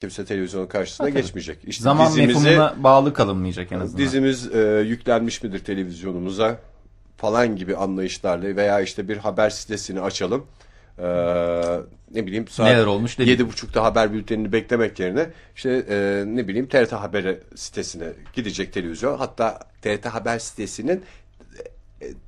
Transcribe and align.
Kimse 0.00 0.24
televizyonun 0.24 0.66
karşısına 0.66 1.06
tabii. 1.06 1.20
geçmeyecek. 1.20 1.58
İşte 1.66 1.82
Zaman 1.82 2.06
dizimizi- 2.12 2.26
mefhumuna 2.26 2.74
bağlı 2.78 3.12
kalınmayacak 3.14 3.72
en 3.72 3.80
azından. 3.80 4.04
Dizimiz 4.04 4.54
e, 4.54 4.84
yüklenmiş 4.86 5.42
midir 5.42 5.58
televizyonumuza 5.64 6.58
falan 7.16 7.56
gibi 7.56 7.76
anlayışlarla 7.76 8.56
veya 8.56 8.80
işte 8.80 9.08
bir 9.08 9.16
haber 9.16 9.50
sitesini 9.50 10.00
açalım. 10.00 10.46
E, 10.98 11.04
ne 12.14 12.26
bileyim 12.26 12.48
saat 12.48 12.66
Neler 12.66 12.86
olmuş 12.86 13.18
yedi 13.18 13.48
buçukta 13.48 13.84
haber 13.84 14.12
bültenini 14.12 14.52
beklemek 14.52 15.00
yerine 15.00 15.30
işte 15.56 15.84
e, 15.88 16.24
ne 16.26 16.48
bileyim 16.48 16.68
TRT 16.68 16.92
Haber 16.92 17.36
sitesine 17.54 18.06
gidecek 18.34 18.72
televizyon. 18.72 19.18
Hatta 19.18 19.58
TRT 19.82 20.06
Haber 20.06 20.38
sitesinin 20.38 21.02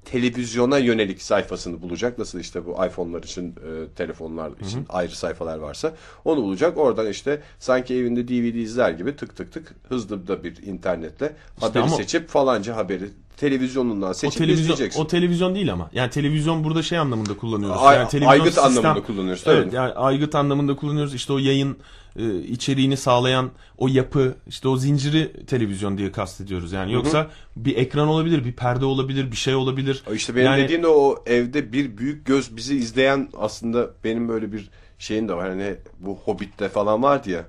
televizyona 0.04 0.78
yönelik 0.78 1.22
sayfasını 1.22 1.82
bulacak. 1.82 2.18
Nasıl 2.18 2.40
işte 2.40 2.66
bu 2.66 2.86
iPhone'lar 2.86 3.22
için, 3.22 3.48
e, 3.50 3.88
telefonlar 3.96 4.50
için 4.60 4.86
ayrı 4.88 5.16
sayfalar 5.16 5.58
varsa 5.58 5.92
onu 6.24 6.42
bulacak. 6.42 6.78
Oradan 6.78 7.06
işte 7.08 7.42
sanki 7.58 7.94
evinde 7.94 8.28
DVD 8.28 8.54
izler 8.54 8.90
gibi 8.90 9.16
tık 9.16 9.36
tık 9.36 9.52
tık 9.52 9.74
hızlı 9.88 10.26
da 10.26 10.44
bir 10.44 10.62
internetle 10.66 11.36
haberi 11.60 11.82
ama- 11.82 11.96
seçip 11.96 12.28
falanca 12.28 12.76
haberi 12.76 13.10
televizyonundan 13.36 14.10
O 14.10 14.14
seçip 14.14 14.38
televizyon, 14.38 14.62
izleyeceksin. 14.74 15.00
o 15.00 15.06
televizyon 15.06 15.54
değil 15.54 15.72
ama. 15.72 15.90
Yani 15.92 16.10
televizyon 16.10 16.64
burada 16.64 16.82
şey 16.82 16.98
anlamında 16.98 17.36
kullanıyoruz. 17.36 17.82
Ay- 17.82 17.96
yani 17.96 18.08
televizyon 18.08 18.30
aygıt 18.32 18.46
sistem- 18.54 18.64
anlamında 18.78 19.02
kullanıyoruz. 19.06 19.42
Evet, 19.46 19.72
yani 19.72 19.92
aygıt 19.92 20.34
anlamında 20.34 20.76
kullanıyoruz. 20.76 21.14
İşte 21.14 21.32
o 21.32 21.38
yayın 21.38 21.76
e, 22.16 22.38
içeriğini 22.38 22.96
sağlayan 22.96 23.50
o 23.78 23.88
yapı, 23.88 24.34
işte 24.46 24.68
o 24.68 24.76
zinciri 24.76 25.46
televizyon 25.46 25.98
diye 25.98 26.12
kastediyoruz. 26.12 26.72
Yani 26.72 26.92
yoksa 26.92 27.30
bir 27.56 27.76
ekran 27.76 28.08
olabilir, 28.08 28.44
bir 28.44 28.52
perde 28.52 28.84
olabilir, 28.84 29.30
bir 29.30 29.36
şey 29.36 29.54
olabilir. 29.54 30.02
İşte 30.14 30.34
benim 30.36 30.46
Yani- 30.46 30.62
dediğim 30.64 30.82
de 30.82 30.86
o 30.88 31.22
evde 31.26 31.72
bir 31.72 31.98
büyük 31.98 32.26
göz 32.26 32.56
bizi 32.56 32.76
izleyen 32.76 33.28
aslında 33.38 33.90
benim 34.04 34.28
böyle 34.28 34.52
bir 34.52 34.70
şeyin 34.98 35.28
de 35.28 35.34
var. 35.34 35.48
Hani 35.48 35.74
bu 36.00 36.14
Hobbit'te 36.24 36.68
falan 36.68 37.02
vardı 37.02 37.30
ya. 37.30 37.44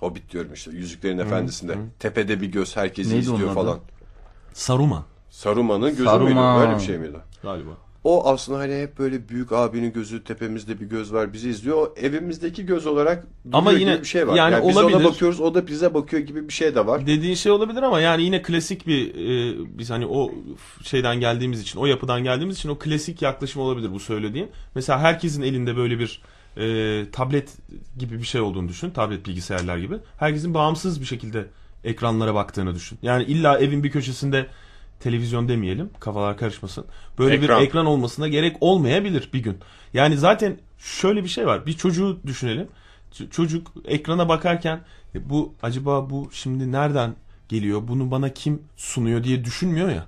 Hobbit 0.00 0.32
diyorum 0.32 0.52
işte 0.52 0.70
Yüzüklerin 0.70 1.18
Efendisi'nde. 1.18 1.76
Tepede 1.98 2.40
bir 2.40 2.46
göz 2.46 2.76
herkesi 2.76 3.10
Neydi 3.10 3.20
izliyor 3.20 3.46
adı? 3.48 3.54
falan. 3.54 3.78
Saruman 4.52 5.04
Saruman'ın 5.30 5.90
gözü 5.90 6.04
Saruman. 6.04 6.56
müydü? 6.56 6.66
Böyle 6.66 6.78
bir 6.80 6.84
şey 6.86 6.98
miydi? 6.98 7.16
galiba. 7.42 7.70
O 8.08 8.26
aslında 8.26 8.58
hani 8.58 8.74
hep 8.82 8.98
böyle 8.98 9.28
büyük 9.28 9.52
abinin 9.52 9.92
gözü 9.92 10.24
tepemizde 10.24 10.80
bir 10.80 10.86
göz 10.86 11.12
var 11.12 11.32
bizi 11.32 11.50
izliyor. 11.50 11.76
O 11.76 11.94
evimizdeki 11.96 12.66
göz 12.66 12.86
olarak 12.86 13.26
Ama 13.52 13.72
yine- 13.72 14.00
bir 14.00 14.04
şey 14.06 14.28
var. 14.28 14.34
yani 14.36 14.52
Yani, 14.52 14.68
biz 14.68 14.76
ona 14.76 14.86
olabilir. 14.86 15.04
bakıyoruz 15.04 15.40
o 15.40 15.54
da 15.54 15.66
bize 15.66 15.94
bakıyor 15.94 16.22
gibi 16.22 16.48
bir 16.48 16.52
şey 16.52 16.74
de 16.74 16.86
var. 16.86 17.06
Dediğin 17.06 17.34
şey 17.34 17.52
olabilir 17.52 17.82
ama 17.82 18.00
yani 18.00 18.22
yine 18.22 18.42
klasik 18.42 18.86
bir 18.86 19.14
e, 19.14 19.56
biz 19.78 19.90
hani 19.90 20.06
o 20.06 20.30
şeyden 20.82 21.20
geldiğimiz 21.20 21.60
için, 21.60 21.78
o 21.78 21.86
yapıdan 21.86 22.24
geldiğimiz 22.24 22.56
için 22.56 22.68
o 22.68 22.78
klasik 22.78 23.22
yaklaşım 23.22 23.62
olabilir 23.62 23.92
bu 23.92 24.00
söylediğin. 24.00 24.48
Mesela 24.74 24.98
herkesin 24.98 25.42
elinde 25.42 25.76
böyle 25.76 25.98
bir 25.98 26.22
e, 26.56 27.10
tablet 27.10 27.48
gibi 27.98 28.18
bir 28.18 28.24
şey 28.26 28.40
olduğunu 28.40 28.68
düşün. 28.68 28.90
Tablet 28.90 29.26
bilgisayarlar 29.26 29.78
gibi. 29.78 29.94
Herkesin 30.18 30.54
bağımsız 30.54 31.00
bir 31.00 31.06
şekilde 31.06 31.46
ekranlara 31.84 32.34
baktığını 32.34 32.74
düşün. 32.74 32.98
Yani 33.02 33.24
illa 33.24 33.58
evin 33.58 33.84
bir 33.84 33.90
köşesinde 33.90 34.46
televizyon 35.00 35.48
demeyelim. 35.48 35.90
Kafalar 36.00 36.36
karışmasın. 36.38 36.84
Böyle 37.18 37.34
Ekran. 37.34 37.60
bir 37.60 37.66
ekran 37.66 37.86
olmasına 37.86 38.28
gerek 38.28 38.56
olmayabilir 38.60 39.28
bir 39.32 39.38
gün. 39.42 39.58
Yani 39.94 40.16
zaten 40.16 40.56
şöyle 40.78 41.24
bir 41.24 41.28
şey 41.28 41.46
var. 41.46 41.66
Bir 41.66 41.72
çocuğu 41.72 42.18
düşünelim. 42.26 42.68
Ç- 43.12 43.30
Çocuk 43.30 43.72
ekrana 43.84 44.28
bakarken 44.28 44.80
"E, 45.14 45.30
bu 45.30 45.54
acaba 45.62 46.10
bu 46.10 46.28
şimdi 46.32 46.72
nereden 46.72 47.14
geliyor? 47.48 47.88
Bunu 47.88 48.10
bana 48.10 48.28
kim 48.34 48.62
sunuyor 48.76 49.24
diye 49.24 49.44
düşünmüyor 49.44 49.88
ya. 49.88 50.06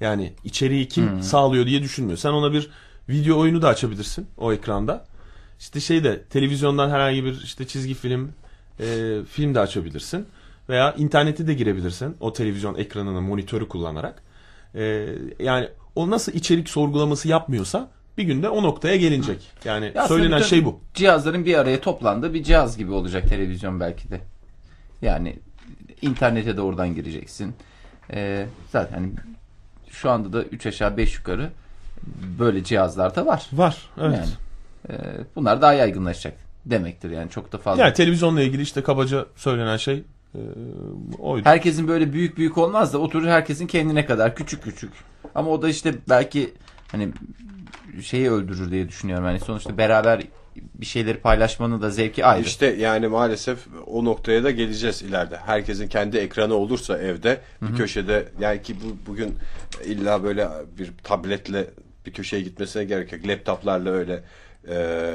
Yani 0.00 0.32
içeriği 0.44 0.88
kim 0.88 1.22
sağlıyor 1.22 1.66
diye 1.66 1.82
düşünmüyor. 1.82 2.18
Sen 2.18 2.30
ona 2.30 2.52
bir 2.52 2.70
video 3.08 3.38
oyunu 3.38 3.62
da 3.62 3.68
açabilirsin 3.68 4.26
o 4.38 4.52
ekranda. 4.52 5.04
İşte 5.60 5.80
şeyde 5.80 6.22
televizyondan 6.22 6.90
herhangi 6.90 7.24
bir 7.24 7.42
işte 7.44 7.66
çizgi 7.66 7.94
film 7.94 8.32
e, 8.80 8.84
film 9.30 9.54
de 9.54 9.60
açabilirsin 9.60 10.26
veya 10.68 10.92
internete 10.92 11.46
de 11.46 11.54
girebilirsin 11.54 12.16
o 12.20 12.32
televizyon 12.32 12.74
ekranını 12.74 13.20
monitörü 13.20 13.68
kullanarak. 13.68 14.22
E, 14.74 15.08
yani 15.38 15.68
o 15.94 16.10
nasıl 16.10 16.32
içerik 16.32 16.68
sorgulaması 16.68 17.28
yapmıyorsa 17.28 17.90
bir 18.18 18.24
günde 18.24 18.48
o 18.48 18.62
noktaya 18.62 18.96
gelinecek. 18.96 19.50
Yani 19.64 19.92
Ya 19.94 20.08
söylenen 20.08 20.42
şey 20.42 20.64
bu. 20.64 20.80
Cihazların 20.94 21.44
bir 21.44 21.58
araya 21.58 21.80
toplandığı 21.80 22.34
bir 22.34 22.42
cihaz 22.42 22.78
gibi 22.78 22.92
olacak 22.92 23.28
televizyon 23.28 23.80
belki 23.80 24.10
de. 24.10 24.20
Yani 25.02 25.38
internete 26.02 26.56
de 26.56 26.60
oradan 26.60 26.94
gireceksin. 26.94 27.54
Ee, 28.12 28.46
zaten 28.72 28.94
hani 28.94 29.12
şu 29.90 30.10
anda 30.10 30.32
da 30.32 30.42
3 30.42 30.66
aşağı 30.66 30.96
5 30.96 31.16
yukarı 31.16 31.50
böyle 32.38 32.64
cihazlar 32.64 33.16
da 33.16 33.26
var. 33.26 33.46
Var. 33.52 33.76
Evet. 34.00 34.18
Yani 34.18 34.30
e, 34.90 35.16
bunlar 35.36 35.62
daha 35.62 35.72
yaygınlaşacak 35.72 36.34
demektir 36.66 37.10
yani 37.10 37.30
çok 37.30 37.52
da 37.52 37.58
fazla. 37.58 37.82
Yani 37.82 37.94
televizyonla 37.94 38.42
ilgili 38.42 38.62
işte 38.62 38.82
kabaca 38.82 39.26
söylenen 39.36 39.76
şey 39.76 40.04
oydu. 41.18 41.44
Herkesin 41.44 41.88
böyle 41.88 42.12
büyük 42.12 42.36
büyük 42.36 42.58
olmaz 42.58 42.92
da 42.92 42.98
oturur 42.98 43.26
herkesin 43.26 43.66
kendine 43.66 44.06
kadar 44.06 44.34
küçük 44.36 44.62
küçük. 44.62 44.92
Ama 45.34 45.50
o 45.50 45.62
da 45.62 45.68
işte 45.68 45.94
belki 46.08 46.54
hani 46.92 47.08
şeyi 48.02 48.30
öldürür 48.30 48.70
diye 48.70 48.88
düşünüyorum. 48.88 49.26
Yani 49.26 49.40
sonuçta 49.40 49.78
beraber 49.78 50.22
bir 50.74 50.86
şeyleri 50.86 51.18
paylaşmanın 51.18 51.82
da 51.82 51.90
zevki 51.90 52.24
ayrı. 52.24 52.46
İşte 52.46 52.66
yani 52.66 53.08
maalesef 53.08 53.58
o 53.86 54.04
noktaya 54.04 54.44
da 54.44 54.50
geleceğiz 54.50 55.02
ileride. 55.02 55.36
Herkesin 55.36 55.88
kendi 55.88 56.16
ekranı 56.16 56.54
olursa 56.54 56.98
evde 56.98 57.40
bir 57.62 57.76
köşede 57.76 58.28
yani 58.40 58.62
ki 58.62 58.76
bu 58.84 59.10
bugün 59.10 59.34
illa 59.84 60.24
böyle 60.24 60.48
bir 60.78 60.92
tabletle 61.02 61.70
bir 62.06 62.12
köşeye 62.12 62.42
gitmesine 62.42 62.84
gerek 62.84 63.12
yok. 63.12 63.26
Laptoplarla 63.26 63.90
öyle 63.90 64.22
e, 64.68 65.14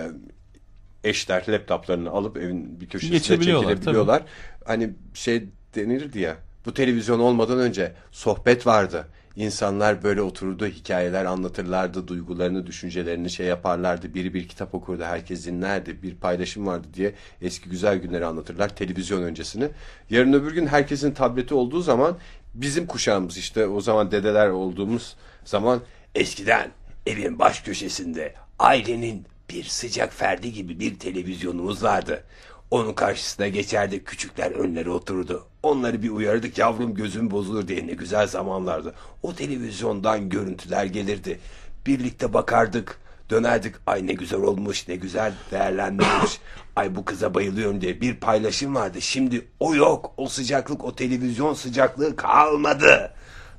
eşler 1.03 1.43
laptoplarını 1.49 2.09
alıp 2.09 2.37
evin 2.37 2.81
bir 2.81 2.89
köşesine 2.89 3.19
çekilebiliyorlar. 3.19 4.21
Hani 4.65 4.89
şey 5.13 5.43
denirdi 5.75 6.19
ya 6.19 6.37
bu 6.65 6.73
televizyon 6.73 7.19
olmadan 7.19 7.59
önce 7.59 7.93
sohbet 8.11 8.67
vardı. 8.67 9.07
İnsanlar 9.35 10.03
böyle 10.03 10.21
otururdu, 10.21 10.67
hikayeler 10.67 11.25
anlatırlardı, 11.25 12.07
duygularını, 12.07 12.67
düşüncelerini 12.67 13.29
şey 13.29 13.47
yaparlardı. 13.47 14.13
Biri 14.13 14.33
bir 14.33 14.47
kitap 14.47 14.75
okurdu, 14.75 15.03
herkes 15.03 15.45
dinlerdi, 15.45 16.03
bir 16.03 16.15
paylaşım 16.15 16.67
vardı 16.67 16.87
diye 16.93 17.13
eski 17.41 17.69
güzel 17.69 17.97
günleri 17.97 18.25
anlatırlar 18.25 18.75
televizyon 18.75 19.23
öncesini. 19.23 19.69
Yarın 20.09 20.33
öbür 20.33 20.53
gün 20.53 20.67
herkesin 20.67 21.11
tableti 21.11 21.53
olduğu 21.53 21.81
zaman 21.81 22.17
bizim 22.53 22.87
kuşağımız 22.87 23.37
işte 23.37 23.67
o 23.67 23.81
zaman 23.81 24.11
dedeler 24.11 24.49
olduğumuz 24.49 25.15
zaman 25.45 25.81
eskiden 26.15 26.71
evin 27.05 27.39
baş 27.39 27.61
köşesinde 27.61 28.33
ailenin 28.59 29.25
bir 29.49 29.63
sıcak 29.63 30.13
ferdi 30.13 30.53
gibi 30.53 30.79
bir 30.79 30.99
televizyonumuz 30.99 31.83
vardı. 31.83 32.23
Onun 32.73 32.93
karşısına 32.93 33.47
geçerdi 33.47 34.03
küçükler 34.03 34.51
önleri 34.51 34.89
otururdu. 34.89 35.47
Onları 35.63 36.03
bir 36.03 36.09
uyardık 36.09 36.57
yavrum 36.57 36.95
gözüm 36.95 37.31
bozulur 37.31 37.67
diye 37.67 37.87
ne 37.87 37.91
güzel 37.91 38.27
zamanlardı. 38.27 38.93
O 39.23 39.35
televizyondan 39.35 40.29
görüntüler 40.29 40.85
gelirdi. 40.85 41.39
Birlikte 41.87 42.33
bakardık. 42.33 42.97
Dönerdik 43.29 43.75
ay 43.87 44.07
ne 44.07 44.13
güzel 44.13 44.41
olmuş 44.41 44.87
ne 44.87 44.95
güzel 44.95 45.33
değerlendirilmiş. 45.51 46.39
ay 46.75 46.95
bu 46.95 47.05
kıza 47.05 47.33
bayılıyorum 47.33 47.81
diye 47.81 48.01
bir 48.01 48.15
paylaşım 48.15 48.75
vardı. 48.75 49.01
Şimdi 49.01 49.47
o 49.59 49.75
yok. 49.75 50.13
O 50.17 50.27
sıcaklık 50.27 50.83
o 50.83 50.95
televizyon 50.95 51.53
sıcaklığı 51.53 52.15
kalmadı. 52.15 53.13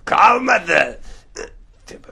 Kalmadı. 0.04 1.00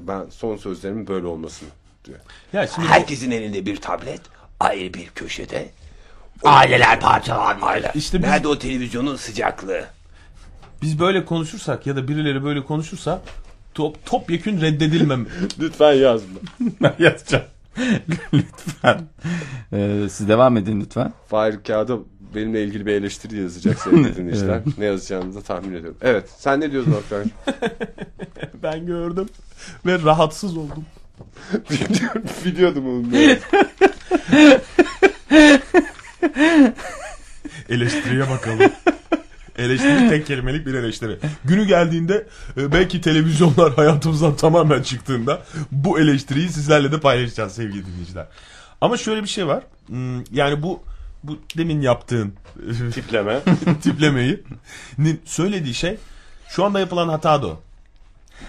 Ben 0.00 0.26
son 0.30 0.56
sözlerimin 0.56 1.06
böyle 1.06 1.26
olmasını 1.26 1.68
diyor. 2.04 2.18
Ya 2.52 2.66
şimdi 2.66 2.88
bu- 2.88 2.90
Herkesin 2.90 3.30
elinde 3.30 3.66
bir 3.66 3.76
tablet, 3.76 4.20
ayrı 4.60 4.94
bir 4.94 5.06
köşede. 5.06 5.70
Aileler 6.44 7.00
parçalanıyor. 7.00 7.66
Aile. 7.68 7.92
İşte 7.94 8.18
biz- 8.18 8.28
Nerede 8.28 8.48
o 8.48 8.58
televizyonun 8.58 9.16
sıcaklığı? 9.16 9.84
biz 10.82 10.98
böyle 11.00 11.24
konuşursak 11.24 11.86
ya 11.86 11.96
da 11.96 12.08
birileri 12.08 12.44
böyle 12.44 12.64
konuşursa 12.64 13.20
top 13.74 14.06
topyekün 14.06 14.60
reddedilmem. 14.60 15.26
Lütfen 15.60 15.92
yazma. 15.92 16.38
Ben 16.82 16.94
yazacağım. 16.98 17.44
lütfen. 18.34 19.00
Ee, 19.72 19.98
siz 20.10 20.28
devam 20.28 20.56
edin 20.56 20.80
lütfen. 20.80 21.12
Fahir 21.28 21.58
kağıda 21.66 21.98
benimle 22.34 22.64
ilgili 22.64 22.86
bir 22.86 22.92
eleştiri 22.92 23.40
yazacak 23.40 23.78
sevgili 23.80 24.16
dinleyiciler. 24.16 24.60
Ne 24.78 24.84
yazacağını 24.84 25.34
da 25.34 25.40
tahmin 25.42 25.68
ediyorum. 25.74 25.96
Evet, 26.02 26.30
sen 26.38 26.60
ne 26.60 26.72
diyordun 26.72 26.92
Oktay? 26.92 27.24
ben 28.62 28.86
gördüm 28.86 29.28
ve 29.86 30.02
rahatsız 30.02 30.56
oldum. 30.56 30.84
Biliyordum 32.44 32.86
onu. 32.88 33.06
Eleştiriye 37.68 38.30
bakalım. 38.30 38.72
Eleştiri 39.58 40.08
tek 40.08 40.26
kelimelik 40.26 40.66
bir 40.66 40.74
eleştiri. 40.74 41.18
Günü 41.44 41.64
geldiğinde 41.66 42.26
e, 42.56 42.72
belki 42.72 43.00
televizyonlar 43.00 43.72
hayatımızdan 43.76 44.36
tamamen 44.36 44.82
çıktığında 44.82 45.42
bu 45.72 46.00
eleştiriyi 46.00 46.48
sizlerle 46.48 46.92
de 46.92 47.00
paylaşacağız 47.00 47.52
sevgili 47.54 47.86
dinleyiciler. 47.86 48.26
Ama 48.80 48.96
şöyle 48.96 49.22
bir 49.22 49.28
şey 49.28 49.46
var. 49.46 49.62
Hmm, 49.86 50.24
Yani 50.32 50.62
bu 50.62 50.82
bu 51.22 51.38
demin 51.56 51.80
yaptığın 51.80 52.34
e, 52.88 52.90
Tipleme. 52.94 53.40
tiplemeyi 53.82 54.40
söylediği 55.24 55.74
şey 55.74 55.96
şu 56.48 56.64
anda 56.64 56.80
yapılan 56.80 57.08
hata 57.08 57.42
da 57.42 57.46
o. 57.46 57.60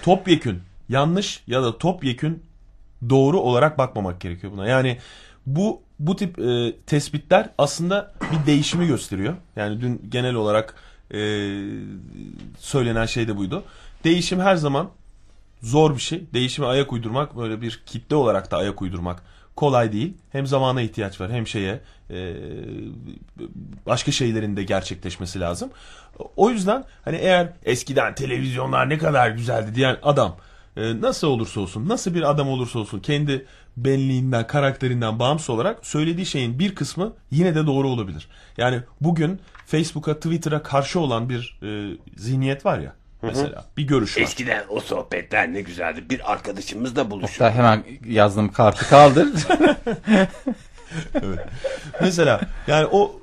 Topyekün 0.04 0.60
yanlış 0.90 1.44
ya 1.48 1.64
da 1.64 1.78
topyekün 1.78 2.44
doğru 3.10 3.40
olarak 3.40 3.78
bakmamak 3.78 4.22
gerekiyor 4.22 4.54
buna. 4.54 4.68
Yani 4.68 4.98
bu 5.46 5.82
bu 6.00 6.16
tip 6.16 6.40
e, 6.40 6.74
tespitler 6.86 7.50
aslında 7.58 8.14
bir 8.32 8.46
değişimi 8.46 8.88
gösteriyor. 8.88 9.34
Yani 9.56 9.82
dün 9.82 10.02
genel 10.10 10.36
olarak 10.36 10.76
e, 11.12 11.18
söylenen 12.60 13.06
şey 13.06 13.28
de 13.28 13.38
buydu. 13.38 13.64
Değişim 14.04 14.40
her 14.40 14.56
zaman 14.56 14.90
zor 15.62 15.96
bir 15.96 16.02
şey. 16.02 16.24
Değişime 16.34 16.68
ayak 16.68 16.94
uydurmak 16.94 17.38
böyle 17.38 17.62
bir 17.62 17.84
kitle 17.86 18.16
olarak 18.16 18.52
da 18.52 18.58
ayak 18.58 18.82
uydurmak 18.82 19.24
kolay 19.56 19.92
değil. 19.92 20.14
Hem 20.32 20.48
zamana 20.48 20.82
ihtiyaç 20.82 21.22
var 21.22 21.32
hem 21.32 21.48
şeye 21.48 21.80
e, 22.10 22.36
başka 23.86 24.12
şeylerin 24.12 24.56
de 24.56 24.64
gerçekleşmesi 24.64 25.40
lazım. 25.40 25.70
O 26.36 26.50
yüzden 26.50 26.86
hani 27.06 27.16
eğer 27.16 27.54
eskiden 27.64 28.16
televizyonlar 28.16 28.90
ne 28.90 28.98
kadar 28.98 29.30
güzeldi 29.30 29.76
diyen 29.76 29.98
adam 30.04 30.38
e, 30.78 31.02
nasıl 31.02 31.28
olursa 31.28 31.60
olsun, 31.62 31.90
nasıl 31.90 32.14
bir 32.14 32.30
adam 32.30 32.50
olursa 32.50 32.80
olsun 32.80 33.00
kendi 33.00 33.46
benliğinden, 33.78 34.48
karakterinden 34.48 35.20
bağımsız 35.20 35.50
olarak 35.50 35.86
söylediği 35.86 36.26
şeyin 36.26 36.60
bir 36.60 36.76
kısmı 36.76 37.14
yine 37.32 37.56
de 37.56 37.68
doğru 37.68 37.90
olabilir. 37.90 38.28
Yani 38.58 38.80
bugün 39.02 39.40
Facebook'a, 39.66 40.16
Twitter'a 40.16 40.64
karşı 40.64 41.00
olan 41.00 41.30
bir 41.30 41.60
e, 41.64 41.98
zihniyet 42.16 42.66
var 42.66 42.80
ya 42.80 42.94
mesela. 43.22 43.66
Bir 43.78 43.88
görüş 43.88 44.18
var. 44.18 44.22
Eskiden 44.22 44.64
o 44.70 44.80
sohbetler 44.80 45.54
ne 45.54 45.62
güzeldi. 45.62 46.04
Bir 46.10 46.32
arkadaşımızla 46.32 47.12
buluşuyor. 47.12 47.52
Hatta 47.52 47.58
hemen 47.58 47.84
yazdığım 48.06 48.52
kartı 48.52 48.90
kaldır. 48.90 49.28
Mesela 52.02 52.42
yani 52.68 52.88
o 52.92 53.22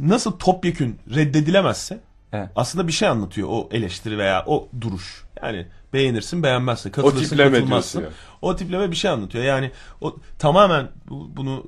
nasıl 0.00 0.38
topyekün 0.38 0.98
reddedilemezse 1.14 2.00
Evet. 2.32 2.48
aslında 2.56 2.86
bir 2.86 2.92
şey 2.92 3.08
anlatıyor 3.08 3.48
o 3.50 3.68
eleştiri 3.72 4.18
veya 4.18 4.44
o 4.46 4.68
duruş. 4.80 5.24
Yani 5.42 5.66
beğenirsin 5.92 6.42
beğenmezsin 6.42 6.90
katılırsın 6.90 7.20
tipleme 7.28 7.50
katılmazsın. 7.58 7.98
diyorsun 8.00 8.18
O 8.42 8.56
tipleme 8.56 8.90
bir 8.90 8.96
şey 8.96 9.10
anlatıyor. 9.10 9.44
Yani 9.44 9.70
o 10.00 10.16
tamamen 10.38 10.88
bu- 11.08 11.36
bunu 11.36 11.64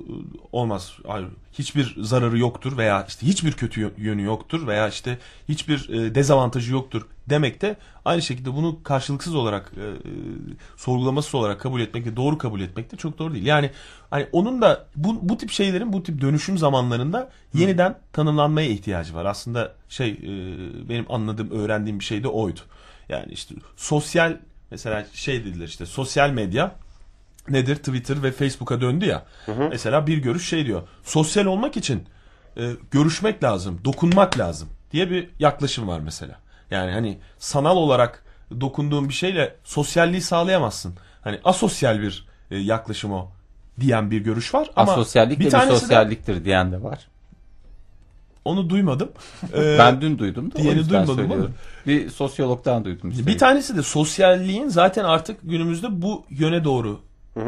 olmaz. 0.51 0.93
Hayır, 1.07 1.27
hiçbir 1.53 1.95
zararı 2.01 2.37
yoktur 2.37 2.77
veya 2.77 3.05
işte 3.07 3.27
hiçbir 3.27 3.51
kötü 3.51 3.81
yö- 3.81 3.91
yönü 4.01 4.23
yoktur 4.23 4.67
veya 4.67 4.87
işte 4.87 5.17
hiçbir 5.49 5.89
e, 5.89 6.15
dezavantajı 6.15 6.73
yoktur 6.73 7.07
demek 7.29 7.61
de 7.61 7.75
aynı 8.05 8.21
şekilde 8.21 8.53
bunu 8.55 8.83
karşılıksız 8.83 9.35
olarak 9.35 9.71
e, 9.77 9.81
e, 9.81 10.11
sorgulamasız 10.77 11.35
olarak 11.35 11.61
kabul 11.61 11.81
etmek 11.81 12.05
de 12.05 12.15
doğru 12.15 12.37
kabul 12.37 12.61
etmek 12.61 12.91
de 12.91 12.97
çok 12.97 13.19
doğru 13.19 13.33
değil. 13.33 13.45
Yani 13.45 13.69
hani 14.09 14.27
onun 14.31 14.61
da 14.61 14.85
bu, 14.95 15.29
bu 15.29 15.37
tip 15.37 15.51
şeylerin 15.51 15.93
bu 15.93 16.03
tip 16.03 16.21
dönüşüm 16.21 16.57
zamanlarında 16.57 17.29
yeniden 17.53 17.97
tanımlanmaya 18.13 18.67
ihtiyacı 18.69 19.15
var. 19.15 19.25
Aslında 19.25 19.73
şey 19.89 20.09
e, 20.09 20.89
benim 20.89 21.05
anladığım 21.09 21.51
öğrendiğim 21.51 21.99
bir 21.99 22.05
şey 22.05 22.23
de 22.23 22.27
oydu. 22.27 22.59
Yani 23.09 23.31
işte 23.33 23.55
sosyal 23.77 24.37
mesela 24.71 25.05
şey 25.13 25.45
dediler 25.45 25.67
işte 25.67 25.85
sosyal 25.85 26.29
medya 26.29 26.75
nedir 27.49 27.75
Twitter 27.75 28.23
ve 28.23 28.31
Facebook'a 28.31 28.81
döndü 28.81 29.05
ya. 29.05 29.25
Mesela 29.69 30.07
bir 30.07 30.17
görüş 30.17 30.49
şey 30.49 30.65
diyor. 30.65 30.87
Sosyal 31.03 31.45
olmak 31.45 31.77
için 31.77 32.03
e, 32.57 32.71
görüşmek 32.91 33.43
lazım, 33.43 33.79
dokunmak 33.85 34.39
lazım 34.39 34.69
diye 34.91 35.09
bir 35.09 35.29
yaklaşım 35.39 35.87
var 35.87 35.99
mesela. 35.99 36.39
Yani 36.71 36.91
hani 36.91 37.17
sanal 37.39 37.77
olarak 37.77 38.23
dokunduğun 38.61 39.09
bir 39.09 39.13
şeyle 39.13 39.55
sosyalliği 39.63 40.21
sağlayamazsın. 40.21 40.95
Hani 41.21 41.39
asosyal 41.43 42.01
bir 42.01 42.27
e, 42.51 42.57
yaklaşım 42.57 43.11
o 43.13 43.31
diyen 43.79 44.11
bir 44.11 44.19
görüş 44.21 44.53
var 44.53 44.69
ama 44.75 44.91
Asosyallik 44.91 45.39
de 45.39 45.45
bir 45.45 45.49
tanesi 45.49 45.75
de- 45.75 45.79
sosyalliktir 45.79 46.45
diyen 46.45 46.71
de 46.71 46.83
var. 46.83 47.07
Onu 48.45 48.69
duymadım. 48.69 49.09
Ee, 49.53 49.75
Ben 49.79 50.01
dün 50.01 50.17
duydum 50.17 50.51
da 50.51 50.59
yüzden 50.61 50.89
duymadım 51.07 51.15
söylüyorum. 51.15 51.53
Bir 51.87 52.09
sosyologdan 52.09 52.85
duydum. 52.85 53.09
bir 53.11 53.15
üstelik. 53.15 53.39
tanesi 53.39 53.77
de 53.77 53.83
sosyalliğin 53.83 54.67
zaten 54.67 55.03
artık 55.03 55.37
günümüzde 55.43 56.01
bu 56.01 56.23
yöne 56.29 56.63
doğru 56.63 56.99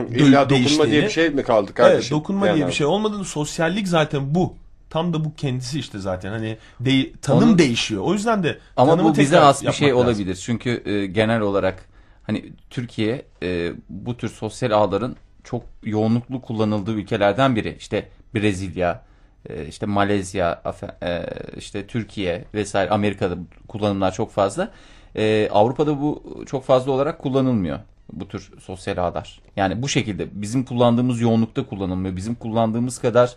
İlla 0.10 0.50
dokunma 0.50 0.86
diye 0.88 1.04
bir 1.04 1.10
şey 1.10 1.30
mi 1.30 1.44
kaldı 1.44 1.74
kardeşim? 1.74 2.00
Evet, 2.02 2.12
dokunma 2.12 2.56
diye 2.56 2.68
bir 2.68 2.72
şey 2.72 2.86
olmadığını 2.88 3.26
sosyallik 3.26 3.88
zaten 3.88 4.36
bu. 4.36 4.54
Tam 4.90 5.14
da 5.14 5.26
bu 5.26 5.36
kendisi 5.36 5.80
işte 5.80 6.00
zaten 6.00 6.30
hani 6.30 6.58
de- 6.80 7.12
tanım 7.22 7.50
Onu- 7.50 7.58
değişiyor. 7.58 8.02
O 8.06 8.14
yüzden 8.14 8.44
de 8.44 8.60
Ama 8.78 9.04
bu 9.04 9.18
bize 9.18 9.38
has 9.38 9.64
bir 9.64 9.72
şey 9.72 9.90
lazım. 9.90 10.02
olabilir. 10.06 10.36
Çünkü 10.36 10.84
e, 10.86 11.06
genel 11.06 11.42
olarak 11.42 11.86
hani 12.24 12.46
Türkiye 12.70 13.26
e, 13.44 13.72
bu 13.90 14.18
tür 14.18 14.30
sosyal 14.30 14.72
ağların 14.72 15.16
çok 15.44 15.64
yoğunluklu 15.84 16.42
kullanıldığı 16.42 16.94
ülkelerden 16.94 17.56
biri. 17.56 17.76
İşte 17.80 18.10
Brezilya, 18.36 19.02
işte 19.70 19.86
Malezya, 19.86 20.62
e, 21.04 21.26
işte 21.58 21.88
Türkiye 21.88 22.46
vesaire 22.54 22.90
Amerika'da 22.90 23.38
kullanımlar 23.68 24.14
çok 24.14 24.32
fazla. 24.32 24.72
E, 25.16 25.50
Avrupa'da 25.52 26.02
bu 26.02 26.44
çok 26.48 26.64
fazla 26.64 26.92
olarak 26.92 27.20
kullanılmıyor 27.20 27.80
bu 28.14 28.28
tür 28.28 28.52
sosyal 28.60 28.98
ağlar. 28.98 29.40
Yani 29.56 29.82
bu 29.82 29.90
şekilde 29.90 30.28
bizim 30.32 30.66
kullandığımız 30.66 31.22
yoğunlukta 31.22 31.66
kullanılmıyor. 31.66 32.16
Bizim 32.16 32.36
kullandığımız 32.36 33.00
kadar 33.00 33.36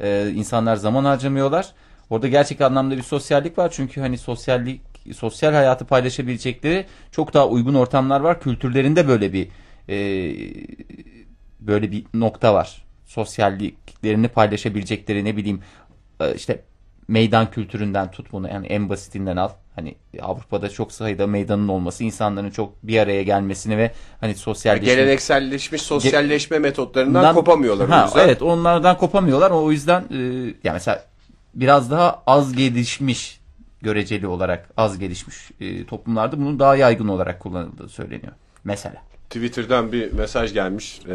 e, 0.00 0.30
insanlar 0.34 0.76
zaman 0.76 1.04
harcamıyorlar. 1.04 1.72
Orada 2.10 2.28
gerçek 2.28 2.60
anlamda 2.60 2.96
bir 2.96 3.02
sosyallik 3.02 3.58
var. 3.58 3.72
Çünkü 3.74 4.00
hani 4.00 4.18
sosyallik 4.18 4.80
sosyal 5.14 5.52
hayatı 5.52 5.84
paylaşabilecekleri 5.84 6.86
çok 7.12 7.34
daha 7.34 7.48
uygun 7.48 7.74
ortamlar 7.74 8.20
var. 8.20 8.40
Kültürlerinde 8.40 9.08
böyle 9.08 9.32
bir 9.32 9.48
e, 9.88 9.96
böyle 11.60 11.92
bir 11.92 12.04
nokta 12.14 12.54
var. 12.54 12.85
Sosyalliklerini 13.06 14.28
paylaşabilecekleri 14.28 15.24
ne 15.24 15.36
bileyim 15.36 15.60
e, 16.20 16.34
işte 16.34 16.62
meydan 17.08 17.50
kültüründen 17.50 18.10
tut 18.10 18.32
bunu 18.32 18.48
yani 18.48 18.66
en 18.66 18.88
basitinden 18.88 19.36
al. 19.36 19.50
Hani 19.74 19.94
Avrupa'da 20.22 20.68
çok 20.68 20.92
sayıda 20.92 21.26
meydanın 21.26 21.68
olması 21.68 22.04
insanların 22.04 22.50
çok 22.50 22.82
bir 22.82 22.98
araya 22.98 23.22
gelmesini 23.22 23.78
ve 23.78 23.92
hani 24.20 24.34
sosyalleşme 24.34 24.94
gelenekselleşmiş 24.94 25.82
sosyalleşme 25.82 26.58
metotlarından 26.58 27.20
Bundan- 27.20 27.34
kopamıyorlar 27.34 27.88
Ha, 27.88 28.02
o 28.02 28.06
yüzden. 28.06 28.24
Evet 28.24 28.42
onlardan 28.42 28.96
kopamıyorlar. 28.98 29.50
O 29.50 29.72
yüzden 29.72 30.04
e, 30.10 30.16
ya 30.64 30.72
mesela 30.72 31.04
biraz 31.54 31.90
daha 31.90 32.22
az 32.26 32.52
gelişmiş 32.52 33.40
göreceli 33.82 34.26
olarak 34.26 34.68
az 34.76 34.98
gelişmiş 34.98 35.36
e, 35.60 35.86
toplumlarda 35.86 36.38
bunun 36.38 36.58
daha 36.58 36.76
yaygın 36.76 37.08
olarak 37.08 37.40
kullanıldığı 37.40 37.88
söyleniyor. 37.88 38.32
Mesela. 38.64 39.02
Twitter'dan 39.30 39.92
bir 39.92 40.12
mesaj 40.12 40.52
gelmiş. 40.52 41.00
E, 41.08 41.14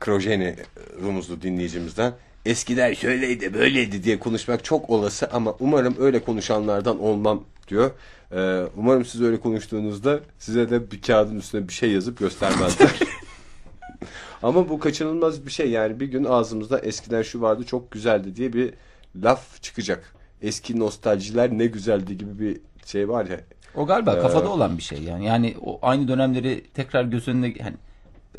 Krojeni 0.00 0.56
Rumuzlu 1.02 1.42
dinleyicimizden. 1.42 2.12
Eskiden 2.46 2.94
şöyleydi 2.94 3.54
böyleydi 3.54 4.04
diye 4.04 4.18
konuşmak 4.18 4.64
çok 4.64 4.90
olası 4.90 5.28
ama 5.32 5.54
umarım 5.60 5.96
öyle 6.00 6.24
konuşanlardan 6.24 7.00
olmam 7.00 7.44
diyor. 7.68 7.90
E, 8.32 8.62
umarım 8.76 9.04
siz 9.04 9.22
öyle 9.22 9.40
konuştuğunuzda 9.40 10.20
size 10.38 10.70
de 10.70 10.90
bir 10.90 11.02
kağıdın 11.02 11.38
üstüne 11.38 11.68
bir 11.68 11.72
şey 11.72 11.90
yazıp 11.92 12.18
göstermezler. 12.18 12.90
ama 14.42 14.68
bu 14.68 14.78
kaçınılmaz 14.78 15.46
bir 15.46 15.50
şey 15.50 15.70
yani 15.70 16.00
bir 16.00 16.06
gün 16.06 16.24
ağzımızda 16.24 16.78
eskiden 16.78 17.22
şu 17.22 17.40
vardı 17.40 17.64
çok 17.64 17.90
güzeldi 17.90 18.36
diye 18.36 18.52
bir 18.52 18.74
laf 19.16 19.62
çıkacak. 19.62 20.14
Eski 20.42 20.78
nostaljiler 20.78 21.50
ne 21.50 21.66
güzeldi 21.66 22.18
gibi 22.18 22.38
bir 22.38 22.60
şey 22.86 23.08
var 23.08 23.26
ya. 23.26 23.40
O 23.74 23.86
galiba 23.86 24.16
Ee, 24.16 24.20
kafada 24.20 24.48
olan 24.48 24.78
bir 24.78 24.82
şey 24.82 25.02
yani. 25.02 25.26
Yani 25.26 25.54
o 25.62 25.78
aynı 25.82 26.08
dönemleri 26.08 26.64
tekrar 26.74 27.04
göz 27.04 27.28
önüne 27.28 27.54
hani 27.62 27.76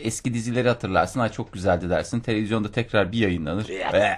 eski 0.01 0.34
dizileri 0.34 0.67
hatırlarsın. 0.67 1.20
Ay 1.20 1.31
çok 1.31 1.53
güzeldi 1.53 1.89
dersin. 1.89 2.20
Televizyonda 2.20 2.72
tekrar 2.72 3.12
bir 3.12 3.17
yayınlanır. 3.17 3.70
"Eh," 3.70 4.17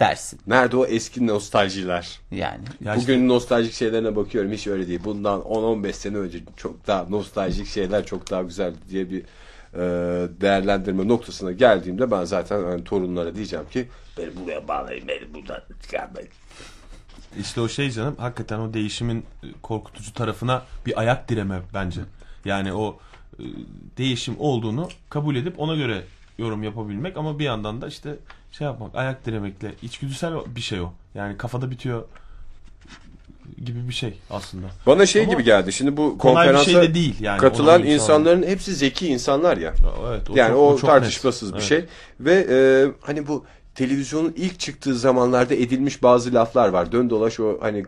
dersin. 0.00 0.40
Nerede 0.46 0.76
o 0.76 0.86
eski 0.86 1.26
nostaljiler? 1.26 2.20
Yani. 2.30 2.64
Ya 2.84 2.92
Bugün 2.96 3.14
işte- 3.14 3.28
nostaljik 3.28 3.72
şeylerine 3.72 4.16
bakıyorum 4.16 4.52
hiç 4.52 4.66
öyle 4.66 4.88
değil. 4.88 5.00
Bundan 5.04 5.40
10-15 5.40 5.92
sene 5.96 6.16
önce 6.16 6.38
çok 6.56 6.86
daha 6.86 7.04
nostaljik 7.04 7.66
şeyler 7.66 8.06
çok 8.06 8.30
daha 8.30 8.42
güzeldi 8.42 8.78
diye 8.90 9.10
bir 9.10 9.22
e, 9.74 9.78
değerlendirme 10.40 11.08
noktasına 11.08 11.52
geldiğimde 11.52 12.10
ben 12.10 12.24
zaten 12.24 12.64
hani 12.64 12.84
torunlara 12.84 13.34
diyeceğim 13.34 13.64
ki 13.70 13.88
beni 14.18 14.30
buraya 14.44 14.68
bağlayın 14.68 15.08
beni 15.08 15.34
buradan 15.34 15.60
çıkarmayın. 15.82 16.28
İşte 17.40 17.60
o 17.60 17.68
şey 17.68 17.90
canım 17.90 18.16
hakikaten 18.18 18.58
o 18.58 18.74
değişimin 18.74 19.24
korkutucu 19.62 20.12
tarafına 20.12 20.62
bir 20.86 21.00
ayak 21.00 21.28
direme 21.28 21.60
bence. 21.74 22.00
Yani 22.44 22.72
o 22.72 22.98
değişim 23.98 24.34
olduğunu 24.38 24.88
kabul 25.10 25.36
edip 25.36 25.60
ona 25.60 25.74
göre 25.76 26.02
yorum 26.38 26.62
yapabilmek 26.62 27.16
ama 27.16 27.38
bir 27.38 27.44
yandan 27.44 27.80
da 27.80 27.88
işte 27.88 28.16
şey 28.52 28.64
yapmak 28.64 28.94
ayak 28.94 29.26
diremekle 29.26 29.72
içgüdüsel 29.82 30.32
bir 30.56 30.60
şey 30.60 30.80
o. 30.80 30.92
Yani 31.14 31.36
kafada 31.36 31.70
bitiyor 31.70 32.04
gibi 33.64 33.88
bir 33.88 33.94
şey 33.94 34.18
aslında. 34.30 34.66
Bana 34.86 35.06
şey 35.06 35.22
Ama 35.22 35.32
gibi 35.32 35.44
geldi. 35.44 35.72
Şimdi 35.72 35.96
bu 35.96 36.18
konferansa 36.18 36.64
şey 36.64 36.74
de 36.74 36.94
değil 36.94 37.20
yani. 37.20 37.38
katılan 37.38 37.84
insanların 37.84 38.42
hepsi 38.42 38.74
zeki 38.74 39.06
insanlar 39.06 39.56
ya. 39.56 39.74
Evet, 40.08 40.30
o 40.30 40.36
yani 40.36 40.50
çok- 40.52 40.58
o, 40.60 40.78
çok 40.78 40.90
tartışmasız 40.90 41.52
net. 41.52 41.60
bir 41.60 41.60
Evet. 41.60 41.68
şey. 41.68 41.84
Ve 42.20 42.46
e, 42.50 42.56
hani 43.06 43.26
bu 43.26 43.44
televizyonun 43.74 44.32
ilk 44.36 44.60
çıktığı 44.60 44.94
zamanlarda 44.98 45.54
edilmiş 45.54 46.02
bazı 46.02 46.34
laflar 46.34 46.68
var. 46.68 46.92
Dön 46.92 47.10
dolaş 47.10 47.40
o 47.40 47.58
hani 47.60 47.84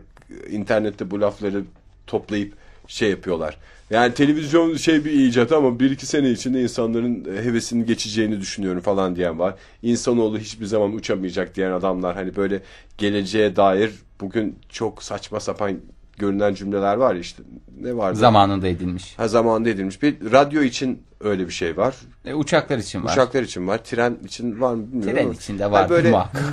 internette 0.49 1.11
bu 1.11 1.21
lafları 1.21 1.63
toplayıp 2.07 2.53
şey 2.87 3.09
yapıyorlar. 3.09 3.57
Yani 3.89 4.13
televizyon 4.13 4.75
şey 4.75 5.05
bir 5.05 5.11
icat 5.11 5.51
ama 5.51 5.79
bir 5.79 5.91
iki 5.91 6.05
sene 6.05 6.29
içinde 6.29 6.61
insanların 6.61 7.25
hevesinin 7.43 7.85
geçeceğini 7.85 8.41
düşünüyorum 8.41 8.81
falan 8.81 9.15
diyen 9.15 9.39
var. 9.39 9.55
İnsanoğlu 9.81 10.39
hiçbir 10.39 10.65
zaman 10.65 10.93
uçamayacak 10.93 11.55
diyen 11.55 11.71
adamlar 11.71 12.15
hani 12.15 12.35
böyle 12.35 12.61
geleceğe 12.97 13.55
dair 13.55 13.91
bugün 14.21 14.59
çok 14.69 15.03
saçma 15.03 15.39
sapan 15.39 15.79
görünen 16.17 16.53
cümleler 16.53 16.95
var 16.95 17.13
ya 17.13 17.21
işte 17.21 17.43
ne 17.81 17.97
vardı? 17.97 18.19
Zamanında 18.19 18.67
edilmiş. 18.67 19.13
Ha 19.17 19.27
zamanında 19.27 19.69
edilmiş. 19.69 20.01
Bir 20.01 20.31
radyo 20.31 20.61
için 20.61 21.03
öyle 21.19 21.47
bir 21.47 21.53
şey 21.53 21.77
var. 21.77 21.95
E, 22.25 22.33
uçaklar 22.33 22.77
için 22.77 23.03
var. 23.03 23.11
Uçaklar 23.11 23.43
için 23.43 23.67
var. 23.67 23.83
Tren 23.83 24.17
için 24.25 24.61
var 24.61 24.73
mı 24.73 24.87
bilmiyorum 24.87 25.13
Tren 25.13 25.23
ama. 25.25 25.33
içinde 25.33 25.71
var. 25.71 25.89
böyle 25.89 26.09
muhakkak. 26.11 26.43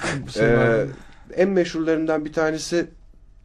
Ee, 0.40 0.86
en 1.36 1.48
meşhurlarından 1.48 2.24
bir 2.24 2.32
tanesi 2.32 2.86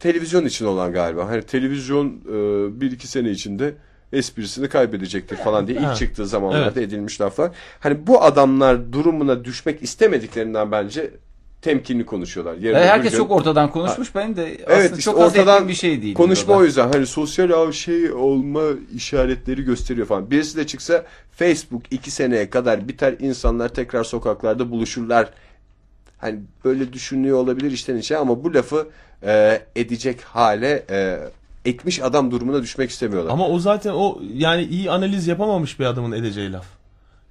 televizyon 0.00 0.44
için 0.44 0.66
olan 0.66 0.92
galiba. 0.92 1.28
Hani 1.28 1.42
televizyon 1.42 2.06
e, 2.08 2.80
bir 2.80 2.92
iki 2.92 3.06
sene 3.08 3.30
içinde 3.30 3.74
esprisini 4.12 4.68
kaybedecektir 4.68 5.36
falan 5.36 5.66
diye 5.66 5.78
ilk 5.78 5.86
Ha. 5.86 5.94
çıktığı 5.94 6.26
zamanlarda 6.26 6.64
Evet. 6.64 6.76
edilmiş 6.76 7.20
laflar. 7.20 7.50
Hani 7.80 8.06
bu 8.06 8.22
adamlar 8.22 8.92
durumuna 8.92 9.44
düşmek 9.44 9.82
istemediklerinden 9.82 10.72
bence 10.72 11.10
temkinli 11.62 12.06
konuşuyorlar. 12.06 12.54
Yarın 12.56 12.78
herkes 12.86 13.10
gün- 13.12 13.18
çok 13.18 13.30
ortadan 13.30 13.70
konuşmuş. 13.70 14.14
Benim 14.14 14.36
de 14.36 14.44
Evet 14.46 14.68
aslında 14.68 14.84
işte 14.84 15.00
çok 15.00 15.18
ortadan 15.18 15.68
bir 15.68 15.74
şey 15.74 16.02
değil. 16.02 16.14
konuşma 16.14 16.54
o 16.54 16.64
yüzden 16.64 16.92
hani 16.92 17.06
sosyal 17.06 17.50
ağ 17.68 17.72
şey 17.72 18.12
olma 18.12 18.62
işaretleri 18.94 19.62
gösteriyor 19.62 20.06
falan. 20.06 20.30
Birisi 20.30 20.56
de 20.56 20.66
çıksa 20.66 21.04
Facebook 21.32 21.82
iki 21.92 22.10
seneye 22.10 22.50
kadar 22.50 22.88
biter 22.88 23.14
insanlar 23.18 23.68
tekrar 23.68 24.04
sokaklarda 24.04 24.70
buluşurlar. 24.70 25.30
Hani 26.18 26.40
böyle 26.64 26.92
düşünüyor 26.92 27.38
olabilir 27.38 27.70
içten 27.70 27.96
içe 27.96 28.16
ama 28.16 28.44
bu 28.44 28.54
lafı 28.54 28.86
e, 29.22 29.62
edecek 29.76 30.20
hale 30.20 30.86
e, 30.90 31.18
etmiş 31.64 32.02
adam 32.02 32.30
durumuna 32.30 32.62
düşmek 32.62 32.90
istemiyorlar. 32.90 33.32
Ama 33.32 33.48
o 33.48 33.58
zaten 33.58 33.92
o 33.92 34.18
yani 34.34 34.62
iyi 34.62 34.90
analiz 34.90 35.26
yapamamış 35.26 35.80
bir 35.80 35.84
adamın 35.84 36.12
edeceği 36.12 36.52
laf. 36.52 36.66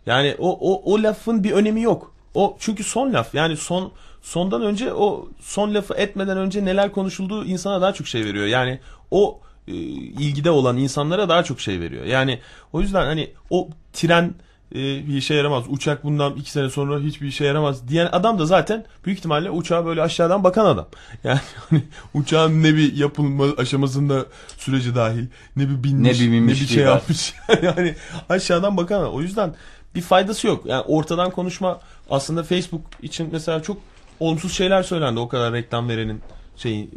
Yani 0.05 0.35
o 0.39 0.57
o 0.73 0.93
o 0.93 1.03
lafın 1.03 1.43
bir 1.43 1.51
önemi 1.51 1.81
yok. 1.81 2.13
O 2.33 2.57
çünkü 2.59 2.83
son 2.83 3.13
laf. 3.13 3.35
Yani 3.35 3.57
son 3.57 3.91
sondan 4.21 4.61
önce 4.61 4.93
o 4.93 5.27
son 5.41 5.73
lafı 5.73 5.93
etmeden 5.93 6.37
önce 6.37 6.65
neler 6.65 6.91
konuşulduğu 6.91 7.45
insana 7.45 7.81
daha 7.81 7.93
çok 7.93 8.07
şey 8.07 8.25
veriyor. 8.25 8.45
Yani 8.45 8.79
o 9.11 9.39
e, 9.67 9.73
ilgide 9.73 10.51
olan 10.51 10.77
insanlara 10.77 11.29
daha 11.29 11.43
çok 11.43 11.61
şey 11.61 11.79
veriyor. 11.79 12.05
Yani 12.05 12.39
o 12.73 12.81
yüzden 12.81 13.05
hani 13.05 13.29
o 13.49 13.67
tren 13.93 14.33
e, 14.71 14.77
bir 15.07 15.17
işe 15.17 15.33
yaramaz. 15.33 15.63
Uçak 15.69 16.03
bundan 16.03 16.33
iki 16.35 16.51
sene 16.51 16.69
sonra 16.69 16.99
hiçbir 16.99 17.27
işe 17.27 17.45
yaramaz 17.45 17.87
diyen 17.87 18.09
adam 18.11 18.39
da 18.39 18.45
zaten 18.45 18.85
büyük 19.05 19.17
ihtimalle 19.19 19.49
uçağa 19.51 19.85
böyle 19.85 20.01
aşağıdan 20.01 20.43
bakan 20.43 20.65
adam. 20.65 20.87
Yani 21.23 21.39
hani 21.69 21.81
uçağın 22.13 22.63
ne 22.63 22.75
bir 22.75 22.95
yapılma 22.95 23.45
aşamasında 23.57 24.25
süreci 24.57 24.95
dahil 24.95 25.25
ne 25.55 25.69
bir 25.69 25.83
binmiş 25.83 26.19
Ne 26.19 26.25
bir 26.31 26.41
ne 26.41 26.47
bir 26.47 26.55
şey 26.55 26.85
var. 26.85 26.91
yapmış. 26.91 27.33
yani 27.61 27.95
aşağıdan 28.29 28.77
bakan 28.77 29.01
adam. 29.01 29.13
O 29.13 29.21
yüzden 29.21 29.53
bir 29.95 30.01
faydası 30.01 30.47
yok. 30.47 30.65
Yani 30.65 30.81
ortadan 30.81 31.31
konuşma 31.31 31.79
aslında 32.09 32.43
Facebook 32.43 32.81
için 33.01 33.29
mesela 33.31 33.61
çok 33.63 33.77
olumsuz 34.19 34.53
şeyler 34.53 34.83
söylendi 34.83 35.19
o 35.19 35.27
kadar 35.27 35.53
reklam 35.53 35.89
verenin 35.89 36.21
şey 36.57 36.79
e, 36.81 36.87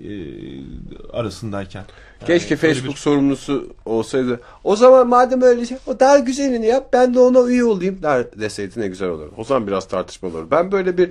arasındayken. 1.12 1.84
Yani 2.20 2.26
Keşke 2.26 2.56
Facebook 2.56 2.98
sorumlusu 2.98 3.66
olsaydı. 3.84 4.40
O 4.64 4.76
zaman 4.76 5.08
madem 5.08 5.42
öyle 5.42 5.66
şey, 5.66 5.76
o 5.86 6.00
daha 6.00 6.18
güzelini 6.18 6.66
yap 6.66 6.88
ben 6.92 7.14
de 7.14 7.20
ona 7.20 7.48
üye 7.48 7.64
olayım 7.64 8.02
der 8.02 8.26
deseydi 8.40 8.80
ne 8.80 8.88
güzel 8.88 9.08
olur. 9.08 9.28
O 9.36 9.44
zaman 9.44 9.66
biraz 9.66 9.88
tartışma 9.88 10.28
olur. 10.28 10.46
Ben 10.50 10.72
böyle 10.72 10.98
bir 10.98 11.10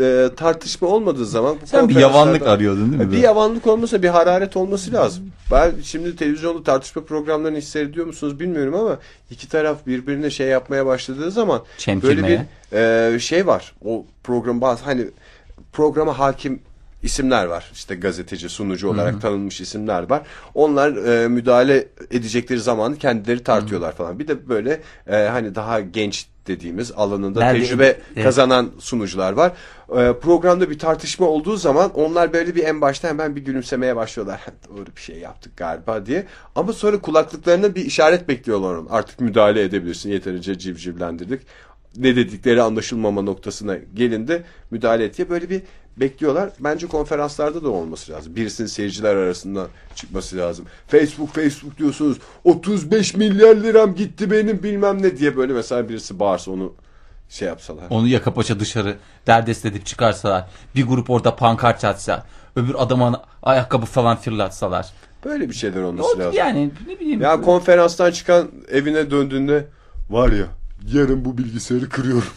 e, 0.00 0.28
tartışma 0.36 0.88
olmadığı 0.88 1.26
zaman 1.26 1.56
bu 1.62 1.66
Sen 1.66 1.88
bir 1.88 1.96
yavanlık 1.96 2.46
arıyordun 2.46 2.80
değil 2.92 3.02
mi? 3.02 3.06
bir 3.08 3.12
böyle? 3.12 3.20
yavanlık 3.26 3.66
olmasa 3.66 4.02
bir 4.02 4.08
hararet 4.08 4.56
olması 4.56 4.92
lazım. 4.92 5.24
Ben 5.50 5.72
şimdi 5.82 6.16
televizyonda 6.16 6.62
tartışma 6.62 7.02
programlarını 7.04 7.58
hissediyor 7.58 8.06
musunuz 8.06 8.40
bilmiyorum 8.40 8.74
ama 8.74 8.98
iki 9.30 9.48
taraf 9.48 9.86
birbirine 9.86 10.30
şey 10.30 10.46
yapmaya 10.48 10.86
başladığı 10.86 11.30
zaman 11.30 11.58
böyle 11.58 11.78
Çemkirmeye. 11.78 12.46
bir 12.72 12.78
e, 13.14 13.18
şey 13.20 13.46
var. 13.46 13.74
O 13.84 14.04
program 14.24 14.60
bazı 14.60 14.84
hani 14.84 15.06
programa 15.72 16.18
hakim 16.18 16.60
isimler 17.04 17.44
var. 17.44 17.70
İşte 17.72 17.94
gazeteci, 17.94 18.48
sunucu 18.48 18.88
olarak 18.88 19.22
tanınmış 19.22 19.60
isimler 19.60 20.10
var. 20.10 20.22
Onlar 20.54 20.96
e, 20.96 21.28
müdahale 21.28 21.88
edecekleri 22.10 22.60
zaman 22.60 22.94
kendileri 22.94 23.42
tartıyorlar 23.44 23.92
falan. 23.92 24.18
Bir 24.18 24.28
de 24.28 24.48
böyle 24.48 24.80
e, 25.06 25.16
hani 25.16 25.54
daha 25.54 25.80
genç 25.80 26.26
dediğimiz 26.46 26.92
alanında 26.92 27.40
Nerede- 27.40 27.58
tecrübe 27.60 27.96
Evet. 28.14 28.24
kazanan 28.24 28.70
sunucular 28.78 29.32
var. 29.32 29.52
Ee, 29.90 30.12
programda 30.22 30.70
bir 30.70 30.78
tartışma 30.78 31.26
olduğu 31.26 31.56
zaman 31.56 31.90
onlar 31.94 32.32
böyle 32.32 32.54
bir 32.54 32.64
en 32.64 32.80
başta 32.80 33.08
hemen 33.08 33.36
bir 33.36 33.40
gülümsemeye 33.44 33.96
başlıyorlar. 33.96 34.40
Doğru 34.68 34.86
bir 34.96 35.00
şey 35.00 35.18
yaptık 35.18 35.56
galiba 35.56 36.06
diye. 36.06 36.26
Ama 36.54 36.72
sonra 36.72 36.98
kulaklıklarına 37.00 37.74
bir 37.74 37.84
işaret 37.84 38.28
bekliyorlar. 38.28 38.78
Artık 38.90 39.20
müdahale 39.20 39.62
edebilirsin. 39.62 40.10
Yeterince 40.10 40.58
civcivlendirdik. 40.58 41.40
Ne 41.96 42.16
dedikleri 42.16 42.62
anlaşılmama 42.62 43.22
noktasına 43.22 43.76
gelindi. 43.94 44.44
Müdahale 44.70 45.04
et 45.04 45.16
diye 45.18 45.30
böyle 45.30 45.50
bir 45.50 45.62
bekliyorlar. 45.96 46.50
Bence 46.60 46.86
konferanslarda 46.86 47.64
da 47.64 47.68
olması 47.70 48.12
lazım. 48.12 48.36
Birisinin 48.36 48.68
seyirciler 48.68 49.16
arasında 49.16 49.66
çıkması 49.94 50.36
lazım. 50.36 50.64
Facebook 50.88 51.34
Facebook 51.34 51.78
diyorsunuz. 51.78 52.18
35 52.44 53.14
milyar 53.14 53.56
liram 53.56 53.94
gitti 53.94 54.30
benim 54.30 54.62
bilmem 54.62 55.02
ne 55.02 55.16
diye 55.18 55.36
böyle 55.36 55.52
mesela 55.52 55.88
birisi 55.88 56.18
bağırsa 56.20 56.50
onu 56.50 56.72
şey 57.28 57.48
yapsalar. 57.48 57.84
Onu 57.90 58.08
yaka 58.08 58.34
paça 58.34 58.60
dışarı 58.60 58.96
derdest 59.26 59.64
edip 59.66 59.86
çıkarsalar. 59.86 60.48
Bir 60.74 60.86
grup 60.86 61.10
orada 61.10 61.36
pankart 61.36 61.84
atsa. 61.84 62.26
Öbür 62.56 62.74
adama 62.78 63.22
ayakkabı 63.42 63.86
falan 63.86 64.16
fırlatsalar. 64.16 64.92
Böyle 65.24 65.48
bir 65.48 65.54
şeyler 65.54 65.82
olması 65.82 66.08
oldu 66.08 66.18
lazım. 66.18 66.34
yani 66.38 66.70
ne 66.88 67.00
bileyim. 67.00 67.20
Ya 67.20 67.40
konferanstan 67.40 68.10
çıkan 68.10 68.48
evine 68.70 69.10
döndüğünde 69.10 69.66
var 70.10 70.32
ya 70.32 70.46
yarın 70.92 71.24
bu 71.24 71.38
bilgisayarı 71.38 71.88
kırıyorum. 71.88 72.28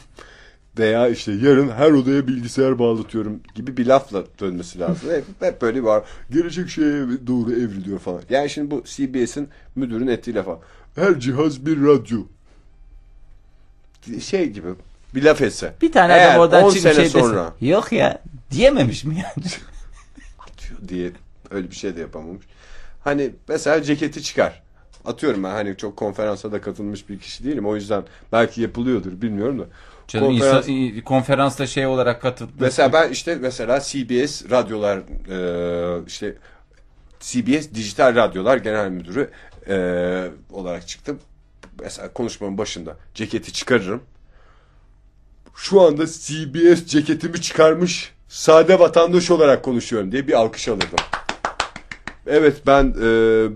Veya 0.80 1.08
işte 1.08 1.32
yarın 1.32 1.70
her 1.70 1.92
odaya 1.92 2.28
bilgisayar 2.28 2.80
bağlatıyorum 2.80 3.40
gibi 3.56 3.78
bir 3.78 3.86
lafla 3.86 4.24
dönmesi 4.40 4.80
lazım. 4.80 5.10
Hep, 5.10 5.24
hep 5.40 5.62
böyle 5.62 5.84
var. 5.84 6.04
Gelecek 6.32 6.70
şeye 6.70 7.06
doğru 7.28 7.52
evriliyor 7.52 8.00
falan. 8.00 8.22
Yani 8.30 8.50
şimdi 8.50 8.72
bu 8.72 8.84
CBS'in 8.84 9.50
müdürün 9.76 10.08
ettiği 10.08 10.36
lafa. 10.36 10.60
Her 10.96 11.20
cihaz 11.20 11.66
bir 11.66 11.86
radyo. 11.86 12.20
Şey 14.22 14.50
gibi 14.50 14.68
bir 15.16 15.24
laf 15.24 15.42
etse. 15.42 15.74
bir 15.82 15.92
tane 15.92 16.14
Eğer 16.14 16.30
adam 16.30 16.40
oradan 16.42 16.64
10 16.64 16.70
çıkıp 16.70 16.94
şey 16.94 17.04
desin. 17.04 17.20
sonra 17.20 17.54
Yok 17.62 17.92
ya 17.92 18.22
diyememiş 18.52 19.04
mi 19.04 19.16
yani? 19.16 19.48
atıyor 20.40 20.90
diye 20.90 21.12
öyle 21.52 21.72
bir 21.72 21.76
şey 21.76 21.96
de 21.96 22.00
yapamamış. 22.00 22.46
Hani 23.04 23.32
mesela 23.48 23.84
ceketi 23.84 24.24
çıkar. 24.24 24.64
Atıyorum 25.06 25.44
ben 25.44 25.50
hani 25.50 25.78
çok 25.78 25.98
konferansa 25.98 26.52
da 26.52 26.62
katılmış 26.62 27.10
bir 27.10 27.20
kişi 27.20 27.44
değilim. 27.44 27.66
O 27.66 27.76
yüzden 27.76 28.04
belki 28.32 28.62
yapılıyordur 28.62 29.22
bilmiyorum 29.22 29.60
da. 29.60 29.66
Canım 30.08 30.32
Konferans- 30.32 30.70
insan- 30.70 31.04
konferansta 31.04 31.68
şey 31.68 31.86
olarak 31.86 32.22
katıldı. 32.22 32.52
Mesela 32.60 32.94
ben 32.94 33.10
işte 33.12 33.36
mesela 33.36 33.80
CBS 33.80 34.50
radyolar 34.52 34.98
e, 34.98 36.06
işte 36.08 36.36
CBS 37.20 37.72
dijital 37.74 38.16
radyolar 38.16 38.58
genel 38.58 38.90
müdürü 38.90 39.30
e, 39.70 39.76
olarak 40.52 40.88
çıktım. 40.88 41.20
Mesela 41.80 42.14
konuşmamın 42.14 42.58
başında 42.58 42.98
ceketi 43.14 43.54
çıkarırım. 43.54 44.02
Şu 45.56 45.82
anda 45.82 46.06
CBS 46.06 46.86
ceketimi 46.86 47.42
çıkarmış 47.42 48.12
sade 48.28 48.80
vatandaş 48.80 49.32
olarak 49.32 49.64
konuşuyorum 49.64 50.12
diye 50.12 50.28
bir 50.28 50.34
alkış 50.34 50.68
alırdım. 50.68 51.00
Evet 52.28 52.62
ben 52.68 52.84
e, 52.98 53.02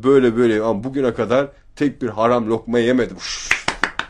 böyle 0.04 0.38
böyle 0.38 0.62
ama 0.62 0.84
bugüne 0.84 1.14
kadar 1.14 1.48
tek 1.76 2.02
bir 2.02 2.10
haram 2.10 2.50
lokma 2.50 2.80
yemedim. 2.80 3.18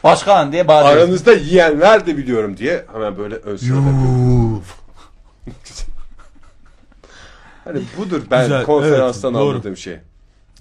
Başkan 0.04 0.52
diye 0.52 0.68
bağırıyor. 0.68 0.98
Aranızda 0.98 1.34
yiyenler 1.34 2.06
de 2.06 2.18
biliyorum 2.18 2.58
diye 2.58 2.86
hemen 2.94 3.18
böyle 3.18 3.36
ön 3.36 3.56
sırada. 3.58 3.82
Hani 7.64 7.82
budur 7.98 8.22
ben 8.32 8.44
Güzel, 8.44 8.64
konferanstan 8.64 9.34
evet, 9.34 9.42
doğru. 9.42 9.50
anladığım 9.54 9.78
şey. 9.78 10.00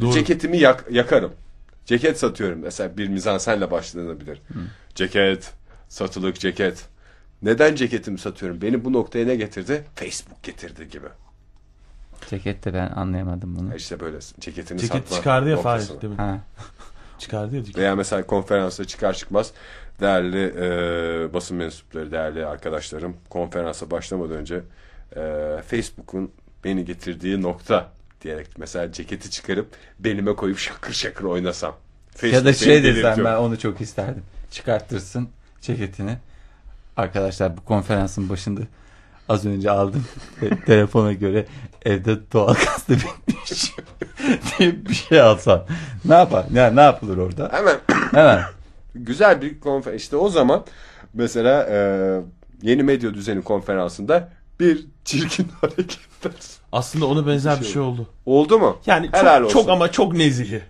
Doğru. 0.00 0.12
Ceketimi 0.12 0.58
yak- 0.58 0.84
yakarım. 0.90 1.32
Ceket 1.86 2.18
satıyorum 2.18 2.58
mesela 2.58 2.96
bir 2.96 3.08
mizansenle 3.08 3.70
başlanabilir. 3.70 4.42
Ceket, 4.94 5.52
satılık 5.88 6.40
ceket. 6.40 6.84
Neden 7.42 7.74
ceketimi 7.74 8.18
satıyorum? 8.18 8.62
Beni 8.62 8.84
bu 8.84 8.92
noktaya 8.92 9.26
ne 9.26 9.36
getirdi? 9.36 9.84
Facebook 9.94 10.42
getirdi 10.42 10.88
gibi. 10.88 11.06
Ceket 12.30 12.64
de 12.64 12.74
ben 12.74 12.90
anlayamadım 12.90 13.56
bunu. 13.56 13.74
İşte 13.74 14.00
böyle 14.00 14.16
ceketini 14.40 14.80
Ceket 14.80 15.02
satma. 15.02 15.16
çıkardı 15.16 15.50
ya 15.50 15.56
Fahir. 15.56 15.88
Ha. 16.16 16.38
Çıkardı 17.20 17.56
ya. 17.56 17.62
Veya 17.76 17.96
mesela 17.96 18.26
konferansa 18.26 18.84
çıkar 18.84 19.12
çıkmaz 19.12 19.52
değerli 20.00 20.54
e, 20.56 21.34
basın 21.34 21.56
mensupları, 21.56 22.12
değerli 22.12 22.46
arkadaşlarım 22.46 23.16
konferansa 23.30 23.90
başlamadan 23.90 24.36
önce 24.36 24.60
e, 25.16 25.20
Facebook'un 25.66 26.30
beni 26.64 26.84
getirdiği 26.84 27.42
nokta 27.42 27.92
diyerek 28.22 28.48
mesela 28.58 28.92
ceketi 28.92 29.30
çıkarıp 29.30 29.68
belime 29.98 30.34
koyup 30.34 30.58
şakır 30.58 30.92
şakır 30.92 31.24
oynasam. 31.24 31.76
Ya 32.22 32.32
da 32.32 32.52
Facebook 32.52 32.54
şey 32.54 32.84
desem 32.84 33.24
ben 33.24 33.36
onu 33.36 33.58
çok 33.58 33.80
isterdim. 33.80 34.22
Çıkartırsın 34.50 35.28
ceketini. 35.60 36.18
Arkadaşlar 36.96 37.56
bu 37.56 37.64
konferansın 37.64 38.28
başında 38.28 38.60
az 39.30 39.46
önce 39.46 39.70
aldım 39.70 40.04
telefona 40.66 41.12
göre 41.12 41.46
evde 41.84 42.32
doğal 42.32 42.54
gazda 42.54 42.94
bitmiş 42.94 43.74
diye 44.58 44.84
bir 44.86 44.94
şey 44.94 45.20
alsan. 45.20 45.66
Ne 46.04 46.14
yapar? 46.14 46.44
Ya 46.54 46.70
ne 46.70 46.80
yapılır 46.80 47.16
orada? 47.16 47.48
Hemen 47.52 47.76
Hemen. 48.10 48.42
güzel 48.94 49.42
bir 49.42 49.60
konferans. 49.60 50.00
İşte 50.00 50.16
o 50.16 50.28
zaman 50.28 50.64
mesela 51.14 51.66
e, 51.70 51.78
yeni 52.62 52.82
medya 52.82 53.14
düzeni 53.14 53.42
konferansında 53.42 54.28
bir 54.60 54.86
çirkin 55.04 55.48
hareketler. 55.60 56.32
Aslında 56.72 57.06
ona 57.06 57.26
benzer 57.26 57.60
bir 57.60 57.66
şey 57.66 57.82
oldu. 57.82 58.06
Oldu 58.26 58.58
mu? 58.58 58.78
Yani 58.86 59.08
Helal 59.12 59.36
çok, 59.38 59.46
olsun. 59.46 59.60
çok 59.60 59.68
ama 59.68 59.92
çok 59.92 60.12
nezihi. 60.12 60.62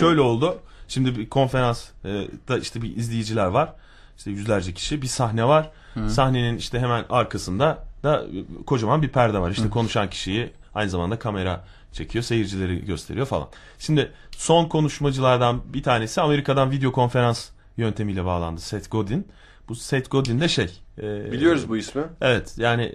Şöyle 0.00 0.20
oldu. 0.20 0.58
Şimdi 0.88 1.18
bir 1.18 1.28
konferans 1.28 1.84
e, 2.04 2.08
da 2.48 2.58
işte 2.58 2.82
bir 2.82 2.96
izleyiciler 2.96 3.46
var. 3.46 3.72
İşte 4.18 4.30
yüzlerce 4.30 4.74
kişi. 4.74 5.02
Bir 5.02 5.06
sahne 5.06 5.44
var. 5.44 5.70
Sahnenin 6.08 6.56
işte 6.56 6.80
hemen 6.80 7.04
arkasında 7.10 7.86
da 8.06 8.24
kocaman 8.66 9.02
bir 9.02 9.08
perde 9.08 9.38
var. 9.38 9.50
İşte 9.50 9.70
konuşan 9.70 10.10
kişiyi 10.10 10.50
aynı 10.74 10.90
zamanda 10.90 11.18
kamera 11.18 11.64
çekiyor. 11.92 12.24
Seyircileri 12.24 12.84
gösteriyor 12.84 13.26
falan. 13.26 13.48
Şimdi 13.78 14.12
son 14.30 14.64
konuşmacılardan 14.68 15.60
bir 15.74 15.82
tanesi 15.82 16.20
Amerika'dan 16.20 16.70
video 16.70 16.92
konferans 16.92 17.48
yöntemiyle 17.76 18.24
bağlandı. 18.24 18.60
Seth 18.60 18.90
Godin. 18.90 19.26
Bu 19.68 19.74
Seth 19.74 20.10
Godin 20.10 20.40
de 20.40 20.48
şey. 20.48 20.70
e, 20.98 21.32
Biliyoruz 21.32 21.68
bu 21.68 21.76
ismi. 21.76 22.02
Evet 22.20 22.54
yani 22.58 22.94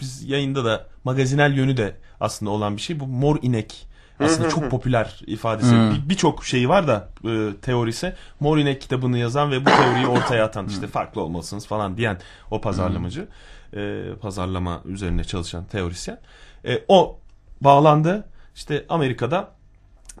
biz 0.00 0.22
yayında 0.28 0.64
da 0.64 0.86
magazinel 1.04 1.52
yönü 1.56 1.76
de 1.76 1.96
aslında 2.20 2.50
olan 2.50 2.76
bir 2.76 2.80
şey. 2.82 3.00
Bu 3.00 3.06
mor 3.06 3.38
inek 3.42 3.86
aslında 4.20 4.48
çok 4.48 4.70
popüler 4.70 5.20
ifadesi. 5.26 5.74
Bir- 5.74 6.08
Birçok 6.08 6.44
şeyi 6.44 6.68
var 6.68 6.88
da 6.88 7.08
e, 7.24 7.50
teorisi. 7.62 8.12
Mor 8.40 8.58
inek 8.58 8.80
kitabını 8.80 9.18
yazan 9.18 9.50
ve 9.50 9.60
bu 9.60 9.64
teoriyi 9.64 10.06
ortaya 10.06 10.44
atan 10.44 10.66
işte 10.68 10.86
farklı 10.86 11.20
olmalısınız 11.20 11.66
falan 11.66 11.96
diyen 11.96 12.18
o 12.50 12.60
pazarlamacı. 12.60 13.28
E, 13.76 14.02
pazarlama 14.20 14.82
üzerine 14.84 15.24
çalışan 15.24 15.64
teorisyen. 15.64 16.20
E, 16.64 16.84
o 16.88 17.18
bağlandı. 17.60 18.28
İşte 18.54 18.84
Amerika'da 18.88 19.50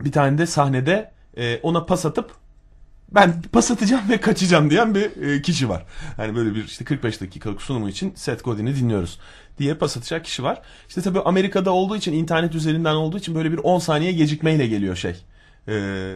bir 0.00 0.12
tane 0.12 0.38
de 0.38 0.46
sahnede 0.46 1.12
e, 1.36 1.60
ona 1.62 1.84
pas 1.84 2.06
atıp 2.06 2.30
ben 3.14 3.42
pas 3.52 3.70
atacağım 3.70 4.10
ve 4.10 4.20
kaçacağım 4.20 4.70
diyen 4.70 4.94
bir 4.94 5.22
e, 5.22 5.42
kişi 5.42 5.68
var. 5.68 5.84
Hani 6.16 6.36
böyle 6.36 6.54
bir 6.54 6.64
işte 6.64 6.84
45 6.84 7.20
dakikalık 7.20 7.62
sunumu 7.62 7.88
için 7.88 8.12
Seth 8.16 8.44
Godin'i 8.44 8.76
dinliyoruz 8.76 9.20
diye 9.58 9.74
pas 9.74 9.96
atacak 9.96 10.24
kişi 10.24 10.42
var. 10.42 10.62
İşte 10.88 11.02
tabii 11.02 11.20
Amerika'da 11.20 11.70
olduğu 11.70 11.96
için 11.96 12.12
internet 12.12 12.54
üzerinden 12.54 12.94
olduğu 12.94 13.18
için 13.18 13.34
böyle 13.34 13.52
bir 13.52 13.58
10 13.58 13.78
saniye 13.78 14.12
gecikmeyle 14.12 14.66
geliyor 14.66 14.96
şey. 14.96 15.16
E, 15.68 16.14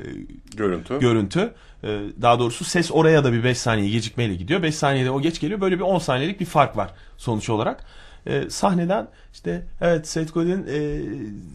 Görüntü. 0.57 0.99
görüntü. 1.00 1.55
E, 1.85 2.00
daha 2.23 2.38
doğrusu 2.38 2.65
ses 2.65 2.91
oraya 2.93 3.25
da 3.25 3.33
bir 3.33 3.45
5 3.45 3.59
saniye 3.59 3.91
gecikmeyle 3.91 4.35
gidiyor. 4.35 4.62
5 4.62 4.75
saniyede 4.75 5.11
o 5.11 5.21
geç 5.21 5.41
geliyor. 5.41 5.61
Böyle 5.61 5.76
bir 5.76 5.85
10 5.85 5.99
saniyelik 5.99 6.41
bir 6.41 6.45
fark 6.45 6.76
var 6.76 6.95
sonuç 7.17 7.50
olarak. 7.50 7.85
E, 8.26 8.50
sahneden 8.50 9.09
işte 9.33 9.67
evet 9.81 10.09
Seth 10.09 10.35
Godin 10.35 10.67
e, 10.71 11.00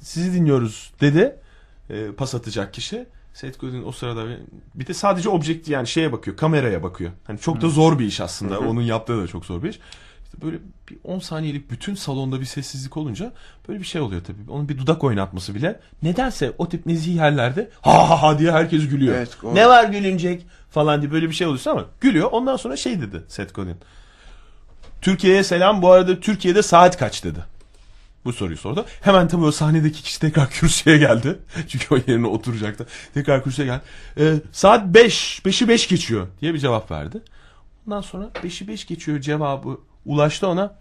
sizi 0.02 0.34
dinliyoruz 0.34 0.92
dedi. 1.02 1.36
E, 1.90 2.12
pas 2.12 2.36
atacak 2.36 2.74
kişi. 2.74 3.06
Seth 3.34 3.60
Godin 3.60 3.84
o 3.84 3.92
sırada 3.92 4.28
bir, 4.30 4.38
bir 4.76 4.88
de 4.88 4.94
sadece 4.94 5.30
objekti 5.30 5.72
yani 5.72 5.88
şeye 5.88 6.12
bakıyor, 6.12 6.38
kameraya 6.38 6.84
bakıyor. 6.84 7.12
Hani 7.28 7.40
çok 7.40 7.62
da 7.62 7.70
zor 7.70 8.00
bir 8.00 8.06
iş 8.06 8.22
aslında. 8.22 8.60
Onun 8.60 8.82
yaptığı 8.82 9.24
da 9.24 9.28
çok 9.28 9.46
zor 9.46 9.64
bir 9.64 9.70
iş. 9.70 9.80
İşte 10.34 10.46
böyle 10.46 10.58
bir 10.90 10.98
10 11.04 11.20
saniyelik 11.20 11.72
bütün 11.72 11.96
salonda 11.96 12.40
bir 12.42 12.46
sessizlik 12.46 12.98
olunca 12.98 13.32
böyle 13.68 13.80
bir 13.80 13.86
şey 13.86 14.02
oluyor 14.02 14.24
tabii. 14.24 14.52
Onun 14.52 14.70
bir 14.70 14.78
dudak 14.78 15.04
oynatması 15.04 15.56
bile. 15.56 15.80
Nedense 16.04 16.54
o 16.58 16.70
tip 16.70 16.86
nezih 16.86 17.16
yerlerde 17.16 17.70
ha 17.82 18.10
ha 18.10 18.22
ha 18.24 18.40
diye 18.40 18.52
herkes 18.52 18.90
gülüyor. 18.90 19.16
Evet, 19.16 19.38
o- 19.44 19.56
ne 19.56 19.68
var 19.68 19.84
gülünecek 19.84 20.46
falan 20.70 21.02
diye 21.02 21.12
böyle 21.12 21.30
bir 21.30 21.34
şey 21.36 21.48
oluyorsa 21.48 21.72
ama 21.72 21.86
gülüyor. 22.02 22.30
Ondan 22.32 22.56
sonra 22.58 22.76
şey 22.78 23.02
dedi 23.02 23.24
Seth 23.28 23.54
Godin. 23.54 23.76
Türkiye'ye 25.02 25.44
selam. 25.44 25.82
Bu 25.82 25.92
arada 25.92 26.20
Türkiye'de 26.20 26.62
saat 26.64 26.98
kaç 26.98 27.24
dedi. 27.24 27.40
Bu 28.26 28.34
soruyu 28.34 28.58
sordu. 28.58 28.86
Hemen 29.02 29.28
tabii 29.28 29.44
o 29.46 29.52
sahnedeki 29.52 30.04
kişi 30.04 30.20
tekrar 30.20 30.50
kürsüye 30.50 30.98
geldi. 30.98 31.40
Çünkü 31.68 31.96
o 31.96 31.98
yerine 31.98 32.28
oturacaktı. 32.28 32.88
Tekrar 33.14 33.44
kürsüye 33.44 33.68
geldi. 33.68 33.82
Ee, 34.20 34.34
saat 34.52 34.86
5, 34.86 35.42
5'i 35.46 35.68
5 35.68 35.88
geçiyor 35.88 36.28
diye 36.42 36.54
bir 36.54 36.60
cevap 36.60 36.92
verdi. 36.92 37.22
Ondan 37.88 38.02
sonra 38.02 38.30
5'i 38.44 38.68
5 38.68 38.86
geçiyor 38.88 39.22
cevabı 39.22 39.78
ulaştı 40.06 40.48
ona. 40.48 40.76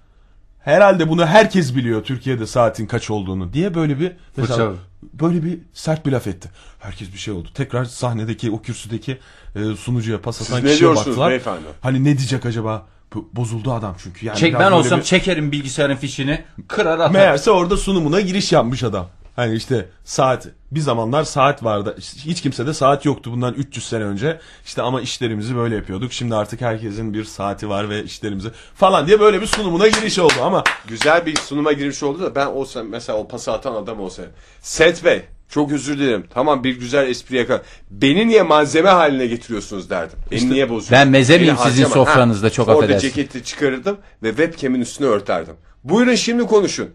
Herhalde 0.60 1.08
bunu 1.08 1.26
herkes 1.26 1.76
biliyor 1.76 2.04
Türkiye'de 2.04 2.46
saatin 2.46 2.86
kaç 2.86 3.10
olduğunu 3.10 3.52
diye 3.52 3.74
böyle 3.74 4.00
bir 4.00 4.12
mesela 4.36 4.56
Fırça. 4.56 4.72
böyle 5.12 5.44
bir 5.44 5.58
sert 5.72 6.06
bir 6.06 6.12
laf 6.12 6.26
etti. 6.26 6.50
Herkes 6.78 7.12
bir 7.12 7.18
şey 7.18 7.34
oldu. 7.34 7.48
Tekrar 7.54 7.84
sahnedeki 7.84 8.50
o 8.50 8.62
kürsüdeki 8.62 9.18
e, 9.56 9.76
sunucuya 9.76 10.20
pas 10.20 10.42
atan 10.42 10.56
ne 10.58 10.62
kişiye 10.62 10.78
diyorsunuz 10.80 11.06
baktılar. 11.06 11.28
beyefendi? 11.30 11.64
Hani 11.80 12.00
ne 12.04 12.18
diyecek 12.18 12.46
acaba? 12.46 12.86
Bu- 13.14 13.28
Bozuldu 13.32 13.72
adam 13.72 13.94
çünkü. 14.02 14.26
Yani 14.26 14.38
Çek 14.38 14.48
biraz 14.50 14.60
ben 14.60 14.66
böyle 14.72 14.74
olsam 14.80 14.98
bir- 14.98 15.04
çekerim 15.04 15.52
bilgisayarın 15.52 15.96
fişini 15.96 16.44
kırar 16.68 16.98
atar. 16.98 17.10
Meğerse 17.10 17.50
orada 17.50 17.76
sunumuna 17.76 18.20
giriş 18.20 18.52
yapmış 18.52 18.82
adam. 18.82 19.06
Hani 19.40 19.54
işte 19.54 19.88
saat 20.04 20.47
bir 20.70 20.80
zamanlar 20.80 21.25
saat 21.25 21.64
vardı. 21.64 21.97
Hiç 22.00 22.40
kimse 22.42 22.66
de 22.66 22.74
saat 22.74 23.05
yoktu 23.05 23.33
bundan 23.33 23.55
300 23.55 23.88
sene 23.88 24.05
önce. 24.05 24.40
İşte 24.66 24.83
ama 24.83 25.00
işlerimizi 25.00 25.57
böyle 25.57 25.76
yapıyorduk. 25.76 26.12
Şimdi 26.12 26.35
artık 26.35 26.61
herkesin 26.61 27.14
bir 27.14 27.24
saati 27.24 27.68
var 27.68 27.90
ve 27.90 28.05
işlerimizi 28.05 28.48
falan 28.74 29.07
diye 29.07 29.20
böyle 29.20 29.40
bir 29.40 29.46
sunumuna 29.46 29.88
giriş 29.88 30.18
oldu 30.18 30.33
ama 30.42 30.64
Güzel 30.88 31.26
bir 31.26 31.37
sunuma 31.37 31.72
giriş 31.72 32.03
oldu 32.03 32.22
da 32.22 32.35
ben 32.35 32.46
olsam 32.46 32.87
mesela 32.88 33.18
o 33.18 33.29
pası 33.29 33.53
atan 33.53 33.74
adam 33.74 34.00
olsa. 34.00 34.22
Seth 34.62 35.05
Bey 35.05 35.22
çok 35.48 35.72
özür 35.72 35.98
dilerim. 35.98 36.24
Tamam 36.35 36.64
bir 36.64 36.81
güzel 36.81 37.09
espri 37.09 37.37
yakar. 37.37 37.61
Beni 37.90 38.29
niye 38.29 38.42
malzeme 38.42 38.88
haline 38.88 39.26
getiriyorsunuz 39.26 39.90
derdim. 39.90 40.18
Beni 40.31 40.50
niye 40.50 40.68
bozuyorsun? 40.68 40.92
ben 40.92 41.09
meze 41.09 41.35
Beni 41.35 41.42
miyim 41.42 41.57
sizin 41.64 41.83
harcama. 41.83 42.05
sofranızda, 42.07 42.50
çok 42.50 42.68
Orada 42.68 42.79
affedersin. 42.79 43.09
ceketi 43.09 43.44
çıkarırdım 43.44 43.98
ve 44.22 44.29
webcam'in 44.29 44.81
üstüne 44.81 45.07
örterdim. 45.07 45.55
Buyurun 45.85 46.14
şimdi 46.14 46.42
konuşun. 46.46 46.90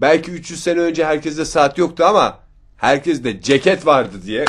Belki 0.00 0.30
300 0.30 0.62
sene 0.62 0.80
önce 0.80 1.04
herkeste 1.04 1.44
saat 1.44 1.78
yoktu 1.78 2.04
ama 2.04 2.38
herkeste 2.76 3.40
ceket 3.40 3.86
vardı 3.86 4.16
diye 4.26 4.44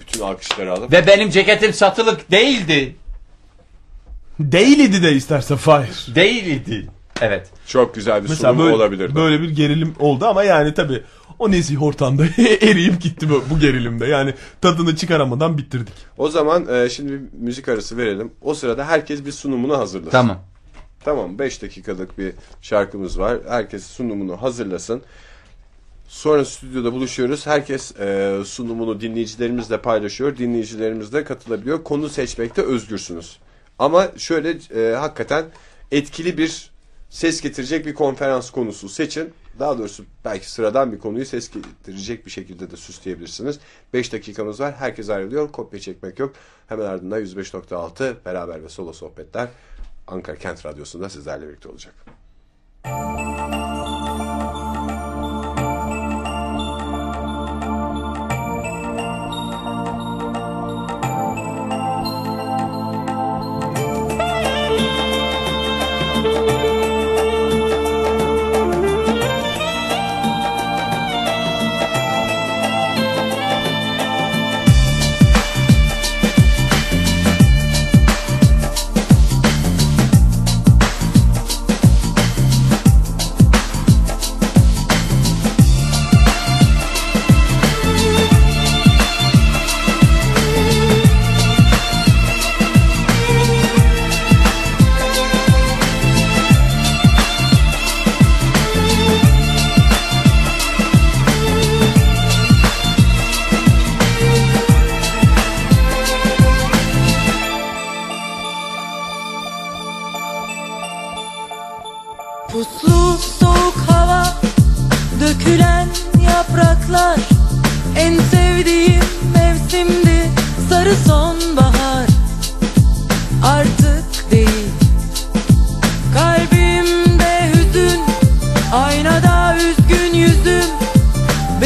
bütün 0.00 0.20
alkışları 0.20 0.72
alıp 0.72 0.92
Ve 0.92 1.06
benim 1.06 1.30
ceketim 1.30 1.72
satılık 1.72 2.30
değildi. 2.30 2.96
değil 4.40 4.78
idi 4.78 5.02
de 5.02 5.12
isterse 5.12 5.56
Fahir. 5.56 6.06
Değildi. 6.14 6.88
Evet. 7.20 7.50
çok 7.66 7.94
güzel 7.94 8.24
bir 8.24 8.28
Mesela 8.28 8.52
sunum 8.52 8.64
böyle, 8.64 8.76
olabilirdi. 8.76 9.14
böyle 9.14 9.42
bir 9.42 9.50
gerilim 9.50 9.94
oldu 9.98 10.26
ama 10.26 10.42
yani 10.44 10.74
tabii 10.74 11.02
o 11.38 11.50
nezih 11.50 11.82
ortamda 11.82 12.24
eriyip 12.60 13.00
gitti 13.02 13.30
bu, 13.30 13.44
bu 13.50 13.58
gerilimde. 13.58 14.06
Yani 14.06 14.34
tadını 14.60 14.96
çıkaramadan 14.96 15.58
bitirdik. 15.58 15.94
O 16.18 16.28
zaman 16.28 16.74
e, 16.74 16.88
şimdi 16.88 17.12
bir 17.12 17.20
müzik 17.38 17.68
arası 17.68 17.96
verelim. 17.96 18.32
O 18.42 18.54
sırada 18.54 18.84
herkes 18.86 19.24
bir 19.26 19.32
sunumunu 19.32 19.78
hazırlasın. 19.78 20.10
Tamam. 20.10 20.38
Tamam 21.04 21.38
5 21.38 21.62
dakikalık 21.62 22.18
bir 22.18 22.34
şarkımız 22.62 23.18
var. 23.18 23.38
Herkes 23.48 23.86
sunumunu 23.86 24.42
hazırlasın. 24.42 25.02
Sonra 26.08 26.44
stüdyoda 26.44 26.92
buluşuyoruz. 26.92 27.46
Herkes 27.46 28.00
e, 28.00 28.38
sunumunu 28.44 29.00
dinleyicilerimizle 29.00 29.80
paylaşıyor. 29.82 30.36
Dinleyicilerimiz 30.36 31.12
de 31.12 31.24
katılabiliyor. 31.24 31.84
Konu 31.84 32.08
seçmekte 32.08 32.62
özgürsünüz. 32.62 33.38
Ama 33.78 34.08
şöyle 34.16 34.50
e, 34.50 34.94
hakikaten 34.94 35.44
etkili 35.90 36.38
bir 36.38 36.70
ses 37.10 37.40
getirecek 37.40 37.86
bir 37.86 37.94
konferans 37.94 38.50
konusu 38.50 38.88
seçin. 38.88 39.32
Daha 39.58 39.78
doğrusu 39.78 40.04
belki 40.24 40.50
sıradan 40.50 40.92
bir 40.92 40.98
konuyu 40.98 41.26
ses 41.26 41.50
getirecek 41.50 42.26
bir 42.26 42.30
şekilde 42.30 42.70
de 42.70 42.76
süsleyebilirsiniz. 42.76 43.58
5 43.92 44.12
dakikamız 44.12 44.60
var. 44.60 44.74
Herkes 44.74 45.10
ayrılıyor. 45.10 45.52
Kopya 45.52 45.80
çekmek 45.80 46.18
yok. 46.18 46.34
Hemen 46.66 46.84
ardından 46.84 47.24
105.6 47.24 48.14
beraber 48.24 48.64
ve 48.64 48.68
solo 48.68 48.92
sohbetler 48.92 49.48
Ankara 50.06 50.36
Kent 50.36 50.66
Radyosu'nda 50.66 51.08
sizlerle 51.08 51.48
birlikte 51.48 51.68
olacak. 51.68 51.94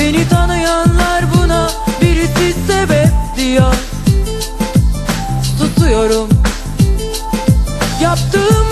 Beni 0.06 0.28
tanıyanlar 0.28 1.24
buna 1.34 1.70
birisi 2.02 2.54
sebep 2.66 3.12
diyor. 3.36 3.74
Susuyorum 5.58 6.28
Yaptığım 8.02 8.65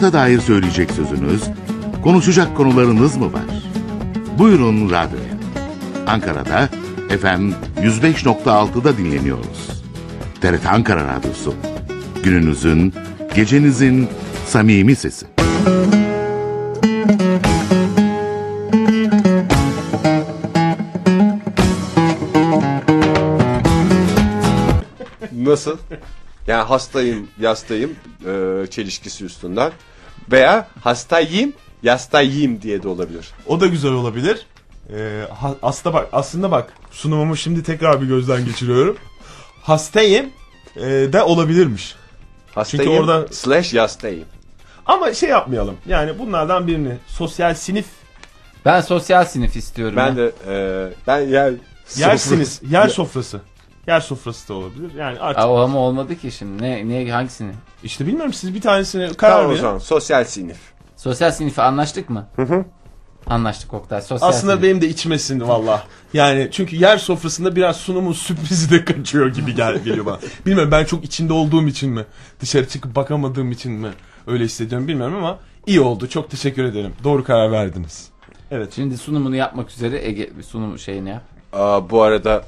Hayata 0.00 0.18
dair 0.18 0.40
söyleyecek 0.40 0.90
sözünüz, 0.90 1.42
konuşacak 2.02 2.56
konularınız 2.56 3.16
mı 3.16 3.32
var? 3.32 3.44
Buyurun 4.38 4.90
radyoya. 4.90 5.34
Ankara'da 6.06 6.68
FM 7.08 7.52
105.6'da 7.82 8.98
dinleniyoruz. 8.98 9.82
TRT 10.40 10.66
Ankara 10.66 11.16
Radyosu. 11.16 11.54
Gününüzün, 12.22 12.94
gecenizin 13.34 14.08
samimi 14.46 14.96
sesi. 14.96 15.26
Nasıl? 25.32 25.78
Yani 26.46 26.62
hastayım, 26.62 27.28
yastayım 27.40 27.90
e, 28.26 28.66
çelişkisi 28.70 29.24
üstünden. 29.24 29.72
Veya 30.32 30.68
hastayım, 30.84 31.52
yastayım 31.82 32.62
diye 32.62 32.82
de 32.82 32.88
olabilir. 32.88 33.28
O 33.46 33.60
da 33.60 33.66
güzel 33.66 33.92
olabilir. 33.92 34.46
Ee, 34.96 35.22
ha- 35.40 35.54
aslında 35.62 35.94
bak 35.94 36.08
aslında 36.12 36.50
bak 36.50 36.72
sunumumu 36.90 37.36
şimdi 37.36 37.62
tekrar 37.62 38.00
bir 38.02 38.06
gözden 38.06 38.44
geçiriyorum. 38.44 38.96
Hastayım 39.62 40.26
e, 40.76 40.82
de 41.12 41.22
olabilirmiş. 41.22 41.94
Hastayım 42.54 42.92
orada- 42.92 43.28
slash 43.32 43.74
yastayım. 43.74 44.24
Ama 44.86 45.14
şey 45.14 45.28
yapmayalım. 45.28 45.76
Yani 45.86 46.18
bunlardan 46.18 46.66
birini 46.66 46.96
sosyal 47.06 47.54
sinif 47.54 47.86
Ben 48.64 48.80
sosyal 48.80 49.24
sinif 49.24 49.56
istiyorum. 49.56 49.96
Ben 49.96 50.06
ya. 50.08 50.16
de 50.16 50.32
e, 50.48 50.54
ben 51.06 51.18
yer 51.20 51.52
yer 51.96 52.16
sofrası- 52.16 52.28
sinif, 52.46 52.72
yer 52.72 52.88
sofrası. 52.88 53.40
Yer 53.90 54.00
sofrası 54.00 54.48
da 54.48 54.54
olabilir. 54.54 54.94
Yani 54.94 55.18
artık 55.20 55.42
Aa, 55.42 55.50
o 55.50 55.56
ama 55.58 55.78
olmadı 55.78 56.16
ki 56.18 56.32
şimdi. 56.32 56.62
Ne, 56.62 56.88
ne 56.88 57.10
hangisini? 57.10 57.52
işte 57.84 58.06
bilmiyorum 58.06 58.32
siz 58.32 58.54
bir 58.54 58.60
tanesine 58.60 59.08
karar 59.12 59.32
Tamam 59.32 59.46
o 59.46 59.50
verin. 59.50 59.60
zaman 59.60 59.78
sosyal 59.78 60.24
sinif. 60.24 60.58
Sosyal 60.96 61.30
sinife 61.30 61.62
anlaştık 61.62 62.10
mı? 62.10 62.26
Hı 62.36 62.42
hı. 62.42 62.64
Anlaştık 63.26 63.74
Oktay. 63.74 64.02
Sosyal 64.02 64.28
Aslında 64.28 64.52
sinif. 64.52 64.62
benim 64.64 64.80
de 64.80 64.88
içime 64.88 65.18
sindi 65.18 65.48
valla. 65.48 65.82
Yani 66.12 66.48
çünkü 66.52 66.76
yer 66.76 66.98
sofrasında 66.98 67.56
biraz 67.56 67.76
sunumun 67.76 68.12
sürprizi 68.12 68.70
de 68.70 68.84
kaçıyor 68.84 69.26
gibi 69.34 69.54
gel 69.54 69.78
geliyor 69.84 70.06
bana. 70.06 70.18
Bilmiyorum 70.46 70.70
ben 70.72 70.84
çok 70.84 71.04
içinde 71.04 71.32
olduğum 71.32 71.68
için 71.68 71.90
mi? 71.90 72.04
Dışarı 72.40 72.68
çıkıp 72.68 72.96
bakamadığım 72.96 73.50
için 73.52 73.72
mi? 73.72 73.88
Öyle 74.26 74.44
hissediyorum 74.44 74.88
bilmiyorum 74.88 75.16
ama 75.16 75.38
iyi 75.66 75.80
oldu. 75.80 76.08
Çok 76.08 76.30
teşekkür 76.30 76.64
ederim. 76.64 76.92
Doğru 77.04 77.24
karar 77.24 77.52
verdiniz. 77.52 78.08
Evet. 78.50 78.72
Şimdi 78.74 78.98
sunumunu 78.98 79.36
yapmak 79.36 79.70
üzere 79.70 80.06
Ege 80.08 80.30
bir 80.38 80.42
sunum 80.42 80.78
şeyini 80.78 81.08
yap. 81.08 81.22
Aa, 81.52 81.90
bu 81.90 82.02
arada 82.02 82.42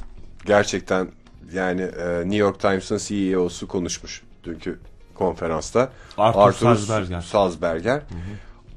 gerçekten 0.46 1.08
yani 1.52 1.80
e, 1.80 2.20
New 2.20 2.36
York 2.36 2.60
Times'ın 2.60 2.98
CEO'su 2.98 3.68
konuşmuş 3.68 4.22
dünkü 4.44 4.78
konferansta. 5.14 5.92
Arthur 6.18 6.52
Salzberger. 6.52 7.20
Salzberger. 7.20 8.02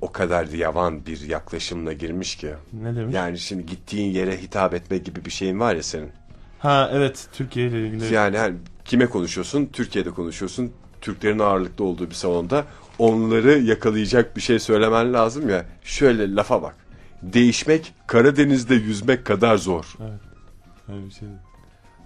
O 0.01 0.11
kadar 0.11 0.47
yavan 0.47 1.05
bir 1.05 1.21
yaklaşımla 1.21 1.93
girmiş 1.93 2.35
ki. 2.35 2.53
Ne 2.73 2.95
demiş? 2.95 3.15
Yani 3.15 3.39
şimdi 3.39 3.65
gittiğin 3.65 4.13
yere 4.13 4.41
hitap 4.41 4.73
etme 4.73 4.97
gibi 4.97 5.25
bir 5.25 5.31
şeyin 5.31 5.59
var 5.59 5.75
ya 5.75 5.83
senin. 5.83 6.11
Ha 6.59 6.89
evet 6.93 7.27
Türkiye 7.33 7.67
ile 7.67 7.87
ilgili. 7.87 8.13
Yani 8.13 8.37
hani 8.37 8.55
kime 8.85 9.05
konuşuyorsun? 9.05 9.69
Türkiye'de 9.73 10.11
konuşuyorsun. 10.11 10.71
Türklerin 11.01 11.39
ağırlıklı 11.39 11.85
olduğu 11.85 12.09
bir 12.09 12.15
salonda. 12.15 12.65
Onları 12.99 13.59
yakalayacak 13.59 14.35
bir 14.35 14.41
şey 14.41 14.59
söylemen 14.59 15.13
lazım 15.13 15.49
ya. 15.49 15.65
Şöyle 15.83 16.35
lafa 16.35 16.61
bak. 16.61 16.75
Değişmek 17.21 17.93
Karadeniz'de 18.07 18.75
yüzmek 18.75 19.25
kadar 19.25 19.57
zor. 19.57 19.93
Öyle 20.89 21.05
bir 21.05 21.11
şey. 21.11 21.27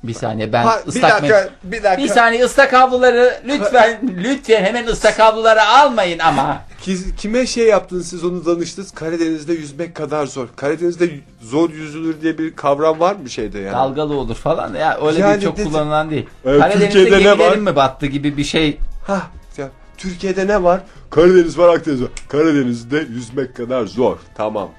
Bir 0.03 0.13
saniye 0.13 0.53
ben 0.53 0.63
Ha, 0.63 0.79
bir 0.83 0.89
ıslak 0.89 1.11
dakika, 1.21 1.35
mendil- 1.39 1.49
bir 1.71 1.83
dakika. 1.83 2.03
Bir 2.03 2.07
saniye 2.07 2.43
ıslak 2.45 2.73
havluları 2.73 3.33
lütfen 3.47 3.99
lütfen 4.23 4.63
hemen 4.63 4.87
ıslak 4.87 5.19
havluları 5.19 5.63
almayın 5.63 6.19
ama. 6.19 6.61
Ki- 6.81 7.15
Kime 7.17 7.45
şey 7.47 7.67
yaptınız 7.67 8.07
siz 8.07 8.23
onu 8.23 8.45
danıştınız? 8.45 8.91
Karadeniz'de 8.91 9.53
yüzmek 9.53 9.95
kadar 9.95 10.25
zor. 10.25 10.47
Karadeniz'de 10.55 11.09
zor 11.41 11.69
yüzülür 11.69 12.21
diye 12.21 12.37
bir 12.37 12.55
kavram 12.55 12.99
var 12.99 13.15
mı 13.15 13.29
şeyde 13.29 13.59
yani? 13.59 13.73
Dalgalı 13.73 14.13
olur 14.13 14.35
falan 14.35 14.75
ya 14.75 14.99
öyle 15.07 15.19
Yani 15.19 15.37
bir 15.37 15.41
çok 15.45 15.57
dedi- 15.57 15.67
kullanılan 15.67 16.09
değil. 16.09 16.25
Evet, 16.45 16.59
Karadeniz'de 16.61 16.89
Türkiye'de 16.89 17.17
ne 17.17 17.23
gemilerin 17.23 17.65
var? 17.65 17.71
mi 17.71 17.75
battı 17.75 18.05
gibi 18.05 18.37
bir 18.37 18.43
şey. 18.43 18.77
Ha, 19.07 19.21
ya, 19.57 19.69
Türkiye'de 19.97 20.47
ne 20.47 20.63
var? 20.63 20.81
Karadeniz 21.09 21.57
var, 21.57 21.75
Akdeniz 21.75 22.01
var. 22.01 22.09
Karadeniz'de 22.29 22.97
yüzmek 23.09 23.55
kadar 23.55 23.85
zor. 23.85 24.17
Tamam. 24.35 24.69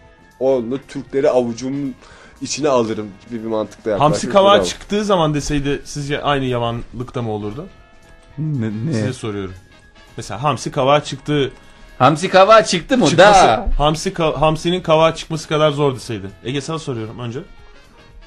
Onu 0.41 0.79
Türkleri 0.89 1.31
avucumun 1.31 1.95
içine 2.43 2.69
alırım 2.69 3.09
gibi 3.31 3.43
bir 3.45 3.49
mantıkla 3.49 3.91
yaklaşmış. 3.91 4.15
Hamsi 4.17 4.29
kavağı 4.31 4.65
çıktığı 4.65 5.05
zaman 5.05 5.35
deseydi 5.35 5.83
sizce 5.85 6.23
aynı 6.23 6.45
yavanlıkta 6.45 7.23
mı 7.23 7.31
olurdu? 7.31 7.67
Size 8.93 9.13
soruyorum. 9.13 9.55
Mesela 10.17 10.43
hamsi 10.43 10.71
kavağı 10.71 11.05
çıktığı 11.05 11.53
Hamsi 11.99 12.29
kavağı 12.29 12.65
çıktı 12.65 12.99
mı 12.99 13.07
çıkması, 13.09 13.47
da? 13.47 13.67
hamsi 13.79 14.11
ka- 14.13 14.37
hamsinin 14.37 14.81
kavağı 14.83 15.15
çıkması 15.15 15.49
kadar 15.49 15.71
zor 15.71 15.95
deseydi. 15.95 16.27
Ege 16.45 16.61
sana 16.61 16.79
soruyorum 16.79 17.19
önce. 17.19 17.39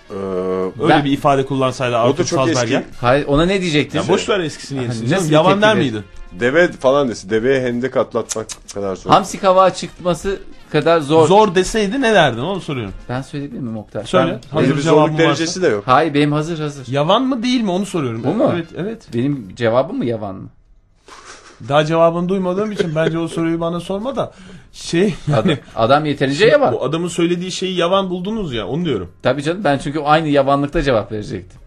Ee, 0.10 0.14
Öyle 0.14 0.90
Ben- 0.90 1.06
bir 1.06 1.12
ifade 1.12 1.46
kullansaydı 1.46 1.96
o 1.96 2.00
da 2.00 2.02
Arthur 2.02 2.26
çok 2.26 2.40
Salzberger. 2.40 2.80
eski. 2.80 2.94
Hayır 3.02 3.28
ona 3.28 3.46
ne 3.46 3.62
diyecektin? 3.62 4.00
Ya 4.00 4.08
boş 4.08 4.30
ver 4.30 4.40
eskisini 4.40 4.82
yenisini. 4.82 5.04
Nasıl 5.04 5.16
canım. 5.16 5.28
bir 5.30 5.34
Yavan 5.34 5.52
tepki 5.54 5.62
der 5.62 5.76
verir? 5.78 5.92
miydi? 5.92 6.04
Deve 6.40 6.72
falan 6.72 7.10
desin. 7.10 7.30
Deveye 7.30 7.62
hendek 7.62 7.98
atlatmak 7.98 8.48
kadar 8.74 8.96
zor. 8.96 9.10
Hamsi 9.12 9.40
kavağı 9.40 9.74
çıkması 9.74 10.40
kadar 10.74 11.00
zor. 11.00 11.28
Zor 11.28 11.56
deseydi 11.56 12.02
ne 12.02 12.14
derdin 12.14 12.40
onu 12.42 12.62
soruyorum. 12.62 12.94
Ben 13.10 13.22
söyleyebilir 13.22 13.60
miyim 13.60 13.78
Oktay? 13.78 14.04
Söyle. 14.06 14.40
Ben- 14.44 14.58
Hazır 14.60 14.78
bir 14.78 14.82
cevabım 14.82 15.00
zorluk 15.02 15.14
varsa. 15.14 15.24
derecesi 15.24 15.62
de 15.62 15.68
yok. 15.68 15.84
Hayır 15.88 16.14
benim 16.14 16.32
hazır 16.32 16.60
hazır. 16.60 16.88
Yavan 16.88 17.24
mı 17.24 17.44
değil 17.44 17.62
mi 17.62 17.72
onu 17.72 17.86
soruyorum. 17.86 18.24
Bu 18.24 18.34
mu? 18.34 18.52
Evet 18.54 18.68
evet. 18.78 19.08
Benim 19.14 19.56
cevabım 19.56 19.98
mı 19.98 20.06
yavan 20.06 20.36
mı? 20.36 20.50
Daha 21.70 21.86
cevabını 21.86 22.30
duymadığım 22.30 22.72
için 22.72 22.96
bence 22.96 23.20
o 23.20 23.28
soruyu 23.28 23.60
bana 23.60 23.80
sorma 23.80 24.16
da 24.16 24.32
şey 24.72 25.14
Adam, 25.36 25.56
adam 25.76 26.06
yeterince 26.06 26.46
yavan. 26.46 26.74
bu 26.74 26.84
adamın 26.84 27.08
söylediği 27.08 27.52
şeyi 27.52 27.78
yavan 27.78 28.10
buldunuz 28.10 28.54
ya 28.54 28.68
onu 28.68 28.86
diyorum. 28.86 29.12
Tabii 29.24 29.44
canım 29.44 29.64
ben 29.64 29.78
çünkü 29.78 30.00
aynı 30.00 30.28
yavanlıkta 30.28 30.82
cevap 30.82 31.12
verecektim. 31.12 31.60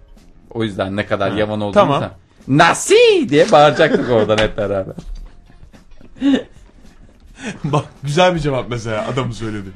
O 0.51 0.63
yüzden 0.65 0.97
ne 0.97 1.07
kadar 1.07 1.33
yavan 1.33 1.61
olduğunu 1.61 1.73
tamam. 1.73 2.01
sen- 2.01 2.11
Nasi 2.59 3.27
diye 3.29 3.53
bağıracaktık 3.53 4.11
oradan 4.11 4.39
hep 4.39 4.57
beraber. 4.59 4.95
Bak 7.65 7.85
güzel 8.03 8.35
bir 8.35 8.41
cevap 8.41 8.67
mesela 8.71 9.07
adamı 9.13 9.35
söyledi. 9.35 9.69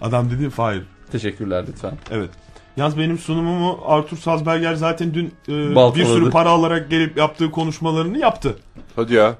Adam 0.00 0.30
dedi 0.30 0.50
Fahir. 0.50 0.82
Teşekkürler 1.12 1.64
lütfen. 1.68 1.92
Evet. 2.10 2.30
Yalnız 2.76 2.98
benim 2.98 3.18
sunumumu 3.18 3.80
Arthur 3.86 4.16
Salzberger 4.16 4.74
zaten 4.74 5.14
dün 5.14 5.34
e, 5.48 5.74
Baltaladı. 5.74 5.98
bir 5.98 6.04
sürü 6.04 6.30
para 6.30 6.48
alarak 6.50 6.90
gelip 6.90 7.16
yaptığı 7.16 7.50
konuşmalarını 7.50 8.18
yaptı. 8.18 8.56
Hadi 8.96 9.14
ya. 9.14 9.34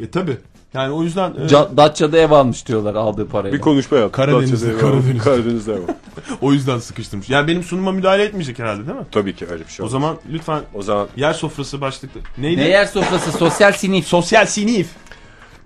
E 0.00 0.10
tabi. 0.10 0.36
Yani 0.74 0.92
o 0.92 1.02
yüzden 1.02 1.30
e, 1.30 1.34
Ca- 1.46 1.76
Datça'da 1.76 2.18
ev 2.18 2.30
almış 2.30 2.66
diyorlar 2.68 2.94
aldığı 2.94 3.28
parayla. 3.28 3.56
Bir 3.56 3.60
konuşma 3.62 3.96
yap. 3.98 4.12
Karadeniz'de, 4.12 4.52
Datça'da 4.66 4.70
ev 4.70 4.74
var. 4.74 4.80
Karadeniz'de. 4.92 5.18
Karadeniz'de 5.24 5.72
ev 5.72 5.78
o 6.40 6.52
yüzden 6.52 6.78
sıkıştırmış. 6.78 7.30
Yani 7.30 7.48
benim 7.48 7.62
sunuma 7.62 7.92
müdahale 7.92 8.22
etmeyecek 8.22 8.58
herhalde 8.58 8.86
değil 8.86 8.98
mi? 8.98 9.04
Tabii 9.12 9.36
ki 9.36 9.46
öyle 9.50 9.64
bir 9.64 9.70
şey 9.70 9.84
O 9.84 9.86
olmaz. 9.86 9.92
zaman 9.92 10.16
lütfen 10.32 10.60
O 10.74 10.82
zaman 10.82 11.08
yer 11.16 11.32
sofrası 11.32 11.80
başlıklı. 11.80 12.20
Neydi? 12.38 12.60
Ne 12.60 12.68
yer 12.68 12.84
sofrası 12.86 13.32
sosyal 13.32 13.72
sinif. 13.72 14.06
Sosyal 14.06 14.46
sinif. 14.46 14.88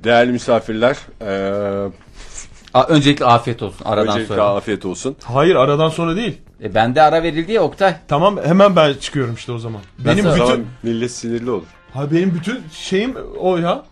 Değerli 0.05 0.33
misafirler 0.33 0.97
eee 1.21 1.91
Aa, 2.75 2.85
öncelikle 2.88 3.25
afiyet 3.25 3.62
olsun 3.62 3.85
aradan 3.85 4.09
öncelikle 4.09 4.35
sonra. 4.35 4.43
afiyet 4.49 4.85
olsun. 4.85 5.17
Hayır 5.25 5.55
aradan 5.57 5.88
sonra 5.88 6.17
değil. 6.17 6.38
E, 6.62 6.75
bende 6.75 7.03
ara 7.03 7.23
verildi 7.23 7.53
ya 7.53 7.62
Oktay. 7.62 7.97
Tamam 8.09 8.37
hemen 8.45 8.77
ben 8.77 8.95
çıkıyorum 8.95 9.35
işte 9.35 9.53
o 9.53 9.59
zaman. 9.59 9.81
Benim 9.99 10.25
Nasıl? 10.25 10.29
O 10.29 10.33
bütün 10.35 10.47
zaman 10.47 10.67
millet 10.83 11.11
sinirli 11.11 11.51
olur. 11.51 11.67
ha 11.95 12.11
benim 12.12 12.35
bütün 12.35 12.61
şeyim 12.73 13.15
o 13.38 13.57
ya. 13.57 13.85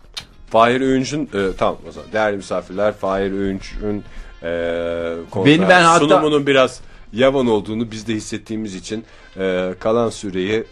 Fahir 0.49 0.81
Öğünç'ün 0.81 1.29
e, 1.33 1.47
tamam 1.57 1.77
o 1.89 1.91
zaman 1.91 2.11
değerli 2.13 2.37
misafirler 2.37 2.93
Fahir 2.93 3.31
Öğünç'ün 3.31 4.03
e, 4.43 5.13
konser 5.31 5.53
Beni 5.59 5.69
ben 5.69 5.83
hatta- 5.83 5.99
sunumunun 5.99 6.47
biraz 6.47 6.81
yavan 7.13 7.47
olduğunu 7.47 7.91
biz 7.91 8.07
de 8.07 8.13
hissettiğimiz 8.13 8.75
için 8.75 9.05
e, 9.39 9.73
kalan 9.79 10.09
süreyi 10.09 10.63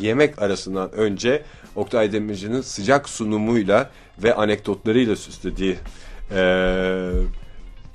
yemek 0.00 0.42
arasından 0.42 0.92
önce 0.92 1.42
Oktay 1.76 2.12
Demirci'nin 2.12 2.60
sıcak 2.60 3.08
sunumuyla 3.08 3.90
ve 4.22 4.34
anekdotlarıyla 4.34 5.16
süslediği 5.16 5.76
e, 6.34 7.10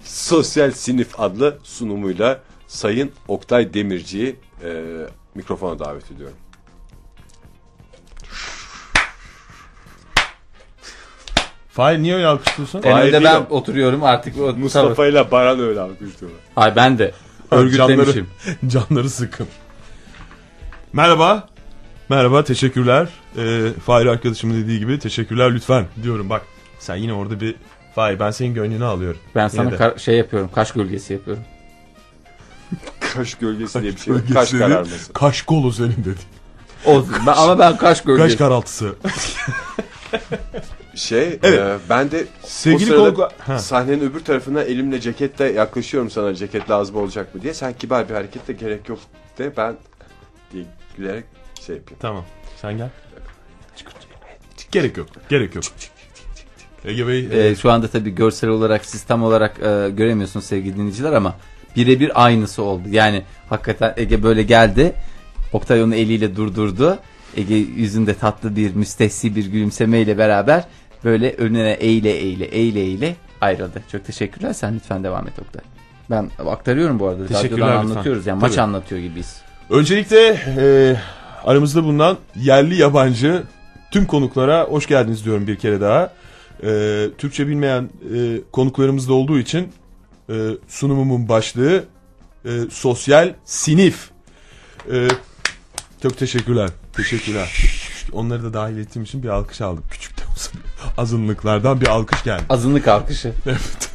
Sosyal 0.04 0.72
Sinif 0.72 1.20
adlı 1.20 1.58
sunumuyla 1.64 2.40
Sayın 2.68 3.12
Oktay 3.28 3.74
Demirci'yi 3.74 4.36
e, 4.64 4.84
mikrofona 5.36 5.80
davet 5.80 6.12
ediyorum. 6.12 6.38
Fahir 11.72 12.00
niye 12.00 12.16
öyle 12.16 12.28
alkışlıyorsun? 12.28 12.82
En 12.84 12.92
Hayır, 12.92 13.08
önde 13.08 13.12
değil 13.12 13.36
ben 13.50 13.56
oturuyorum 13.56 14.04
artık. 14.04 14.38
O, 14.38 14.54
Mustafa 14.54 15.08
ile 15.08 15.32
Baran 15.32 15.60
öyle 15.60 15.80
alkışlıyorlar. 15.80 16.42
Ay 16.56 16.76
ben 16.76 16.98
de. 17.00 17.14
Örgütlemişim. 17.52 18.28
Canları, 18.68 18.70
canları 18.90 19.10
sıkın. 19.10 19.48
Merhaba. 20.94 21.50
Merhaba 22.10 22.44
teşekkürler. 22.44 23.08
Ee, 23.38 23.70
Fahir 23.86 24.06
arkadaşımın 24.06 24.64
dediği 24.64 24.80
gibi 24.80 25.00
teşekkürler 25.00 25.54
lütfen 25.54 25.86
diyorum 26.04 26.30
bak. 26.30 26.42
Sen 26.80 26.96
yine 26.96 27.14
orada 27.14 27.40
bir 27.40 27.56
Fahir 27.96 28.20
ben 28.20 28.32
senin 28.32 28.54
gönlünü 28.54 28.86
alıyorum. 28.86 29.20
Ben 29.36 29.48
sana 29.48 29.76
kar- 29.76 29.98
şey 29.98 30.18
yapıyorum. 30.18 30.50
Kaş 30.56 30.72
gölgesi 30.72 31.14
yapıyorum. 31.14 31.44
Kaş 33.14 33.36
gölgesi 33.36 33.82
diye 33.82 33.92
bir 33.92 33.98
şey 33.98 34.14
var. 34.14 34.22
Kaş 34.34 34.54
dedi, 34.54 34.60
kararması. 34.60 35.14
Kaş 35.14 35.42
kolu 35.42 35.72
senin 35.72 35.92
dedi. 35.92 36.20
Olsun. 36.86 37.16
Ben, 37.28 37.34
ama 37.34 37.60
ben 37.60 37.78
kaş 37.78 38.04
gölgesi. 38.04 38.28
Kaş 38.28 38.36
karaltısı. 38.38 38.96
Şey, 40.96 41.40
Evet. 41.44 41.60
e, 41.60 41.78
ben 41.90 42.12
de 42.12 42.26
Sevgili 42.44 42.96
o 42.96 43.06
sırada 43.06 43.32
Ha. 43.40 43.60
sahnenin 43.60 44.02
öbür 44.02 44.20
tarafına 44.20 44.62
elimle 44.62 45.02
ceketle 45.02 45.46
yaklaşıyorum 45.52 46.10
sana 46.10 46.36
ceket 46.36 46.70
lazım 46.70 46.96
olacak 46.96 47.36
mı 47.36 47.42
diye. 47.42 47.54
Sen 47.54 47.74
kibar 47.74 48.10
bir 48.10 48.14
hareketle 48.14 48.54
gerek 48.54 48.90
yok 48.90 49.00
de 49.38 49.58
ben 49.58 49.76
diye 50.54 50.64
gülerek 50.98 51.24
şey 51.66 51.76
yapayım. 51.76 52.00
Tamam. 52.02 52.26
Sen 52.62 52.78
gel. 52.78 52.90
Gerek 54.72 54.98
yok. 54.98 55.08
Gerek 55.30 55.56
yok. 55.56 55.64
Ege 56.86 57.08
Bey. 57.08 57.28
Ee, 57.32 57.56
şu 57.56 57.72
anda 57.72 57.88
tabii 57.88 58.16
görsel 58.16 58.50
olarak 58.50 58.86
sistem 58.86 59.24
olarak 59.24 59.60
e, 59.60 59.90
göremiyorsunuz 59.90 60.46
sevgili 60.46 60.76
dinleyiciler 60.76 61.14
ama 61.14 61.36
birebir 61.76 62.24
aynısı 62.26 62.64
oldu. 62.64 62.84
Yani 62.92 63.24
hakikaten 63.50 63.94
Ege 63.98 64.24
böyle 64.24 64.44
geldi. 64.44 64.94
Oktay 65.54 65.84
onu 65.84 65.96
eliyle 65.96 66.36
durdurdu. 66.36 67.00
Ege 67.38 67.56
yüzünde 67.56 68.14
tatlı 68.14 68.56
bir 68.56 68.76
müstehsi 68.76 69.36
bir 69.36 69.46
gülümsemeyle 69.46 70.18
beraber 70.18 70.64
böyle 71.04 71.34
önüne 71.34 71.72
eğile 71.72 72.12
eğile 72.12 72.46
eğile 72.46 72.80
eğile 72.80 73.16
ayrıldı. 73.42 73.84
Çok 73.92 74.06
teşekkürler. 74.06 74.54
Sen 74.54 74.76
lütfen 74.76 75.04
devam 75.04 75.28
et 75.28 75.34
Oktay. 75.40 75.62
Ben 76.10 76.30
aktarıyorum 76.48 77.00
bu 77.00 77.08
arada. 77.08 77.28
Teşekkürler 77.28 77.68
Radyodan 77.68 77.82
lütfen. 77.84 77.92
anlatıyoruz 77.92 78.28
yani 78.28 78.42
maç 78.42 78.52
Tabii. 78.52 78.62
anlatıyor 78.62 79.02
gibiyiz. 79.02 79.42
Öncelikle 79.70 80.40
e, 80.58 80.96
aramızda 81.44 81.84
bulunan 81.84 82.18
yerli 82.36 82.76
yabancı 82.76 83.44
tüm 83.92 84.06
konuklara 84.06 84.64
hoş 84.64 84.88
geldiniz 84.88 85.26
diyorum 85.26 85.48
bir 85.48 85.56
kere 85.56 85.82
daha. 85.82 86.14
E, 86.64 87.08
Türkçe 87.18 87.48
bilmeyen 87.48 87.90
e, 88.16 88.42
konuklarımız 88.52 89.10
da 89.10 89.14
olduğu 89.14 89.40
için 89.40 89.72
e, 90.30 90.34
sunumumun 90.68 91.30
başlığı 91.30 91.84
e, 92.46 92.50
sosyal 92.72 93.34
sinif. 93.46 94.10
E, 94.92 95.08
çok 96.02 96.18
teşekkürler. 96.18 96.70
Teşekkürler. 96.94 97.50
Onları 98.14 98.44
da 98.44 98.54
dahil 98.54 98.78
ettiğim 98.78 99.04
için 99.04 99.24
bir 99.24 99.30
alkış 99.30 99.62
aldım. 99.62 99.84
Küçük 99.92 100.18
de 100.18 100.22
olsa 100.32 100.52
azınlıklardan 100.98 101.82
bir 101.82 101.88
alkış 101.88 102.24
geldi. 102.24 102.44
Azınlık 102.50 102.88
alkışı. 102.88 103.34
Evet. 103.46 103.90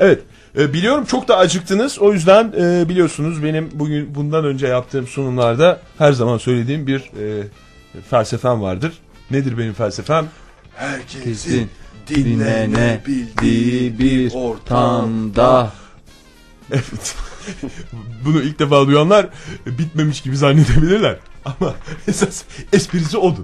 Evet. 0.00 0.22
E, 0.58 0.72
biliyorum 0.72 1.04
çok 1.04 1.28
da 1.28 1.36
acıktınız. 1.36 1.98
O 1.98 2.12
yüzden 2.12 2.52
e, 2.58 2.88
biliyorsunuz 2.88 3.42
benim 3.42 3.70
bugün 3.72 4.14
bundan 4.14 4.44
önce 4.44 4.66
yaptığım 4.66 5.06
sunumlarda 5.06 5.80
her 5.98 6.12
zaman 6.12 6.38
söylediğim 6.38 6.86
bir 6.86 6.98
e, 7.00 7.44
felsefem 8.10 8.62
vardır. 8.62 8.92
Nedir 9.30 9.58
benim 9.58 9.72
felsefem? 9.72 10.26
Kesin 11.24 11.70
dinlenebildiği 12.08 13.98
bir 13.98 14.34
ortamda. 14.34 15.72
Evet. 16.72 17.16
Bunu 18.24 18.42
ilk 18.42 18.58
defa 18.58 18.86
duyanlar 18.86 19.28
bitmemiş 19.66 20.20
gibi 20.20 20.36
zannedebilirler. 20.36 21.16
Ama 21.44 21.74
esas 22.08 22.42
esprisi 22.72 23.18
odur. 23.18 23.42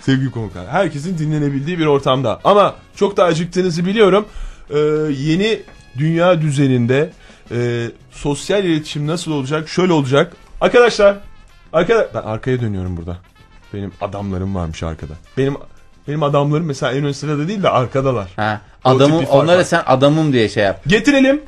Sevgili 0.00 0.30
konuklar. 0.30 0.66
Herkesin 0.68 1.18
dinlenebildiği 1.18 1.78
bir 1.78 1.86
ortamda. 1.86 2.40
Ama 2.44 2.74
çok 2.96 3.16
da 3.16 3.24
acıktığınızı 3.24 3.86
biliyorum. 3.86 4.26
Ee, 4.70 4.78
yeni 5.18 5.60
dünya 5.98 6.40
düzeninde 6.40 7.10
e, 7.50 7.86
sosyal 8.10 8.64
iletişim 8.64 9.06
nasıl 9.06 9.32
olacak? 9.32 9.68
Şöyle 9.68 9.92
olacak. 9.92 10.32
Arkadaşlar. 10.60 11.16
Arkada 11.72 12.08
ben 12.14 12.22
arkaya 12.22 12.60
dönüyorum 12.60 12.96
burada. 12.96 13.16
Benim 13.74 13.92
adamlarım 14.00 14.54
varmış 14.54 14.82
arkada. 14.82 15.12
Benim 15.36 15.56
benim 16.08 16.22
adamlarım 16.22 16.66
mesela 16.66 16.92
en 16.92 17.04
ön 17.04 17.12
sırada 17.12 17.48
değil 17.48 17.62
de 17.62 17.68
arkadalar. 17.68 18.28
Ha, 18.36 18.60
adamım 18.84 19.24
onlara 19.24 19.64
sen 19.64 19.82
adamım 19.86 20.32
diye 20.32 20.48
şey 20.48 20.64
yap. 20.64 20.82
Getirelim. 20.86 21.42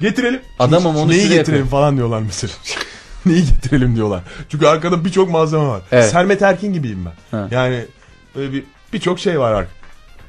Getirelim. 0.00 0.40
Adamım, 0.58 0.96
onu 0.96 1.10
Neyi 1.10 1.28
getirelim 1.28 1.62
koy. 1.62 1.70
falan 1.70 1.96
diyorlar 1.96 2.20
mesela. 2.20 2.52
Neyi 3.26 3.44
getirelim 3.46 3.96
diyorlar. 3.96 4.22
Çünkü 4.48 4.66
arkada 4.66 5.04
birçok 5.04 5.30
malzeme 5.30 5.66
var. 5.66 5.82
Evet. 5.92 6.10
Sermet 6.10 6.42
Erkin 6.42 6.72
gibiyim 6.72 7.04
ben. 7.04 7.38
Ha. 7.38 7.48
Yani 7.50 7.84
böyle 8.36 8.52
bir 8.52 8.64
birçok 8.92 9.18
şey 9.18 9.40
var 9.40 9.52
arkada. 9.52 9.74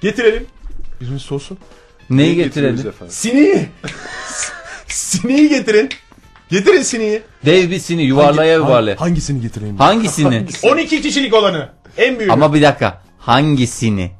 Getirelim. 0.02 0.46
Birimiz 1.02 1.22
sosu. 1.22 1.58
Neyi 2.10 2.36
getirelim? 2.36 2.94
Sineği. 3.10 3.66
Sineği 4.88 5.50
getirin. 5.50 5.90
Getirin 6.50 6.82
sineği. 6.82 7.22
Dev 7.46 7.70
bir 7.72 7.80
sini 7.80 8.04
yuvarlaya 8.04 8.54
Hangi- 8.60 8.66
yuvarlaya. 8.68 9.02
Hangisini 9.02 9.42
getireyim? 9.42 9.78
Hangisini? 9.78 10.46
12 10.64 11.02
kişilik 11.02 11.34
olanı. 11.34 11.70
En 11.98 12.20
büyüğü. 12.20 12.32
Ama 12.32 12.54
bir 12.54 12.62
dakika. 12.62 13.02
Hangisini? 13.20 14.12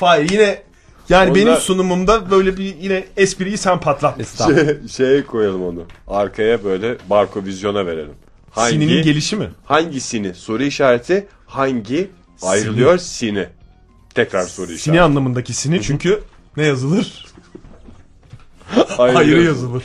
Hayır 0.00 0.30
yine 0.30 0.62
yani 1.08 1.30
Onda- 1.30 1.34
benim 1.34 1.56
sunumumda 1.56 2.30
böyle 2.30 2.56
bir 2.56 2.76
yine 2.76 3.04
espriyi 3.16 3.58
sen 3.58 3.80
patlat. 3.80 4.20
Estağfurullah. 4.20 4.64
Şey, 4.64 4.88
şeye 4.88 5.26
koyalım 5.26 5.64
onu. 5.64 5.84
Arkaya 6.08 6.64
böyle 6.64 6.96
barko 7.10 7.44
vizyona 7.44 7.86
verelim. 7.86 8.14
Hangi, 8.50 8.72
Sininin 8.72 9.02
gelişi 9.02 9.36
mi? 9.36 9.48
hangisini 9.64 10.34
soru 10.34 10.62
işareti 10.62 11.26
hangi 11.46 12.10
ayrılıyor 12.42 12.98
sini. 12.98 13.46
Tekrar 14.16 14.42
soru 14.42 14.66
Sini 14.66 14.74
işareti. 14.76 15.02
anlamındaki 15.02 15.54
sini 15.54 15.82
çünkü 15.82 16.20
ne 16.56 16.64
yazılır? 16.66 17.26
Ayrılıyor. 18.98 19.20
Ayrı 19.20 19.42
yazılır. 19.44 19.82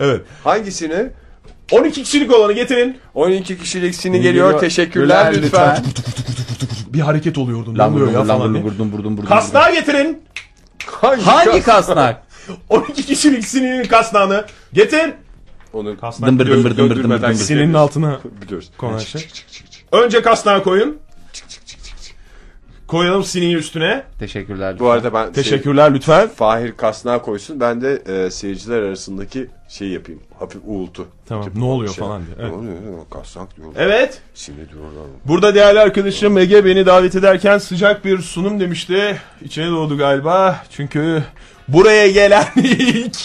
Evet. 0.00 0.20
Hangisini? 0.44 1.06
12 1.72 2.02
kişilik 2.02 2.34
olanı 2.34 2.52
getirin. 2.52 2.98
12 3.14 3.58
kişilik 3.58 3.94
sini 3.94 4.16
Geliyor. 4.20 4.32
geliyor. 4.46 4.60
Teşekkürler 4.60 5.30
Güler 5.32 5.42
lütfen. 5.42 5.84
Bir 6.88 7.00
hareket 7.00 7.38
oluyordu. 7.38 7.74
Ne 7.74 7.78
Lambur 7.78 8.00
oluyor 8.00 8.12
ya 8.12 8.24
falan 8.24 8.40
lambur 8.40 8.54
diye. 8.54 8.62
lumbur 8.64 8.78
dum 8.78 8.92
burdum 8.92 9.16
burdum. 9.16 9.28
Kasnağı 9.28 9.72
getirin. 9.72 10.22
Hangi, 10.86 11.22
Hangi 11.22 11.62
kasnak? 11.62 12.22
12 12.68 13.06
kişilik 13.06 13.44
sininin 13.48 13.84
kasnağını 13.84 14.44
getir. 14.72 15.14
Onu 15.72 16.00
Kasnak 16.00 16.30
Dımbır 16.30 16.46
dımbır 16.46 16.76
dımbır 16.76 16.96
dımbır 16.96 17.22
dımbır. 17.22 17.34
Sininin 17.34 17.74
altına 17.74 18.20
biliyoruz. 18.42 18.70
konan 18.78 18.98
şey. 18.98 19.28
Önce 19.92 20.22
kasnağı 20.22 20.62
koyun. 20.62 20.98
Koyalım 22.88 23.24
siniyi 23.24 23.56
üstüne. 23.56 24.02
Teşekkürler. 24.18 24.78
Bu 24.78 24.90
arada 24.90 25.14
ben 25.14 25.24
şey, 25.24 25.32
Teşekkürler 25.32 25.94
lütfen. 25.94 26.28
Fahir 26.28 26.72
kasnağı 26.72 27.22
koysun. 27.22 27.60
Ben 27.60 27.80
de 27.80 28.02
e, 28.06 28.30
seyirciler 28.30 28.82
arasındaki 28.82 29.46
şey 29.68 29.88
yapayım. 29.88 30.20
Hafif 30.38 30.62
uğultu. 30.66 31.06
Tamam, 31.28 31.44
Tip 31.44 31.56
ne 31.56 31.64
oluyor 31.64 31.94
şey. 31.94 32.04
falan 32.04 32.26
diye, 32.26 32.36
evet. 32.40 32.50
Ne 32.50 32.56
oluyor? 32.56 32.74
Kasnak 33.10 33.56
diyorlar. 33.56 33.80
Evet. 33.80 34.20
Sini 34.34 34.56
diyorlar. 34.56 35.04
Burada 35.24 35.54
değerli 35.54 35.80
arkadaşım 35.80 36.38
Ege 36.38 36.64
beni 36.64 36.86
davet 36.86 37.14
ederken 37.14 37.58
sıcak 37.58 38.04
bir 38.04 38.18
sunum 38.18 38.60
demişti. 38.60 39.16
İçine 39.42 39.70
doğdu 39.70 39.98
galiba. 39.98 40.64
Çünkü 40.70 41.24
buraya 41.68 42.10
gelen 42.10 42.46
ilk 42.56 43.16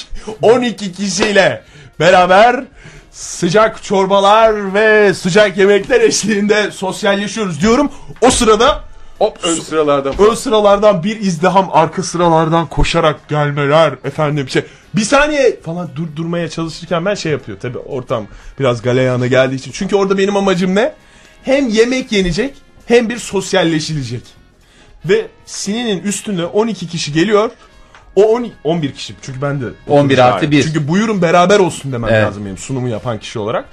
12 0.42 0.94
kişiyle 0.94 1.64
beraber 2.00 2.64
sıcak 3.12 3.84
çorbalar 3.84 4.74
ve 4.74 5.14
sıcak 5.14 5.58
yemekler 5.58 6.02
eşliğinde 6.02 6.72
sosyalleşiyoruz 6.72 7.62
diyorum. 7.62 7.92
O 8.22 8.32
sırada 8.32 8.91
Hop 9.22 9.40
ön 9.44 9.56
sıralarda 9.56 10.12
ön 10.30 10.34
sıralardan 10.34 11.04
bir 11.04 11.20
izdiham 11.20 11.70
arka 11.72 12.04
sıralardan 12.04 12.68
koşarak 12.68 13.30
gelmeler. 13.30 13.94
Efendim 14.04 14.50
şey 14.50 14.64
bir 14.96 15.02
saniye 15.02 15.60
falan 15.62 15.90
dur 15.96 16.08
durmaya 16.16 16.50
çalışırken 16.50 17.06
ben 17.06 17.16
şey 17.16 17.32
yapıyor. 17.32 17.60
Tabi 17.60 17.78
ortam 17.78 18.28
biraz 18.60 18.82
galeyana 18.82 19.28
geldiği 19.28 19.56
için. 19.56 19.72
Çünkü 19.72 19.96
orada 19.96 20.18
benim 20.18 20.38
amacım 20.38 20.76
ne? 20.76 20.94
Hem 21.44 21.68
yemek 21.70 22.12
yenecek 22.12 22.54
hem 22.86 23.10
bir 23.10 23.18
sosyalleşilecek. 23.18 24.24
Ve 25.06 25.28
sininin 25.46 26.04
üstünde 26.04 26.46
12 26.46 26.88
kişi 26.88 27.14
geliyor. 27.14 27.50
O 28.16 28.24
12, 28.24 28.54
11 28.64 28.94
kişi. 28.94 29.14
Çünkü 29.22 29.42
ben 29.42 29.62
de 29.62 29.66
11 29.88 30.18
artı 30.18 30.52
1. 30.52 30.64
çünkü 30.64 30.88
buyurun 30.88 31.22
beraber 31.22 31.60
olsun 31.60 31.92
demem 31.92 32.10
Evet. 32.10 32.26
lazım 32.26 32.46
benim 32.46 32.58
sunumu 32.58 32.88
yapan 32.88 33.20
kişi 33.20 33.40
olarak 33.40 33.66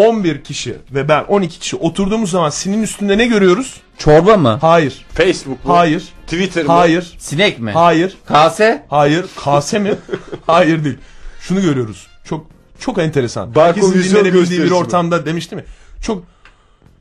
11 0.00 0.44
kişi 0.44 0.76
ve 0.94 1.08
ben 1.08 1.24
12 1.24 1.58
kişi 1.58 1.76
oturduğumuz 1.76 2.30
zaman 2.30 2.50
sinin 2.50 2.82
üstünde 2.82 3.18
ne 3.18 3.26
görüyoruz? 3.26 3.80
Çorba 3.98 4.36
mı? 4.36 4.58
Hayır. 4.60 5.04
Facebook 5.14 5.64
mu? 5.64 5.76
Hayır. 5.76 6.08
Twitter 6.26 6.64
mı? 6.64 6.72
Hayır. 6.72 7.16
Sinek 7.18 7.58
mi? 7.58 7.70
Hayır. 7.70 8.16
Kase? 8.26 8.86
Hayır. 8.88 9.26
Kase 9.44 9.78
mi? 9.78 9.94
Hayır 10.46 10.84
değil. 10.84 10.98
Şunu 11.40 11.62
görüyoruz. 11.62 12.06
Çok 12.24 12.46
çok 12.78 12.98
enteresan. 12.98 13.50
Herkesin 13.54 14.02
dinlenebildiği 14.02 14.62
bir 14.62 14.70
ortamda 14.70 15.26
demişti 15.26 15.56
mi? 15.56 15.64
Çok 16.02 16.24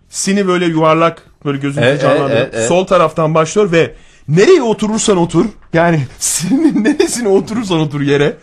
sini 0.10 0.48
böyle 0.48 0.66
yuvarlak 0.66 1.24
böyle 1.46 1.58
gözünü 1.58 1.86
Evet, 1.86 2.02
canlandırıyor. 2.02 2.40
evet, 2.40 2.54
evet. 2.54 2.68
Sol 2.68 2.86
taraftan 2.86 3.36
başlıyor 3.36 3.72
ve 3.72 3.96
nereye 4.28 4.62
oturursan 4.62 5.18
otur 5.18 5.46
yani 5.74 6.04
sininin 6.20 6.84
neresine 6.84 7.28
oturursan 7.28 7.80
otur 7.80 8.02
yere 8.02 8.38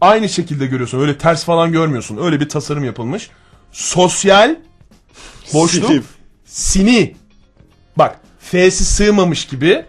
aynı 0.00 0.28
şekilde 0.28 0.66
görüyorsun. 0.66 1.00
Öyle 1.00 1.18
ters 1.18 1.44
falan 1.44 1.72
görmüyorsun. 1.72 2.18
Öyle 2.22 2.40
bir 2.40 2.48
tasarım 2.48 2.84
yapılmış. 2.84 3.30
Sosyal 3.82 4.56
boşluk 5.54 5.86
Sinif. 5.86 6.04
sini. 6.44 7.14
Bak 7.98 8.20
F'si 8.40 8.84
sığmamış 8.84 9.46
gibi 9.46 9.84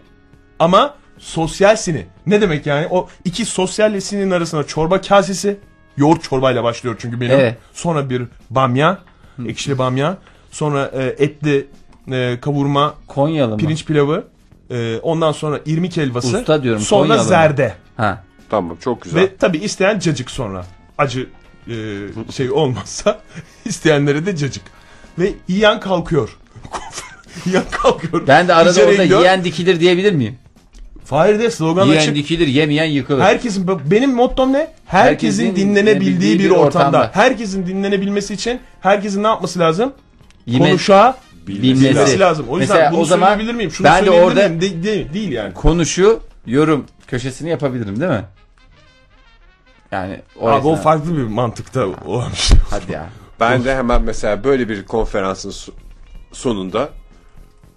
ama 0.58 0.94
sosyal 1.18 1.76
sini. 1.76 2.06
Ne 2.26 2.40
demek 2.40 2.66
yani? 2.66 2.86
O 2.90 3.08
iki 3.24 3.44
sosyalle 3.44 4.00
sinin 4.00 4.30
arasında 4.30 4.66
çorba 4.66 5.00
kasesi. 5.00 5.58
Yoğurt 5.96 6.22
çorbayla 6.22 6.64
başlıyor 6.64 6.96
çünkü 6.98 7.20
benim. 7.20 7.32
Evet. 7.32 7.58
Sonra 7.72 8.10
bir 8.10 8.22
bamya. 8.50 8.98
Ekşili 9.46 9.78
bamya. 9.78 10.18
Sonra 10.50 10.90
e, 10.94 11.24
etli 11.24 11.66
e, 12.12 12.38
kavurma, 12.40 12.94
Konyalı 13.06 13.50
mı? 13.50 13.56
pirinç 13.56 13.84
pilavı. 13.84 14.24
e, 14.70 14.98
ondan 15.02 15.32
sonra 15.32 15.60
irmik 15.66 15.96
helvası. 15.96 16.38
Usta 16.38 16.62
diyorum, 16.62 16.80
Sonra 16.82 17.02
Konyalı 17.02 17.22
mı? 17.22 17.28
zerde. 17.28 17.74
Ha. 17.96 18.24
Tamam 18.50 18.76
çok 18.80 19.02
güzel. 19.02 19.20
Ve 19.22 19.36
tabi 19.36 19.58
isteyen 19.58 19.98
cacık 19.98 20.30
sonra. 20.30 20.64
Acı 20.98 21.28
e, 21.70 22.32
şey 22.32 22.50
olmazsa 22.50 23.20
isteyenlere 23.64 24.26
de 24.26 24.36
cacık. 24.36 24.62
Ve 25.18 25.32
yiyen 25.48 25.80
kalkıyor. 25.80 26.36
ya 27.52 27.62
kalkıyorum. 27.70 28.26
Ben 28.28 28.48
de 28.48 28.54
arada 28.54 28.70
İçeri 28.70 28.84
orada 28.86 29.02
gidiyorum. 29.02 29.24
yiyen 29.24 29.44
dikilir 29.44 29.80
diyebilir 29.80 30.12
miyim? 30.12 30.38
Fahir 31.04 31.38
de 31.38 31.50
slogan 31.50 31.86
Yiyen 31.86 31.98
açık. 32.00 32.14
dikilir, 32.14 32.46
yemeyen 32.46 32.84
yıkılır. 32.84 33.20
Herkesin 33.22 33.68
benim 33.90 34.12
mottom 34.14 34.52
ne? 34.52 34.72
Herkesin, 34.86 35.44
Herkesin 35.46 35.56
dinlenebildiği 35.68 36.38
bir 36.38 36.50
ortamda. 36.50 36.66
ortamda. 36.66 37.10
Herkesin 37.14 37.66
dinlenebilmesi 37.66 38.34
için 38.34 38.60
herkesin 38.80 39.22
ne 39.22 39.26
yapması 39.26 39.58
lazım? 39.58 39.92
Yeme- 40.46 40.68
Konuşağı 40.68 41.14
bilmesi. 41.46 41.84
bilmesi 41.90 42.20
lazım. 42.20 42.46
O 42.48 42.58
yüzden 42.58 42.76
Mesela 42.76 42.92
bunu 42.92 43.00
o 43.00 43.04
zaman 43.04 43.28
söyleyebilir 43.28 43.54
miyim? 43.54 43.70
Şunu 43.70 43.84
ben 43.86 44.06
de 44.06 44.10
orada- 44.10 44.48
miyim? 44.48 44.60
De- 44.60 44.82
de- 44.82 45.14
değil 45.14 45.32
yani. 45.32 45.54
konuşu, 45.54 46.20
yorum 46.46 46.84
köşesini 47.06 47.50
yapabilirim 47.50 48.00
değil 48.00 48.10
mi? 48.10 48.24
Yani 49.90 50.20
o 50.40 50.48
Abi 50.48 50.66
o 50.66 50.70
yüzden- 50.70 50.84
farklı 50.84 51.16
bir 51.16 51.22
mantıkta 51.22 51.86
olan 52.04 52.30
bir 52.32 52.36
şey. 52.36 52.58
Hadi 52.70 52.92
ya. 52.92 53.10
Ben 53.40 53.64
de 53.64 53.76
hemen 53.76 54.02
mesela 54.02 54.44
böyle 54.44 54.68
bir 54.68 54.86
konferansın 54.86 55.72
sonunda 56.32 56.88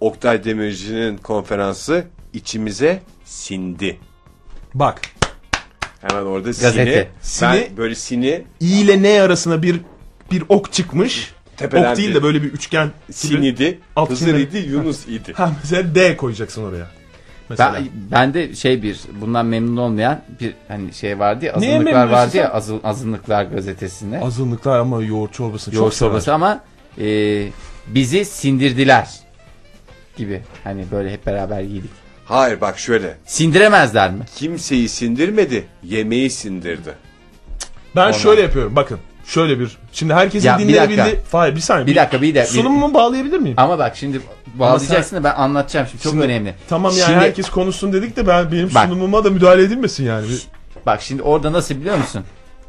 Oktay 0.00 0.44
Demirci'nin 0.44 1.16
konferansı 1.18 2.04
içimize 2.32 3.02
sindi. 3.24 3.98
Bak 4.74 5.00
Hemen 6.00 6.22
orada 6.22 6.48
Gazete. 6.48 7.10
sini, 7.22 7.50
ben 7.68 7.76
böyle 7.76 7.94
sini 7.94 8.44
i 8.60 8.80
ile 8.80 9.02
n 9.02 9.20
arasına 9.22 9.62
bir 9.62 9.80
bir 10.30 10.44
ok 10.48 10.72
çıkmış. 10.72 11.34
Tepeden 11.56 11.90
ok 11.90 11.96
değil 11.96 12.14
de 12.14 12.22
böyle 12.22 12.42
bir 12.42 12.52
üçgen. 12.52 12.90
sinidi, 13.12 13.80
Alt 13.96 14.10
Hızır 14.10 14.34
idi, 14.34 14.58
Yunus 14.58 15.06
idi. 15.08 15.32
Ha 15.32 15.52
mesela 15.62 15.94
D 15.94 16.16
koyacaksın 16.16 16.64
oraya. 16.64 16.86
Mesela. 17.48 17.74
Ben, 17.74 17.86
ben 18.10 18.34
de 18.34 18.54
şey 18.54 18.82
bir 18.82 19.00
bundan 19.20 19.46
memnun 19.46 19.76
olmayan 19.76 20.20
bir 20.40 20.54
hani 20.68 20.92
şey 20.94 21.18
vardı 21.18 21.44
ya 21.44 21.52
azınlıklar 21.54 22.08
vardı 22.10 22.36
ya 22.36 22.52
azın, 22.52 22.80
azınlıklar 22.84 23.44
gazetesinde. 23.44 24.20
Azınlıklar 24.20 24.78
ama 24.78 25.02
yoğurt 25.02 25.32
çorbasını 25.32 25.74
Yoğurt 25.74 25.86
çok 25.92 25.94
sever. 25.94 26.08
çorbası 26.10 26.34
ama 26.34 26.60
e, 27.00 27.48
bizi 27.86 28.24
sindirdiler 28.24 29.08
gibi. 30.16 30.42
Hani 30.64 30.84
böyle 30.92 31.12
hep 31.12 31.26
beraber 31.26 31.60
yedik. 31.60 31.90
Hayır 32.24 32.60
bak 32.60 32.78
şöyle. 32.78 33.14
Sindiremezler 33.26 34.10
mi? 34.10 34.24
Kimseyi 34.36 34.88
sindirmedi, 34.88 35.66
yemeği 35.82 36.30
sindirdi. 36.30 36.94
Ben 37.96 38.06
Ondan. 38.06 38.12
şöyle 38.12 38.42
yapıyorum 38.42 38.76
bakın. 38.76 38.98
Şöyle 39.26 39.60
bir. 39.60 39.76
Şimdi 39.92 40.14
herkesin 40.14 40.46
Ya 40.48 40.58
bir 40.58 40.62
dinleyebildiği... 40.62 40.98
dakika. 40.98 41.38
Hayır 41.38 41.56
bir 41.56 41.60
saniye. 41.60 41.86
Bir 41.86 41.96
dakika 41.96 42.22
bir 42.22 42.34
dakika. 42.34 42.54
bir- 42.54 42.58
Sunumumu 42.62 42.94
bağlayabilir 42.94 43.38
miyim? 43.38 43.54
Ama 43.58 43.78
bak 43.78 43.96
şimdi 43.96 44.20
bağlayacaksın 44.54 45.16
da 45.16 45.24
ben 45.24 45.34
anlatacağım 45.34 45.86
şimdi 45.90 46.02
çok 46.02 46.12
Şimdi- 46.12 46.24
önemli. 46.24 46.54
Tamam 46.68 46.92
yani 46.92 47.06
Şimdi- 47.06 47.18
herkes 47.18 47.50
konuşsun 47.50 47.92
dedik 47.92 48.16
de 48.16 48.26
ben 48.26 48.52
benim 48.52 48.74
Bak. 48.74 48.84
sunumuma 48.88 49.24
da 49.24 49.30
müdahale 49.30 49.62
edilmesin 49.62 50.04
yani. 50.04 50.28
Bir- 50.28 50.42
Bak 50.86 51.02
şimdi 51.02 51.22
orada 51.22 51.52
nasıl 51.52 51.74
biliyor 51.74 51.96
musun? 51.96 52.24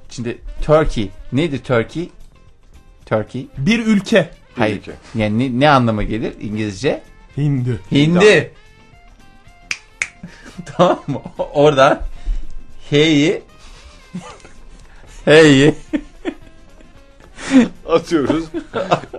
Şimdi 0.10 0.38
Turkey. 0.66 1.10
Nedir 1.34 1.64
Turkey? 1.64 2.10
Turkey. 3.06 3.48
Bir 3.58 3.86
ülke. 3.86 4.30
Hayır. 4.58 4.78
ülke. 4.78 4.92
Yani 5.16 5.40
ne, 5.40 5.60
ne 5.60 5.70
anlama 5.70 6.04
gelir 6.04 6.34
İngilizce? 6.42 7.02
Hindi. 7.38 7.80
Hindi. 7.92 8.54
tamam 10.78 11.00
mı? 11.08 11.22
Oradan 11.54 12.02
H'yi 12.90 13.42
H'yi 15.26 15.76
Atıyoruz. 17.90 18.44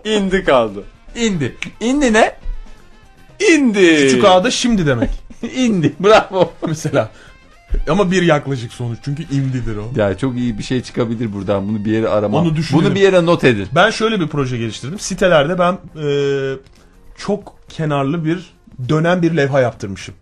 indi 0.05 0.45
kaldı. 0.45 0.85
indi. 1.17 1.57
İndi 1.81 2.13
ne? 2.13 2.35
İndi. 3.53 3.97
Küçük 3.97 4.25
A'da 4.25 4.51
şimdi 4.51 4.87
demek. 4.87 5.11
İndi. 5.57 5.95
Bravo. 6.01 6.53
Mesela. 6.67 7.11
Ama 7.91 8.11
bir 8.11 8.23
yaklaşık 8.23 8.73
sonuç. 8.73 8.99
Çünkü 9.05 9.23
imdidir 9.23 9.77
o. 9.77 9.91
Ya 9.97 10.19
çok 10.19 10.37
iyi 10.37 10.59
bir 10.59 10.63
şey 10.63 10.83
çıkabilir 10.83 11.33
buradan. 11.33 11.69
Bunu 11.69 11.85
bir 11.85 11.93
yere 11.93 12.09
aramam. 12.09 12.43
Onu 12.47 12.57
düşünelim. 12.57 12.87
Bunu 12.87 12.95
bir 12.95 13.01
yere 13.01 13.27
not 13.27 13.45
edin. 13.45 13.69
Ben 13.75 13.91
şöyle 13.91 14.21
bir 14.21 14.29
proje 14.29 14.59
geliştirdim. 14.59 14.99
Sitelerde 14.99 15.59
ben 15.59 15.79
e, 16.03 16.09
çok 17.17 17.57
kenarlı 17.69 18.25
bir 18.25 18.51
dönen 18.89 19.23
bir 19.23 19.37
levha 19.37 19.61
yaptırmışım. 19.61 20.15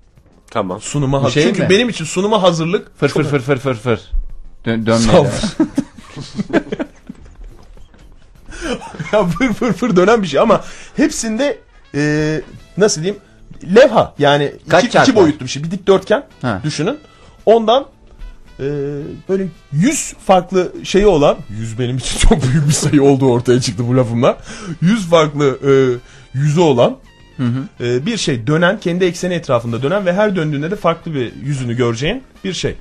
Tamam. 0.51 0.81
Sunuma 0.81 1.23
hazır. 1.23 1.33
şey 1.33 1.43
Çünkü 1.43 1.63
mi? 1.63 1.71
benim 1.71 1.89
için 1.89 2.05
sunuma 2.05 2.43
hazırlık 2.43 2.99
Fır 2.99 3.09
fır 3.09 3.25
fır 3.25 3.41
fır 3.41 3.57
fır 3.57 3.75
fır. 3.75 4.01
Dön, 4.65 4.87
dönme. 4.87 5.13
Ya 9.15 9.25
fır 9.39 9.53
fır 9.53 9.73
fır 9.73 9.97
dönen 9.97 10.23
bir 10.23 10.27
şey 10.27 10.41
ama 10.41 10.65
hepsinde 10.97 11.59
e, 11.95 12.41
nasıl 12.77 13.03
diyeyim 13.03 13.21
levha. 13.75 14.15
Yani 14.19 14.53
Kaç 14.69 14.85
iki, 14.85 14.99
iki 14.99 15.15
boyutlu 15.15 15.45
bir 15.45 15.51
şey. 15.51 15.65
Bir 15.65 15.71
dikdörtgen 15.71 16.27
Ha. 16.43 16.61
düşünün. 16.65 16.99
Ondan 17.47 17.87
e, 18.61 18.65
böyle 19.29 19.47
100 19.73 20.13
farklı 20.27 20.73
şeyi 20.85 21.07
olan 21.07 21.37
100 21.51 21.79
benim 21.79 21.97
için 21.97 22.19
çok 22.29 22.43
büyük 22.43 22.69
bir 22.69 22.73
sayı 22.73 23.03
olduğu 23.03 23.31
ortaya 23.31 23.61
çıktı 23.61 23.89
bu 23.89 23.97
lafımla. 23.97 24.39
100 24.81 25.07
farklı 25.07 25.59
e, 25.67 25.73
yüzü 26.39 26.61
olan 26.61 26.97
e, 27.81 28.07
bir 28.07 28.17
şey. 28.17 28.47
Dönen 28.47 28.81
kendi 28.81 29.05
ekseni 29.05 29.35
etrafında 29.35 29.83
dönen 29.83 30.07
ve 30.07 30.13
her 30.13 30.37
döndüğünde 30.37 30.71
de 30.71 30.77
farklı 30.77 31.15
bir 31.15 31.33
yüzünü 31.43 31.77
göreceğin 31.77 32.23
bir 32.45 32.53
şey. 32.53 32.75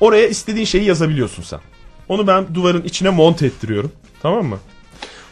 Oraya 0.00 0.28
istediğin 0.28 0.66
şeyi 0.66 0.84
yazabiliyorsun 0.84 1.42
sen. 1.42 1.60
Onu 2.08 2.26
ben 2.26 2.54
duvarın 2.54 2.82
içine 2.82 3.10
monte 3.10 3.46
ettiriyorum. 3.46 3.92
Tamam 4.22 4.46
mı 4.46 4.58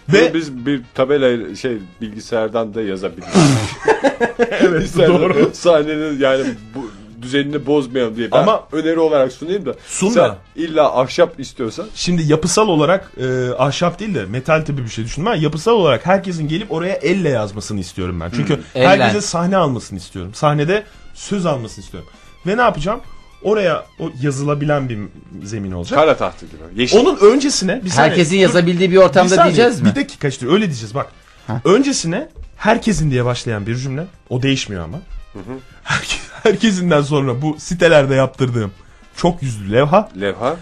Ve 0.08 0.20
ve 0.20 0.34
biz 0.34 0.66
bir 0.66 0.82
tabela 0.94 1.54
şey 1.54 1.78
bilgisayardan 2.00 2.74
da 2.74 2.82
yazabiliriz. 2.82 3.28
evet 4.38 4.96
doğru 4.98 5.50
Sahnenin 5.52 6.20
yani 6.20 6.44
bu 6.74 6.90
düzenini 7.22 7.66
bozmayalım 7.66 8.16
diye. 8.16 8.32
Ben 8.32 8.38
Ama- 8.42 8.62
öneri 8.72 8.98
olarak 8.98 9.32
sunayım 9.32 9.66
da. 9.66 9.74
Sun 9.86 10.08
sen 10.08 10.24
da. 10.24 10.38
illa 10.56 11.00
ahşap 11.00 11.40
istiyorsan 11.40 11.86
Şimdi 11.94 12.22
yapısal 12.22 12.68
olarak 12.68 13.12
e, 13.20 13.50
ahşap 13.58 13.98
değil 13.98 14.14
de 14.14 14.24
metal 14.24 14.60
tipi 14.60 14.84
bir 14.84 14.88
şey 14.88 15.04
düşündüm. 15.04 15.32
Ben 15.32 15.40
yapısal 15.40 15.72
olarak 15.72 16.06
herkesin 16.06 16.48
gelip 16.48 16.72
oraya 16.72 16.94
elle 16.94 17.28
yazmasını 17.28 17.80
istiyorum 17.80 18.20
ben. 18.20 18.30
Çünkü 18.36 18.60
Elle. 18.74 18.86
herkese 18.86 19.20
sahne 19.20 19.56
almasını 19.56 19.98
istiyorum. 19.98 20.34
Sahnede 20.34 20.84
söz 21.14 21.46
almasını 21.46 21.84
istiyorum. 21.84 22.08
Ve 22.46 22.56
ne 22.56 22.60
yapacağım? 22.60 23.00
Oraya 23.44 23.84
o 23.98 24.10
yazılabilen 24.22 24.88
bir 24.88 24.98
zemin 25.42 25.72
olacak. 25.72 25.98
kara 25.98 26.16
tahtı 26.16 26.46
gibi. 26.46 26.80
Yeşil. 26.82 26.98
Onun 26.98 27.16
öncesine 27.16 27.80
bir 27.84 27.90
saniye- 27.90 28.10
Herkesin 28.10 28.36
Dur, 28.36 28.40
yazabildiği 28.42 28.90
bir 28.90 28.96
bir 28.96 29.00
ortamda 29.00 29.28
saniye, 29.34 29.44
diyeceğiz 29.56 29.80
mi? 29.82 29.88
Bir 29.90 29.94
dakika 29.94 30.28
işte 30.28 30.48
öyle 30.48 30.66
diyeceğiz 30.66 30.94
bak. 30.94 31.06
Öncesine 31.64 32.28
herkesin 32.56 33.10
diye 33.10 33.24
başlayan 33.24 33.66
bir 33.66 33.76
cümle. 33.76 34.04
O 34.30 34.42
değişmiyor 34.42 34.84
ama. 34.84 34.98
Herkes, 35.82 36.20
herkesinden 36.42 37.02
sonra 37.02 37.42
bu 37.42 37.56
sitelerde 37.58 38.14
yaptırdığım 38.14 38.72
çok 39.16 39.42
yüzlü 39.42 39.72
levha. 39.72 40.08
Levha. 40.20 40.56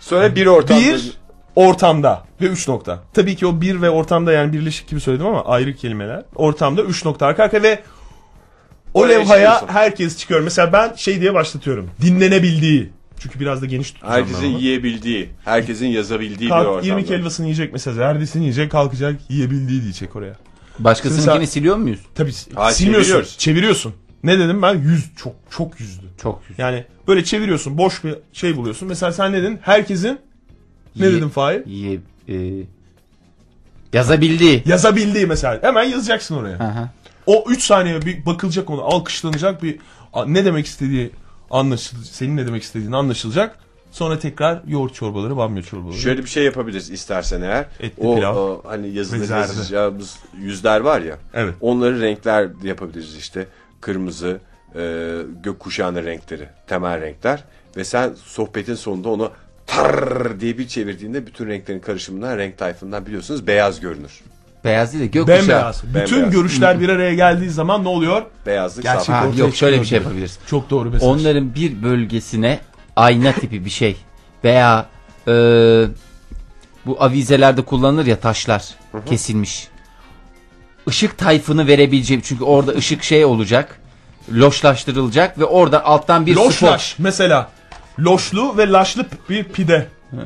Sonra 0.00 0.34
bir 0.36 0.46
ortamda. 0.46 0.80
Bir 0.80 1.12
ortamda 1.56 2.24
ve 2.40 2.46
üç 2.46 2.68
nokta. 2.68 2.98
Tabii 3.14 3.36
ki 3.36 3.46
o 3.46 3.60
bir 3.60 3.82
ve 3.82 3.90
ortamda 3.90 4.32
yani 4.32 4.52
birleşik 4.52 4.88
gibi 4.88 5.00
söyledim 5.00 5.26
ama 5.26 5.44
ayrı 5.44 5.76
kelimeler. 5.76 6.22
Ortamda 6.34 6.82
üç 6.82 7.04
nokta 7.04 7.26
arka 7.26 7.42
arkaya 7.44 7.62
ve 7.62 7.82
o 8.94 9.00
Oraya 9.00 9.18
levhaya 9.20 9.50
çıkıyorsun. 9.52 9.78
herkes 9.78 10.18
çıkıyor. 10.18 10.40
Mesela 10.40 10.72
ben 10.72 10.92
şey 10.96 11.20
diye 11.20 11.34
başlatıyorum. 11.34 11.90
Dinlenebildiği. 12.02 12.90
Çünkü 13.18 13.40
biraz 13.40 13.62
da 13.62 13.66
geniş 13.66 13.90
tutacağım 13.90 14.14
ben 14.14 14.20
Herkesin 14.22 14.52
onu. 14.54 14.58
yiyebildiği, 14.60 15.28
herkesin 15.44 15.86
yazabildiği 15.86 16.40
bir 16.40 16.48
Kalk, 16.48 16.68
ortamda. 16.68 16.86
20 16.86 17.10
helvasını 17.10 17.46
yiyecek 17.46 17.72
mesela. 17.72 17.94
Zerdesini 17.96 18.42
yiyecek 18.42 18.70
kalkacak 18.70 19.20
yiyebildiği 19.28 19.82
diyecek 19.82 20.16
oraya. 20.16 20.34
Başkasınınkini 20.78 21.26
Mesela- 21.30 21.46
siliyor 21.46 21.76
muyuz? 21.76 22.00
Tabii 22.14 22.32
Ha, 22.54 22.72
silmiyorsun. 22.72 23.04
çeviriyoruz. 23.08 23.38
Çeviriyorsun. 23.38 23.94
Ne 24.24 24.38
dedim 24.38 24.62
ben? 24.62 24.74
Yüz. 24.74 25.04
Çok 25.16 25.34
çok 25.50 25.80
yüzlü. 25.80 26.06
Çok 26.22 26.48
güzel. 26.48 26.64
Yani 26.64 26.84
böyle 27.08 27.24
çeviriyorsun. 27.24 27.78
Boş 27.78 28.04
bir 28.04 28.14
şey 28.32 28.56
buluyorsun. 28.56 28.88
Mesela 28.88 29.12
sen 29.12 29.32
ne 29.32 29.42
dedin? 29.42 29.58
Herkesin 29.62 30.18
ne 30.96 31.06
Ye- 31.06 31.12
dedim 31.12 31.28
Fahir? 31.28 31.66
Ye, 31.66 31.98
e, 32.28 32.34
yazabildiği. 33.92 34.62
Yazabildiği 34.66 35.26
mesela. 35.26 35.58
Hemen 35.62 35.84
yazacaksın 35.84 36.36
oraya. 36.36 36.58
Hı 36.60 36.64
hı. 36.64 36.88
O 37.26 37.44
3 37.48 37.62
saniye 37.62 38.02
bir 38.02 38.26
bakılacak 38.26 38.70
ona. 38.70 38.82
Alkışlanacak 38.82 39.62
bir 39.62 39.78
ne 40.26 40.44
demek 40.44 40.66
istediği 40.66 41.10
anlaşılacak. 41.50 42.06
Senin 42.06 42.36
ne 42.36 42.46
demek 42.46 42.62
istediğini 42.62 42.96
anlaşılacak. 42.96 43.58
Sonra 43.90 44.18
tekrar 44.18 44.62
yoğurt 44.66 44.94
çorbaları, 44.94 45.36
bamya 45.36 45.62
çorbaları. 45.62 45.98
Şöyle 45.98 46.22
bir 46.22 46.28
şey 46.28 46.44
yapabiliriz 46.44 46.90
istersen 46.90 47.42
eğer. 47.42 47.66
Etli 47.80 48.06
o, 48.06 48.14
pilav. 48.14 48.36
o 48.36 48.62
hani 48.64 49.04
zerde. 49.04 49.34
yazacağımız 49.34 50.18
yüzler 50.38 50.80
var 50.80 51.00
ya. 51.00 51.18
Evet. 51.34 51.54
Onları 51.60 52.00
renkler 52.00 52.48
yapabiliriz 52.62 53.16
işte. 53.16 53.46
Kırmızı, 53.80 54.40
e, 54.74 55.16
gökkuşağının 55.42 56.04
renkleri, 56.04 56.48
temel 56.66 57.00
renkler. 57.00 57.44
Ve 57.76 57.84
sen 57.84 58.14
sohbetin 58.24 58.74
sonunda 58.74 59.08
onu 59.08 59.30
tar 59.66 60.40
diye 60.40 60.58
bir 60.58 60.68
çevirdiğinde 60.68 61.26
bütün 61.26 61.46
renklerin 61.46 61.80
karışımından, 61.80 62.38
renk 62.38 62.58
tayfından 62.58 63.06
biliyorsunuz 63.06 63.46
beyaz 63.46 63.80
görünür. 63.80 64.20
Beyaz 64.64 64.92
değil 64.92 65.04
de 65.04 65.06
gökkuşağı. 65.06 65.38
Bembeyaz. 65.40 65.82
Bütün 65.84 65.94
Bembeyaz. 66.16 66.30
görüşler 66.30 66.80
bir 66.80 66.88
araya 66.88 67.14
geldiği 67.14 67.50
zaman 67.50 67.84
ne 67.84 67.88
oluyor? 67.88 68.22
Beyazlık 68.46 68.82
Gerçek 68.84 69.04
saf. 69.06 69.16
Ha, 69.16 69.28
ortaya 69.28 69.38
yok 69.38 69.56
şöyle 69.56 69.80
bir 69.80 69.86
şey 69.86 69.98
yapabiliriz. 69.98 70.38
Çok 70.46 70.70
doğru 70.70 70.90
mesaj. 70.90 71.08
Onların 71.08 71.54
bir 71.54 71.82
bölgesine 71.82 72.60
ayna 72.96 73.32
tipi 73.32 73.64
bir 73.64 73.70
şey 73.70 73.96
veya 74.44 74.86
e, 75.28 75.32
bu 76.86 76.96
avizelerde 77.02 77.62
kullanılır 77.62 78.06
ya 78.06 78.20
taşlar 78.20 78.64
kesilmiş. 79.06 79.68
Işık 80.86 81.18
tayfını 81.18 81.66
verebileceğim 81.66 82.22
çünkü 82.24 82.44
orada 82.44 82.72
ışık 82.72 83.02
şey 83.02 83.24
olacak. 83.24 83.78
Loşlaştırılacak 84.32 85.38
ve 85.38 85.44
orada 85.44 85.84
alttan 85.84 86.26
bir 86.26 86.34
spot. 86.34 86.46
Loşlaş 86.46 86.96
mesela. 86.98 87.50
Loşlu 87.98 88.56
ve 88.56 88.72
laşlı 88.72 89.04
p- 89.08 89.16
bir 89.28 89.44
pide. 89.44 89.88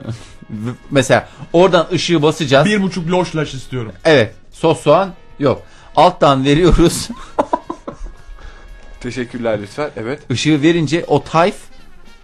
Mesela 0.91 1.29
oradan 1.53 1.87
ışığı 1.93 2.23
basacağız. 2.23 2.67
Bir 2.67 2.83
buçuk 2.83 3.11
loşlaş 3.11 3.55
istiyorum. 3.55 3.93
Evet 4.05 4.35
sos 4.53 4.81
soğan 4.81 5.13
yok. 5.39 5.63
alttan 5.97 6.45
veriyoruz. 6.45 7.09
Teşekkürler 9.01 9.59
lütfen. 9.63 9.91
Evet. 9.97 10.21
Işığı 10.31 10.63
verince 10.63 11.05
o 11.07 11.25
tayf 11.25 11.55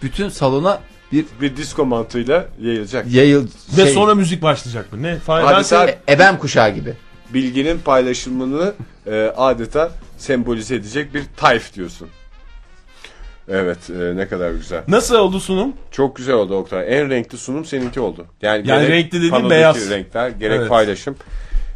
bütün 0.03 0.29
salona 0.29 0.81
bir 1.13 1.25
Bir 1.41 1.57
disco 1.57 1.85
mantığıyla 1.87 2.47
yayılacak. 2.61 3.07
yayıl 3.13 3.49
Ve 3.79 3.83
şey, 3.85 3.93
sonra 3.95 4.15
müzik 4.15 4.43
başlayacak 4.43 4.93
mı? 4.93 5.03
Ne? 5.03 5.17
Ben 5.29 5.63
sen- 5.63 5.63
seni- 5.63 5.91
e- 5.91 6.13
ebem 6.13 6.39
kuşağı 6.39 6.71
gibi. 6.75 6.95
Bilginin 7.35 7.79
paylaşımını 7.79 8.75
e, 9.07 9.33
adeta 9.37 9.91
sembolize 10.19 10.75
edecek 10.75 11.15
bir 11.15 11.23
tayf 11.37 11.75
diyorsun. 11.75 12.09
Evet 13.49 13.91
e, 13.91 14.17
ne 14.17 14.29
kadar 14.29 14.51
güzel. 14.51 14.83
Nasıl 14.89 15.15
oldu 15.15 15.41
sunum? 15.41 15.73
Çok 15.91 16.17
güzel 16.17 16.35
oldu 16.35 16.55
Oktay. 16.55 16.99
En 16.99 17.11
renkli 17.11 17.39
sunum 17.39 17.65
seninki 17.65 18.01
oldu. 18.01 18.27
Yani, 18.43 18.69
Yani 18.69 18.87
gerek 18.87 19.15
renkli 19.15 19.31
panodaki 19.31 19.51
beyaz. 19.51 19.91
renkler, 19.91 20.29
gerek 20.31 20.59
Evet. 20.61 20.69
paylaşım. 20.69 21.17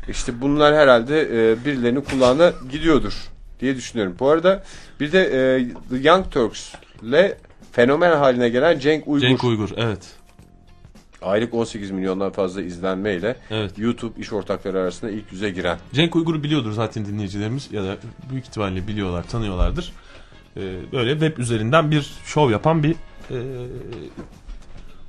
İşte 0.09 0.41
bunlar 0.41 0.75
herhalde 0.75 1.21
e, 1.23 1.65
birilerinin 1.65 2.01
kulağına 2.01 2.53
gidiyordur 2.71 3.13
diye 3.61 3.77
düşünüyorum. 3.77 4.17
Bu 4.21 4.31
arada 4.31 4.63
bir 5.01 5.13
de 5.13 5.21
e, 5.25 5.65
The 5.91 6.09
Young 6.09 6.31
Turks 6.31 6.75
ile 7.03 7.39
fenomen 7.73 8.17
haline 8.17 8.49
gelen 8.49 8.79
Cenk 8.79 9.09
Uygur. 9.09 9.27
Cenk 9.29 9.45
Uygur 9.45 9.69
evet. 9.77 9.99
Aylık 11.23 11.55
18 11.55 11.91
milyondan 11.91 12.33
fazla 12.33 12.63
izlenmeyle 12.63 13.37
Evet. 13.51 13.79
YouTube 13.79 14.21
iş 14.21 14.33
ortakları 14.33 14.81
arasında 14.81 15.11
ilk 15.11 15.33
yüze 15.33 15.51
giren. 15.51 15.79
Cenk 15.93 16.17
Uygur'u 16.17 16.43
biliyordur 16.43 16.73
zaten 16.73 17.07
dinleyicilerimiz 17.07 17.69
ya 17.73 17.85
da 17.85 17.97
büyük 18.31 18.47
ihtimalle 18.47 18.87
biliyorlar, 18.89 19.25
tanıyorlardır. 19.29 19.93
Ee, 20.57 20.93
böyle 20.93 21.13
web 21.13 21.39
üzerinden 21.39 21.91
bir 21.91 22.15
şov 22.25 22.51
yapan 22.51 22.83
bir 22.83 22.95
e, 23.31 23.39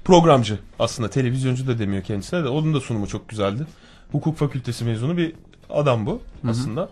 programcı. 0.06 0.60
Aslında 0.80 1.10
televizyoncu 1.10 1.68
da 1.68 1.80
demiyor 1.80 2.04
kendisine 2.04 2.44
de. 2.44 2.50
Onun 2.50 2.74
da 2.74 2.80
sunumu 2.80 3.08
çok 3.08 3.30
güzeldi. 3.30 3.66
Hukuk 4.12 4.38
fakültesi 4.38 4.86
mezunu 4.86 5.18
bir 5.18 5.34
adam 5.70 6.06
bu 6.06 6.22
aslında. 6.50 6.90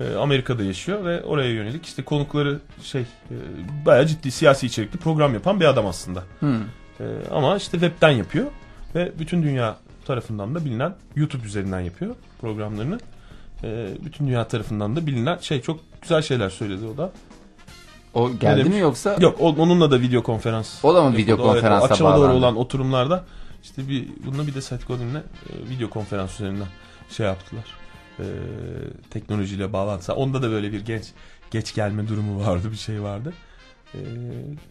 Ee, 0.00 0.14
Amerika'da 0.14 0.64
yaşıyor 0.64 1.04
ve 1.04 1.22
oraya 1.22 1.50
yönelik 1.50 1.86
işte 1.86 2.02
konukları 2.04 2.60
şey 2.82 3.00
e, 3.02 3.06
bayağı 3.86 4.06
ciddi 4.06 4.30
siyasi 4.30 4.66
içerikli 4.66 4.96
program 4.96 5.34
yapan 5.34 5.60
bir 5.60 5.64
adam 5.64 5.86
aslında. 5.86 6.22
Hı. 6.40 6.60
Ee, 7.00 7.04
ama 7.30 7.56
işte 7.56 7.70
webten 7.70 8.10
yapıyor 8.10 8.46
ve 8.94 9.12
bütün 9.18 9.42
dünya 9.42 9.76
tarafından 10.06 10.54
da 10.54 10.64
bilinen 10.64 10.94
YouTube 11.16 11.46
üzerinden 11.46 11.80
yapıyor 11.80 12.14
programlarını. 12.40 12.98
Bütün 14.04 14.26
dünya 14.26 14.48
tarafından 14.48 14.96
da 14.96 15.06
bilinen 15.06 15.38
şey 15.38 15.60
çok 15.62 15.80
güzel 16.02 16.22
şeyler 16.22 16.50
söyledi 16.50 16.84
o 16.86 16.96
da. 16.96 17.12
O 18.14 18.30
geldi 18.38 18.68
mi 18.68 18.78
yoksa? 18.78 19.16
Yok 19.20 19.40
onunla 19.40 19.90
da 19.90 20.00
video 20.00 20.22
konferans. 20.22 20.84
O 20.84 20.94
da 20.94 21.02
mı 21.02 21.06
yapıldı. 21.06 21.22
video 21.22 21.36
Evet, 21.36 21.44
konferansa 21.44 21.86
Akşama 21.86 22.16
doğru 22.16 22.32
olan 22.32 22.56
oturumlarda 22.56 23.24
işte 23.62 23.88
bir 23.88 24.08
bununla 24.26 24.46
bir 24.46 24.54
de 24.54 24.60
Seth 24.60 24.86
Godin'le 24.86 25.16
e, 25.16 25.22
video 25.70 25.90
konferans 25.90 26.34
üzerinden 26.34 26.68
şey 27.10 27.26
yaptılar. 27.26 27.64
Ee, 28.20 28.24
teknolojiyle 29.10 29.72
bağlantısı. 29.72 30.14
Onda 30.14 30.42
da 30.42 30.50
böyle 30.50 30.72
bir 30.72 30.80
genç 30.80 31.04
geç 31.50 31.74
gelme 31.74 32.08
durumu 32.08 32.46
vardı 32.46 32.68
bir 32.72 32.76
şey 32.76 33.02
vardı. 33.02 33.32
Ee, 33.94 33.98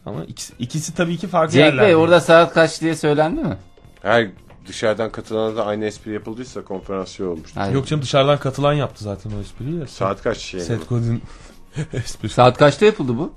ama 0.06 0.26
ikisi, 0.26 0.54
ikisi 0.60 0.96
tabii 0.96 1.18
ki 1.18 1.28
farklı 1.28 1.54
Cenk 1.54 1.66
yerlerde. 1.66 1.88
Bey 1.88 1.96
orada 1.96 2.22
saat 2.22 2.54
kaç 2.54 2.82
diye 2.82 2.96
söylendi 2.96 3.42
mi? 3.42 3.58
Her 4.02 4.28
dışarıdan 4.68 5.12
katılana 5.12 5.56
da 5.56 5.66
aynı 5.66 5.86
espri 5.86 6.14
yapıldıysa 6.14 6.64
konferans 6.64 7.10
şey 7.10 7.26
olmuştu. 7.26 7.60
Hayır. 7.60 7.74
Yok 7.74 7.88
canım 7.88 8.04
dışarıdan 8.04 8.40
katılan 8.40 8.74
yaptı 8.74 9.04
zaten 9.04 9.32
o 9.38 9.42
espriyi. 9.42 9.80
ya. 9.80 9.88
Saat 9.88 10.24
kaç 10.24 10.38
şey? 10.38 10.60
Seth 10.60 10.90
Godin. 10.90 11.22
Saat 12.30 12.58
kaçta 12.58 12.86
yapıldı 12.86 13.18
bu? 13.18 13.34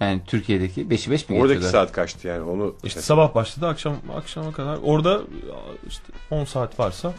Yani 0.00 0.20
Türkiye'deki 0.26 0.82
5'i 0.86 1.10
5 1.10 1.28
mi 1.28 1.36
Oradaki 1.36 1.54
geçiyorlar? 1.58 1.70
saat 1.70 1.92
kaçtı 1.92 2.28
yani 2.28 2.42
onu 2.42 2.74
İşte 2.84 3.00
sabah 3.00 3.34
başladı 3.34 3.66
akşam 3.66 3.96
akşama 4.16 4.52
kadar. 4.52 4.78
Orada 4.82 5.20
işte 5.88 6.04
10 6.30 6.44
saat 6.44 6.78
varsa 6.80 7.12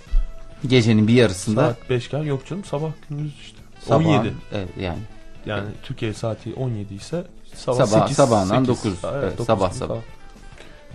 Gecenin 0.67 1.07
bir 1.07 1.13
yarısında 1.13 1.61
saat 1.61 1.89
5'ken 1.89 2.23
yok 2.25 2.45
canım 2.45 2.63
sabah 2.63 2.89
gündüz 3.09 3.33
işte. 3.41 3.57
sabah, 3.81 4.05
17. 4.05 4.33
Evet, 4.53 4.69
yani 4.79 4.99
Yani 5.45 5.67
Türkiye 5.83 6.13
saati 6.13 6.53
17 6.53 6.93
ise 6.93 7.23
sabah, 7.55 7.77
Sabah- 7.87 8.01
8, 8.01 8.15
sabahından 8.15 8.65
8. 8.65 8.67
dokuz. 8.67 8.99
Evet, 9.15 9.41
sabah 9.47 9.71
sabah. 9.71 9.97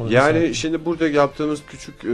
Yani 0.08 0.54
şimdi 0.54 0.84
burada 0.84 1.08
yaptığımız 1.08 1.60
küçük 1.66 1.94
e, 2.04 2.08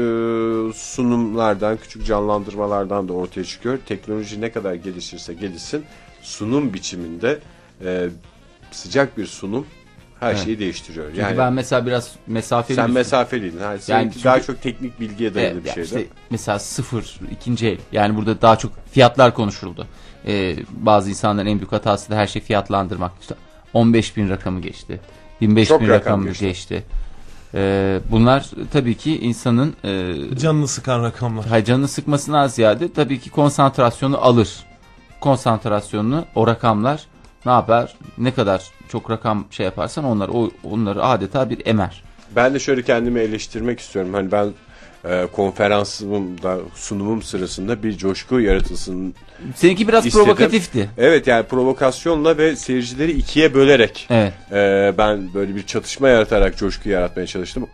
sunumlardan, 0.75 1.77
küçük 1.77 2.07
canlandırmalardan 2.07 3.09
da 3.09 3.13
ortaya 3.13 3.45
çıkıyor. 3.45 3.79
Teknoloji 3.87 4.41
ne 4.41 4.53
kadar 4.53 4.75
gelişirse 4.75 5.35
gelişsin 5.35 5.85
sunum 6.29 6.75
biçiminde 6.75 7.39
e, 7.85 8.09
sıcak 8.71 9.19
bir 9.19 9.27
sunum 9.27 9.67
her 10.21 10.31
Evet. 10.31 10.45
şeyi 10.45 10.59
değiştiriyor. 10.59 11.07
Çünkü 11.07 11.21
yani 11.21 11.39
ben 11.39 11.53
mesela 11.53 11.87
biraz 11.87 12.13
mesafeli 12.27 12.77
sen 12.77 12.91
mesafeliydin. 12.91 13.59
Yani 13.61 13.79
seninki 13.81 14.13
çünkü- 14.15 14.25
daha 14.25 14.43
çok 14.43 14.63
teknik 14.63 15.01
bilgiye 15.01 15.35
dayalı 15.35 15.53
Evet, 15.55 15.65
bir 15.65 15.71
şeydi. 15.71 15.85
işte 15.87 16.05
mesela 16.31 16.59
sıfır, 16.59 17.21
ikinci 17.33 17.67
el. 17.69 17.79
Yani 17.93 18.17
burada 18.17 18.43
daha 18.43 18.57
çok 18.59 18.73
fiyatlar 18.93 19.35
konuşuldu. 19.35 19.87
Ee, 20.27 20.57
bazı 20.71 21.11
insanların 21.11 21.47
en 21.47 21.59
büyük 21.59 21.73
hatası 21.73 22.11
da 22.11 22.17
her 22.17 22.27
şey 22.27 22.43
fiyatlandırmak. 22.43 23.13
İşte 23.21 23.35
15 23.73 24.17
bin 24.17 24.29
rakamı 24.29 24.61
geçti. 24.61 25.01
25 25.41 25.69
Çok 25.69 25.81
bin 25.81 25.89
rakam 25.89 26.01
rakamı 26.07 26.27
geçti. 26.29 26.45
geçti. 26.45 26.85
Ee, 27.55 28.01
bunlar 28.11 28.51
tabii 28.73 28.95
ki 28.97 29.19
insanın 29.21 29.75
e, 29.85 30.15
Canını 30.39 30.69
sıkan 30.69 31.03
rakamlar. 31.03 31.47
hay- 31.47 31.65
canını 31.65 31.89
sıkmasından 31.89 32.47
ziyade 32.47 32.93
tabii 32.93 33.21
ki 33.21 33.31
konsantrasyonu 33.31 34.19
alır. 34.19 34.49
Konsantrasyonunu 35.25 36.25
o 36.35 36.47
rakamlar 36.47 37.03
ne 37.47 37.53
yapar? 37.53 37.95
Ne 38.19 38.35
kadar 38.35 38.71
çok 38.89 39.11
rakam 39.11 39.45
şey 39.51 39.67
yaparsan 39.67 40.05
onlar 40.05 40.29
o 40.29 40.51
onları 40.65 41.05
adeta 41.05 41.51
bir 41.51 41.67
emer. 41.67 42.03
Ben 42.37 42.55
de 42.55 42.59
şöyle 42.59 42.83
kendimi 42.83 43.21
eleştirmek 43.21 43.81
istiyorum. 43.81 44.15
Hani 44.15 44.33
ben 44.33 44.49
e, 45.05 45.27
konferansımda 45.33 46.59
sunumum 46.75 47.23
sırasında 47.23 47.83
bir 47.83 47.97
coşku 47.97 48.41
yaratılsın. 48.41 49.15
Seninki 49.55 49.89
biraz 49.89 50.07
İstedim. 50.07 50.25
provokatifti. 50.25 50.91
Evet 50.99 51.27
yani 51.27 51.47
provokasyonla 51.47 52.39
ve 52.39 52.57
seyircileri 52.57 53.13
ikiye 53.13 53.55
bölerek 53.55 54.07
Evet. 54.11 54.33
e, 54.53 54.95
ben 54.99 55.35
böyle 55.35 55.55
bir 55.55 55.67
çatışma 55.67 56.09
yaratarak 56.09 56.57
coşku 56.57 56.89
yaratmaya 56.89 57.27
çalıştım. 57.27 57.67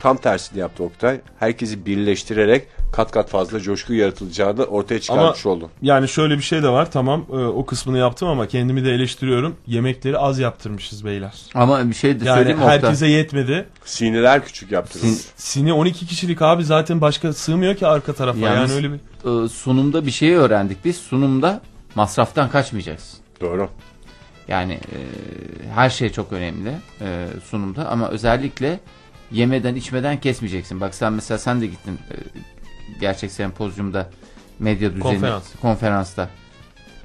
Tam 0.00 0.16
tersini 0.16 0.58
yaptı 0.58 0.84
Oktay. 0.84 1.20
Herkesi 1.38 1.86
birleştirerek 1.86 2.66
kat 2.92 3.10
kat 3.10 3.28
fazla 3.30 3.60
coşku 3.60 3.94
yaratılacağını 3.94 4.64
ortaya 4.64 5.00
çıkarmış 5.00 5.46
oldu. 5.46 5.70
Yani 5.82 6.08
şöyle 6.08 6.36
bir 6.36 6.42
şey 6.42 6.62
de 6.62 6.68
var 6.68 6.90
tamam 6.90 7.26
e, 7.32 7.36
o 7.36 7.66
kısmını 7.66 7.98
yaptım 7.98 8.28
ama 8.28 8.46
kendimi 8.48 8.84
de 8.84 8.90
eleştiriyorum. 8.92 9.56
Yemekleri 9.66 10.18
az 10.18 10.38
yaptırmışız 10.38 11.04
beyler. 11.04 11.32
Ama 11.54 11.88
bir 11.88 11.94
şey 11.94 12.20
de 12.20 12.24
Yani 12.24 12.36
söyleyeyim 12.36 12.58
Oktay? 12.62 12.74
herkese 12.82 13.06
yetmedi. 13.06 13.66
Sineler 13.84 14.44
küçük 14.44 14.72
yaptırılmış. 14.72 15.14
Sin- 15.18 15.26
Sine 15.36 15.72
12 15.72 16.06
kişilik 16.06 16.42
abi 16.42 16.64
zaten 16.64 17.00
başka 17.00 17.32
sığmıyor 17.32 17.74
ki 17.76 17.86
arka 17.86 18.12
tarafa. 18.12 18.38
Yalnız- 18.38 18.70
yani 18.70 18.76
öyle 18.86 18.92
bir 18.92 19.44
e, 19.44 19.48
sunumda 19.48 20.06
bir 20.06 20.10
şeyi 20.10 20.36
öğrendik 20.36 20.84
biz. 20.84 20.96
Sunumda 20.96 21.60
masraftan 21.94 22.50
kaçmayacağız. 22.50 23.14
Doğru. 23.40 23.68
Yani 24.48 24.72
e, 24.72 24.98
her 25.74 25.90
şey 25.90 26.12
çok 26.12 26.32
önemli 26.32 26.72
e, 27.00 27.26
sunumda 27.50 27.88
ama 27.88 28.08
özellikle 28.08 28.80
yemeden 29.32 29.74
içmeden 29.74 30.20
kesmeyeceksin. 30.20 30.80
Bak 30.80 30.94
sen 30.94 31.12
mesela 31.12 31.38
sen 31.38 31.60
de 31.60 31.66
gittin 31.66 31.94
e, 32.10 32.14
gerçek 33.00 33.32
sempozyumda 33.32 34.10
medya 34.58 34.90
düzeni 34.90 35.02
Konferans. 35.02 35.44
konferansta. 35.62 36.30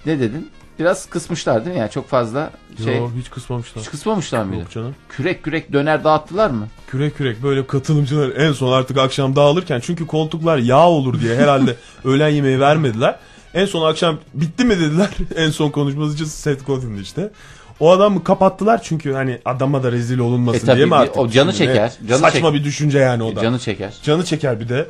Ne 0.06 0.20
dedin? 0.20 0.50
Biraz 0.80 1.10
kısmışlar 1.10 1.66
değil 1.66 1.76
mi? 1.76 1.80
Yani 1.80 1.92
çok 1.92 2.10
fazla 2.10 2.52
şey 2.84 2.98
Yo, 2.98 3.10
hiç 3.20 3.30
kısmamışlar. 3.30 3.84
hiç 3.84 3.90
kısmamışlar 3.90 4.44
mıydı? 4.44 4.62
Yok 4.62 4.72
canım. 4.72 4.96
Kürek 5.10 5.44
kürek 5.44 5.74
döner 5.74 6.04
dağıttılar 6.04 6.50
mı? 6.50 6.68
Kürek 6.88 7.18
kürek 7.18 7.44
böyle 7.44 7.68
katılımcılar 7.68 8.36
en 8.36 8.52
son 8.52 8.74
artık 8.74 8.98
akşam 8.98 9.36
dağılırken 9.36 9.80
çünkü 9.80 10.08
koltuklar 10.08 10.58
yağ 10.58 10.88
olur 10.90 11.22
diye 11.22 11.36
herhalde 11.36 11.76
öğlen 12.04 12.30
yemeği 12.30 12.60
vermediler. 12.60 13.20
En 13.54 13.66
son 13.66 13.90
akşam 13.90 14.20
bitti 14.34 14.66
mi 14.66 14.80
dediler. 14.80 15.10
en 15.36 15.50
son 15.50 15.70
konuşmacı 15.70 16.26
Seth 16.26 16.66
Godin'di 16.66 17.02
işte. 17.02 17.32
O 17.80 17.92
adamı 17.92 18.24
kapattılar 18.24 18.84
çünkü 18.84 19.14
hani 19.14 19.40
adama 19.46 19.84
da 19.84 19.92
rezil 19.92 20.20
olunmasın 20.20 20.58
E 20.60 20.62
tabii 20.66 20.76
diye 20.76 20.86
mi 20.86 20.92
bir- 20.92 20.96
artık? 20.96 21.18
o 21.18 21.30
canı 21.30 21.54
Şimdi 21.54 21.70
ne? 21.70 21.74
çeker, 21.74 21.94
canı 22.10 22.20
Saçma 22.20 22.50
çek- 22.50 22.54
bir 22.60 22.64
düşünce 22.64 23.00
yani 23.00 23.24
o 23.24 23.36
da. 23.36 23.42
Canı 23.42 23.60
çeker. 23.60 23.94
Canı 24.04 24.26
çeker 24.26 24.60
bir 24.60 24.70
de. 24.70 24.88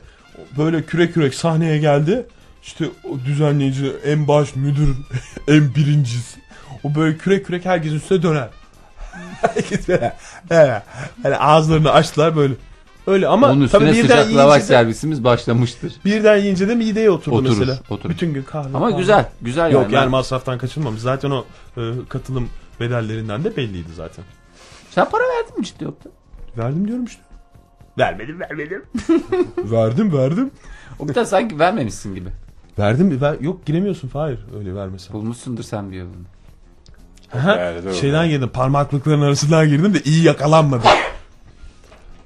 Böyle 0.57 0.83
kürek 0.83 1.13
kürek 1.13 1.35
sahneye 1.35 1.77
geldi. 1.77 2.25
İşte 2.63 2.85
o 3.03 3.25
düzenleyici, 3.25 3.93
en 4.05 4.27
baş 4.27 4.55
müdür, 4.55 4.95
en 5.47 5.75
birincisi. 5.75 6.39
O 6.83 6.95
böyle 6.95 7.17
kürek 7.17 7.45
kürek 7.45 7.65
herkesin 7.65 7.95
üstüne 7.95 8.23
döner. 8.23 8.47
Herkes 9.41 9.87
böyle. 9.87 10.13
He. 10.49 10.81
Hani 11.23 11.37
ağızlarını 11.37 11.91
açtılar 11.91 12.35
böyle. 12.35 12.53
Öyle 13.07 13.27
ama 13.27 13.47
Onun 13.51 13.67
tabii 13.67 13.83
üstüne 13.85 14.03
birden 14.03 14.23
sıcak 14.23 14.37
lavaş 14.37 14.55
yiyince, 14.55 14.73
de, 14.73 14.77
servisimiz 14.77 15.23
başlamıştır. 15.23 15.93
birden 16.05 16.37
yiyince 16.37 16.67
de 16.67 16.75
mideye 16.75 17.09
oturdu 17.11 17.35
Oturur, 17.35 17.57
mesela. 17.59 17.79
oturur. 17.89 18.09
Bütün 18.09 18.33
gün 18.33 18.43
kahve. 18.43 18.77
Ama 18.77 18.87
kahve. 18.89 18.99
güzel, 18.99 19.25
güzel 19.41 19.71
Yok 19.71 19.91
yani. 19.91 20.09
masraftan 20.09 20.57
kaçınmamış. 20.57 21.01
Zaten 21.01 21.31
o 21.31 21.45
e, 21.77 21.81
katılım 22.09 22.49
bedellerinden 22.79 23.43
de 23.43 23.57
belliydi 23.57 23.93
zaten. 23.95 24.25
Sen 24.89 25.09
para 25.09 25.23
verdin 25.23 25.59
mi 25.59 25.65
ciddi 25.65 25.83
yoktu? 25.83 26.11
Verdim 26.57 26.87
diyorum 26.87 27.05
işte. 27.05 27.21
Vermedim 27.97 28.39
vermedim. 28.39 28.83
verdim 29.57 30.13
verdim. 30.13 30.51
Oktay 30.99 31.25
sanki 31.25 31.59
vermemişsin 31.59 32.15
gibi. 32.15 32.29
Verdim 32.79 33.07
mi? 33.07 33.21
Ver, 33.21 33.35
yok 33.39 33.65
giremiyorsun 33.65 34.07
Fahir 34.07 34.39
öyle 34.59 34.75
vermesen. 34.75 35.13
Bulmuşsundur 35.13 35.63
sen 35.63 35.91
bir 35.91 35.97
yolunu. 35.97 36.13
Şeyden 37.93 38.29
girdim 38.29 38.49
parmaklıkların 38.49 39.21
arasından 39.21 39.67
girdim 39.67 39.93
de 39.93 40.01
iyi 40.01 40.23
yakalanmadım. 40.23 40.89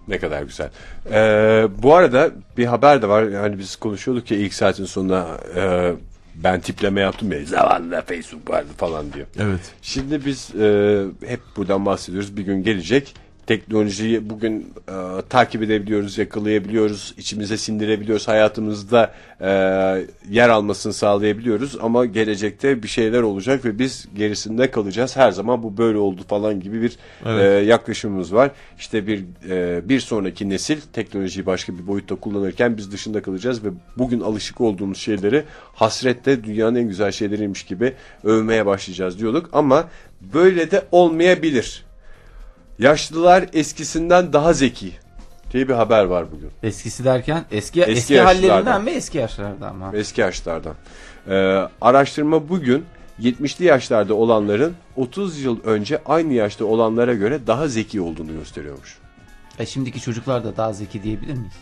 Ne 0.08 0.20
kadar 0.20 0.41
güzel. 0.41 0.70
Ee, 1.12 1.68
bu 1.78 1.95
arada 1.95 2.32
bir 2.58 2.66
haber 2.66 3.02
de 3.02 3.10
var. 3.10 3.24
Yani 3.24 3.60
biz 3.60 3.76
konuşuyorduk 3.76 4.32
ya 4.32 4.38
ilk 4.38 4.54
saatin 4.54 4.86
sonunda 4.86 5.39
e, 5.56 5.93
ben 6.44 6.60
tipleme 6.62 7.02
yaptım 7.02 7.32
ya 7.32 7.46
zavallı 7.46 8.02
Facebook 8.02 8.50
vardı 8.50 8.70
falan 8.78 9.14
diyor. 9.14 9.28
Evet. 9.40 9.60
Şimdi 9.82 10.26
biz 10.26 10.56
e, 10.56 11.04
hep 11.26 11.40
buradan 11.56 11.86
bahsediyoruz. 11.86 12.38
Bir 12.38 12.44
gün 12.44 12.64
gelecek. 12.64 13.16
Teknolojiyi 13.48 14.30
bugün 14.30 14.74
e, 14.89 15.22
takip 15.30 15.64
edebiliyoruz, 15.64 16.18
yakalayabiliyoruz, 16.18 17.14
içimize 17.18 17.58
sindirebiliyoruz, 17.58 18.28
hayatımızda 18.28 19.14
e, 19.41 19.48
yer 20.30 20.50
almasını 20.50 20.93
sağlayabiliyoruz. 20.93 21.78
Ama 21.82 22.06
gelecekte 22.06 22.84
bir 22.84 22.88
şeyler 22.88 23.22
olacak 23.22 23.66
ve 23.66 23.80
biz 23.80 24.08
gerisinde 24.16 24.72
kalacağız. 24.72 25.18
Her 25.18 25.32
zaman 25.32 25.64
bu 25.64 25.78
böyle 25.78 25.98
oldu 25.98 26.22
falan 26.28 26.60
gibi 26.60 26.82
bir 26.82 26.98
Evet. 27.26 27.43
e, 27.43 27.66
yaklaşımımız 27.66 28.34
var. 28.34 28.52
İşte 28.80 29.08
bir 29.08 29.24
e, 29.50 29.89
bir 29.89 30.00
sonraki 30.00 30.50
nesil 30.50 30.82
teknolojiyi 30.93 31.45
başka 31.45 31.74
bir 31.78 31.88
boyutta 31.88 32.16
kullanırken 32.16 32.78
biz 32.78 32.91
dışında 32.91 33.22
kalacağız 33.22 33.64
ve 33.64 33.70
bugün 33.98 34.20
alışık 34.20 34.62
olduğumuz 34.62 34.98
şeyleri 34.98 35.43
hasretle 35.74 36.43
dünyanın 36.43 36.76
en 36.76 36.88
güzel 36.88 37.12
şeyleriymiş 37.12 37.64
gibi 37.64 37.93
övmeye 38.24 38.66
başlayacağız 38.66 39.20
diyorduk 39.20 39.50
ama 39.54 39.89
böyle 40.34 40.72
de 40.72 40.86
olmayabilir. 40.91 41.87
Yaşlılar 42.80 43.45
eskisinden 43.53 44.34
daha 44.34 44.53
zeki 44.53 44.91
diye 45.51 45.69
bir 45.69 45.73
haber 45.73 46.03
var 46.03 46.32
bugün. 46.32 46.49
Eskisi 46.63 47.05
derken 47.05 47.45
eski 47.51 47.82
eski, 47.82 47.91
Eski 47.91 48.21
hallerinden 48.21 48.84
mi 48.84 48.91
eski 48.91 49.17
yaşlardan 49.17 49.75
mı? 49.75 49.91
Eski 49.93 50.21
yaşlardan. 50.21 50.73
Ee, 51.30 51.67
araştırma 51.82 52.49
bugün 52.49 52.86
70'li 53.21 53.65
yaşlarda 53.65 54.13
olanların 54.13 54.75
30 54.95 55.41
yıl 55.41 55.63
önce 55.63 56.01
aynı 56.05 56.34
yaşta 56.34 56.65
olanlara 56.65 57.13
göre 57.13 57.47
daha 57.47 57.67
zeki 57.67 58.01
olduğunu 58.01 58.34
gösteriyormuş. 58.34 58.97
E 59.59 59.65
şimdiki 59.65 60.01
çocuklar 60.01 60.43
da 60.43 60.57
daha 60.57 60.73
zeki 60.73 61.03
diyebilir 61.03 61.34
miyiz? 61.34 61.53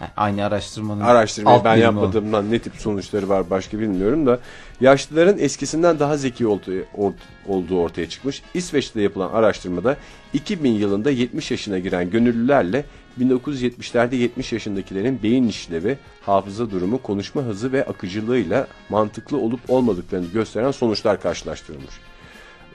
Yani 0.00 0.10
aynı 0.16 0.44
araştırmanın 0.44 1.00
Araştırmayı 1.00 1.64
ben 1.64 1.76
o. 1.76 1.80
yapmadığımdan 1.80 2.50
ne 2.50 2.58
tip 2.58 2.74
sonuçları 2.76 3.28
var 3.28 3.50
başka 3.50 3.78
bilmiyorum 3.78 4.26
da 4.26 4.38
yaşlıların 4.80 5.38
eskisinden 5.38 5.98
daha 5.98 6.16
zeki 6.16 6.46
olduğu, 6.46 7.12
olduğu 7.46 7.80
ortaya 7.80 8.08
çıkmış. 8.08 8.42
İsveç'te 8.54 9.00
yapılan 9.00 9.30
araştırmada 9.32 9.96
2000 10.32 10.70
yılında 10.70 11.10
70 11.10 11.50
yaşına 11.50 11.78
giren 11.78 12.10
gönüllülerle 12.10 12.84
1970'lerde 13.20 14.14
70 14.14 14.52
yaşındakilerin 14.52 15.22
beyin 15.22 15.48
işlevi, 15.48 15.98
hafıza 16.26 16.70
durumu, 16.70 17.02
konuşma 17.02 17.42
hızı 17.42 17.72
ve 17.72 17.84
akıcılığıyla 17.84 18.66
mantıklı 18.88 19.36
olup 19.36 19.60
olmadıklarını 19.68 20.26
gösteren 20.26 20.70
sonuçlar 20.70 21.20
karşılaştırılmış. 21.20 21.94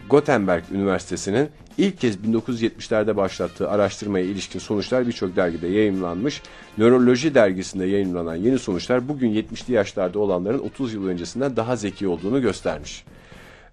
Gothenburg 0.09 0.63
Üniversitesi'nin 0.71 1.49
ilk 1.77 1.99
kez 1.99 2.15
1970'lerde 2.17 3.15
başlattığı 3.15 3.69
araştırmaya 3.69 4.25
ilişkin 4.25 4.59
sonuçlar 4.59 5.07
birçok 5.07 5.35
dergide 5.35 5.67
yayınlanmış. 5.67 6.41
Nöroloji 6.77 7.35
dergisinde 7.35 7.85
yayınlanan 7.85 8.35
yeni 8.35 8.59
sonuçlar 8.59 9.07
bugün 9.07 9.29
70'li 9.33 9.73
yaşlarda 9.73 10.19
olanların 10.19 10.59
30 10.59 10.93
yıl 10.93 11.07
öncesinden 11.07 11.55
daha 11.55 11.75
zeki 11.75 12.07
olduğunu 12.07 12.41
göstermiş. 12.41 13.03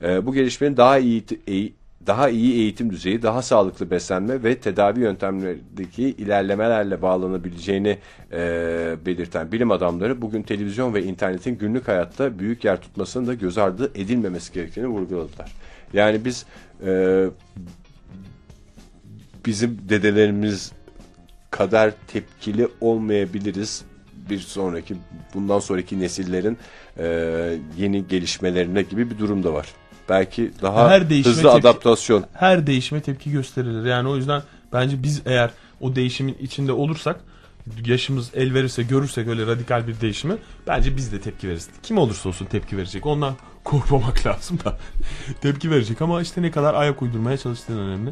Ee, 0.03 0.27
bu 0.27 0.35
gelişmenin 0.35 0.77
daha 0.77 0.99
iyi 0.99 1.23
eğ- 1.23 1.73
daha 2.07 2.29
iyi 2.29 2.55
eğitim 2.55 2.91
düzeyi, 2.91 3.23
daha 3.23 3.43
sağlıklı 3.43 3.91
beslenme 3.91 4.43
ve 4.43 4.55
tedavi 4.59 5.01
yöntemlerindeki 5.01 6.03
ilerlemelerle 6.05 7.03
bağlanabileceğini 7.03 7.99
e, 8.33 8.97
belirten 9.07 9.53
bilim 9.53 9.71
adamları 9.71 10.23
bugün 10.23 10.43
televizyon 10.43 10.95
ve 10.95 11.03
internetin 11.03 11.59
günlük 11.59 11.89
hayatta 11.89 12.39
büyük 12.39 12.65
yer 12.65 12.81
tutmasının 12.81 13.27
da 13.27 13.35
göz 13.35 13.59
ardı 13.59 13.91
edilmemesi 13.95 14.53
gerektiğini 14.53 14.87
vurguladılar. 14.87 15.53
Yani 15.93 16.25
biz 16.25 16.47
e, 16.87 17.25
bizim 19.47 19.79
dedelerimiz 19.89 20.73
kadar 21.51 21.93
tepkili 22.09 22.69
olmayabiliriz 22.81 23.85
bir 24.31 24.39
sonraki 24.39 24.97
bundan 25.35 25.59
sonraki 25.59 26.01
nesillerin 26.01 26.59
e, 26.99 27.05
yeni 27.79 28.09
gelişmelerine 28.09 28.83
gibi 28.83 29.11
bir 29.11 29.19
durum 29.19 29.45
da 29.45 29.53
var. 29.53 29.69
Belki 30.09 30.51
daha 30.63 30.91
Her 30.91 31.01
hızlı 31.01 31.43
tepki- 31.43 31.49
adaptasyon. 31.49 32.25
Her 32.33 32.67
değişime 32.67 33.01
tepki 33.01 33.31
gösterilir. 33.31 33.85
Yani 33.85 34.09
o 34.09 34.17
yüzden 34.17 34.43
bence 34.73 35.03
biz 35.03 35.23
eğer 35.27 35.51
o 35.81 35.95
değişimin 35.97 36.37
içinde 36.41 36.73
olursak 36.73 37.21
yaşımız 37.87 38.31
el 38.35 38.55
verirse 38.55 38.83
görürsek 38.83 39.29
öyle 39.29 39.47
radikal 39.47 39.87
bir 39.87 40.01
değişimi 40.01 40.35
bence 40.67 40.97
biz 40.97 41.13
de 41.13 41.21
tepki 41.21 41.49
veririz. 41.49 41.69
Kim 41.83 41.99
olursa 41.99 42.29
olsun 42.29 42.47
tepki 42.47 42.77
verecek. 42.77 43.07
Ondan 43.07 43.35
korkmamak 43.65 44.27
lazım 44.27 44.59
da 44.65 44.79
tepki 45.41 45.71
verecek 45.71 46.03
ama 46.03 46.23
işte 46.23 46.43
ne 46.43 46.51
kadar 46.51 46.75
ayak 46.75 47.03
uydurmaya 47.03 47.37
çalıştığın 47.39 47.79
önemli. 47.79 48.11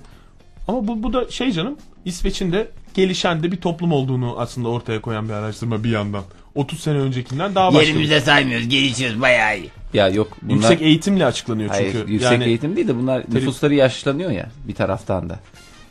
Ama 0.68 0.86
bu, 0.88 1.02
bu 1.02 1.12
da 1.12 1.30
şey 1.30 1.52
canım 1.52 1.76
İsveç'in 2.04 2.52
de 2.52 2.68
gelişen 2.94 3.42
de 3.42 3.52
bir 3.52 3.56
toplum 3.56 3.92
olduğunu 3.92 4.34
aslında 4.38 4.68
ortaya 4.68 5.00
koyan 5.00 5.28
bir 5.28 5.32
araştırma 5.34 5.84
bir 5.84 5.90
yandan. 5.90 6.22
30 6.54 6.80
sene 6.80 6.98
öncekinden 6.98 7.54
daha 7.54 7.68
başka. 7.68 7.80
bir- 7.82 7.86
Yerimizde 7.86 8.20
saymıyoruz. 8.20 8.68
Gelişiyoruz 8.68 9.20
bayağı 9.20 9.58
iyi. 9.58 9.70
Ya 9.94 10.08
yok 10.08 10.28
bunlar 10.42 10.54
Yüksek 10.54 10.82
eğitimle 10.82 11.26
açıklanıyor 11.26 11.70
çünkü. 11.78 11.92
Hayır, 11.92 12.08
yüksek 12.08 12.32
yani 12.32 12.44
eğitim 12.44 12.76
değil 12.76 12.88
de 12.88 12.96
bunlar 12.96 13.22
nüfusları 13.32 13.74
yaşlanıyor 13.74 14.30
ya 14.30 14.50
bir 14.68 14.74
taraftan 14.74 15.30
da. 15.30 15.38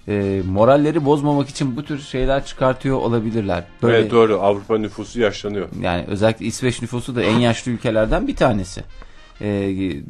Ee, 0.08 0.42
moralleri 0.52 1.06
bozmamak 1.06 1.50
için 1.50 1.78
bu 1.78 1.86
tür 1.86 2.00
şeyler 2.02 2.46
çıkartıyor 2.46 2.98
olabilirler. 2.98 3.64
Böyle 3.84 3.98
Evet 3.98 4.12
doğru 4.12 4.42
Avrupa 4.42 4.78
nüfusu 4.78 5.20
yaşlanıyor. 5.22 5.68
yani 5.82 6.06
özellikle 6.08 6.46
İsveç 6.46 6.82
nüfusu 6.82 7.16
da 7.16 7.24
en 7.24 7.40
yaşlı 7.40 7.72
ülkelerden 7.72 8.28
bir 8.28 8.36
tanesi. 8.36 8.84
Ee, 9.42 9.46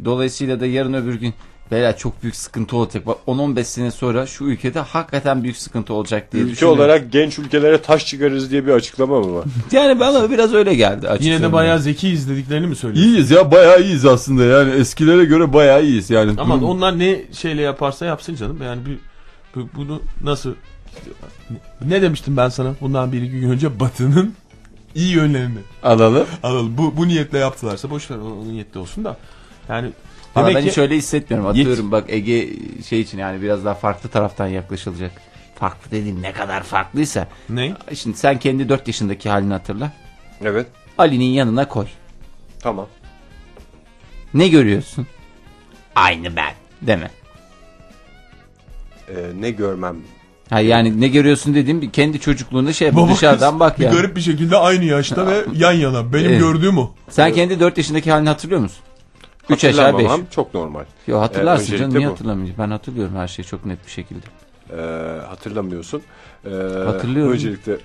dolayısıyla 0.06 0.60
da 0.60 0.66
yarın 0.66 0.94
öbür 0.94 1.16
gün 1.16 1.34
Beyler 1.72 1.98
çok 1.98 2.24
büyük 2.24 2.36
sıkıntı 2.36 2.76
olacak. 2.78 3.08
Bak 3.08 3.18
10-15 3.28 3.64
sene 3.64 3.92
sonra 3.92 4.26
şu 4.26 4.44
ülkede 4.46 4.80
hakikaten 4.80 5.44
büyük 5.44 5.58
sıkıntı 5.58 5.94
olacak 5.94 6.32
diye 6.34 6.44
Ülke 6.44 6.52
düşünüyorum. 6.54 6.80
olarak 6.80 7.12
genç 7.12 7.40
ülkelere 7.40 7.82
taş 7.82 8.06
çıkarırız 8.08 8.52
diye 8.52 8.66
bir 8.66 8.72
açıklama 8.72 9.20
mı 9.20 9.34
var? 9.36 9.46
Yani 9.72 10.00
bana 10.00 10.32
biraz 10.32 10.54
öyle 10.54 10.76
geldi 10.76 11.00
Yine 11.02 11.10
açıkçası. 11.12 11.44
de 11.44 11.54
bayağı 11.54 11.80
zeki 11.80 12.10
izlediklerini 12.10 12.68
mi 12.68 12.76
söylüyorsun? 12.76 13.12
iyiyiz 13.12 13.32
ya 13.32 13.52
bayağı 13.52 13.82
iyiyiz 13.82 14.06
aslında 14.06 14.44
yani 14.46 14.72
eskilere 14.74 15.26
göre 15.26 15.54
bayağı 15.54 15.84
iyiyiz 15.84 16.10
yani. 16.10 16.32
Ama 16.38 16.56
Durum- 16.56 16.64
onlar 16.70 17.00
ne 17.00 17.22
şeyle 17.34 17.62
yaparsa 17.62 18.06
yapsın 18.06 18.36
canım. 18.36 18.58
Yani 18.64 18.82
bir, 18.86 18.98
bu- 19.56 19.70
bunu 19.76 20.02
nasıl 20.24 20.54
ne 21.86 22.02
demiştim 22.02 22.38
ben 22.38 22.50
sana 22.50 22.74
bundan 22.82 23.12
bir 23.12 23.22
iki 23.22 23.40
gün 23.40 23.50
önce 23.50 23.80
Batı'nın 23.80 24.34
iyi 24.96 25.12
yönlerini 25.16 25.60
alalım. 25.84 26.28
alalım. 26.44 26.78
Bu, 26.78 26.98
bu 26.98 27.08
niyetle 27.08 27.38
yaptılarsa 27.38 27.90
boş 27.90 28.12
ver 28.12 28.16
o, 28.18 28.40
o 28.42 28.44
niyetle 28.44 28.80
olsun 28.80 29.04
da. 29.06 29.18
Yani 29.70 29.92
Ama 30.36 30.46
demek 30.46 30.56
ben 30.56 30.64
ki 30.64 30.70
hiç 30.70 30.78
öyle 30.78 30.96
hissetmiyorum. 30.98 31.48
Yet- 31.50 31.62
Atıyorum 31.62 31.92
bak 31.92 32.06
Ege 32.08 32.50
şey 32.88 33.02
için 33.02 33.18
yani 33.18 33.42
biraz 33.42 33.66
daha 33.66 33.74
farklı 33.74 34.10
taraftan 34.10 34.48
yaklaşılacak. 34.48 35.12
Farklı 35.56 35.92
dediğim 35.92 36.22
ne 36.22 36.32
kadar 36.34 36.64
farklıysa. 36.64 37.28
ne? 37.50 37.74
Şimdi 37.96 38.18
sen 38.18 38.40
kendi 38.40 38.70
4 38.70 38.88
yaşındaki 38.88 39.30
halini 39.30 39.54
hatırla. 39.54 39.92
Evet 40.42 40.68
Ali'nin 40.98 41.26
yanına 41.26 41.68
koy. 41.68 41.86
tamam. 42.60 42.88
Ne 44.34 44.48
görüyorsun? 44.48 45.08
Aynı 45.96 46.36
ben. 46.36 46.54
Deme. 46.82 47.12
Ee, 49.10 49.14
ne 49.40 49.52
görmem 49.52 49.98
Ha 50.50 50.60
yani 50.60 51.02
ne 51.02 51.08
görüyorsun 51.08 51.56
dediğim 51.56 51.82
bir 51.82 51.92
kendi 51.92 52.20
çocukluğunda 52.20 52.74
şey 52.74 52.88
yap, 52.88 52.98
Baba 52.98 53.12
dışarıdan 53.14 53.60
bak 53.60 53.80
bir 53.80 53.86
ya. 53.86 53.92
garip 53.92 54.16
bir 54.16 54.22
şekilde 54.22 54.58
aynı 54.58 54.86
yaşta 54.86 55.28
ve 55.28 55.46
yan 55.54 55.72
yana. 55.72 56.14
Benim 56.14 56.30
Evet. 56.30 56.40
gördüğüm 56.40 56.78
o. 56.78 56.92
Sen 57.10 57.34
kendi 57.34 57.60
4 57.60 57.78
yaşındaki 57.78 58.12
halini 58.12 58.30
hatırlıyor 58.30 58.62
musun? 58.62 58.80
3 59.50 59.64
aşağı 59.66 59.86
5. 59.86 59.94
Hatırlamamam 59.94 60.22
çok 60.32 60.54
normal. 60.54 60.84
Yo 61.08 61.20
hatırlarsın 61.20 61.74
Ee, 61.74 61.78
canım 61.78 61.98
niye 61.98 62.08
bu. 62.08 62.12
hatırlamayacaksın? 62.12 62.64
Ben 62.66 62.70
hatırlıyorum 62.72 63.16
her 63.16 63.28
şeyi 63.28 63.46
çok 63.46 63.66
net 63.66 63.86
bir 63.86 63.92
şekilde. 63.92 64.26
Ee, 64.72 64.76
hatırlamıyorsun. 65.28 66.02
Ee, 66.46 66.50
Hatırlıyorum. 66.86 67.34
Öncelikle 67.34 67.78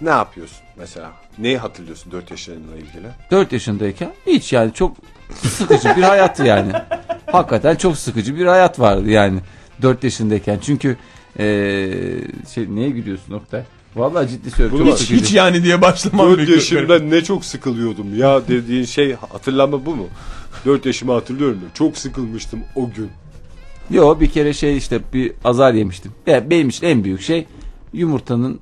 ne 0.00 0.10
yapıyorsun 0.10 0.58
mesela? 0.76 1.10
Neyi 1.38 1.58
hatırlıyorsun 1.58 2.12
4 2.12 2.30
yaşlarınla 2.30 2.76
ilgili? 2.76 3.06
4 3.30 3.52
yaşındayken 3.52 4.12
hiç 4.26 4.52
yani 4.52 4.72
çok 4.74 4.96
sıkıcı 5.42 5.96
bir 5.96 6.02
hayattı 6.02 6.44
yani. 6.44 6.72
Hakikaten 7.32 7.74
çok 7.76 7.96
sıkıcı 7.96 8.36
bir 8.36 8.46
hayat 8.46 8.80
vardı 8.80 9.10
yani 9.10 9.40
4 9.82 10.04
yaşındayken. 10.04 10.58
Çünkü 10.62 10.96
eee 11.40 12.24
şey 12.54 12.66
neye 12.74 12.90
gülüyorsun 12.90 13.32
Oktay? 13.32 13.62
Vallahi 13.96 14.28
ciddi 14.28 14.50
söylüyorum. 14.50 14.86
Hiç, 14.86 14.98
sıkıcı. 14.98 15.14
hiç 15.14 15.34
yani 15.34 15.62
diye 15.64 15.82
başlamam. 15.82 16.26
4 16.26 16.38
bekliyorum. 16.38 16.54
yaşımda 16.54 16.98
ne 16.98 17.24
çok 17.24 17.44
sıkılıyordum 17.44 18.18
ya 18.18 18.48
dediğin 18.48 18.84
şey 18.84 19.14
hatırlama 19.14 19.86
bu 19.86 19.96
mu? 19.96 20.06
4 20.66 20.86
yaşımı 20.86 21.12
hatırlıyorum 21.12 21.56
da 21.56 21.74
çok 21.74 21.96
sıkılmıştım 21.96 22.60
o 22.76 22.90
gün. 22.90 23.10
Yo 23.90 24.20
bir 24.20 24.30
kere 24.30 24.52
şey 24.52 24.76
işte 24.76 25.00
bir 25.14 25.32
azar 25.44 25.74
yemiştim. 25.74 26.12
Ya 26.26 26.50
benim 26.50 26.68
için 26.68 26.86
en 26.86 27.04
büyük 27.04 27.20
şey 27.20 27.46
yumurtanın 27.92 28.60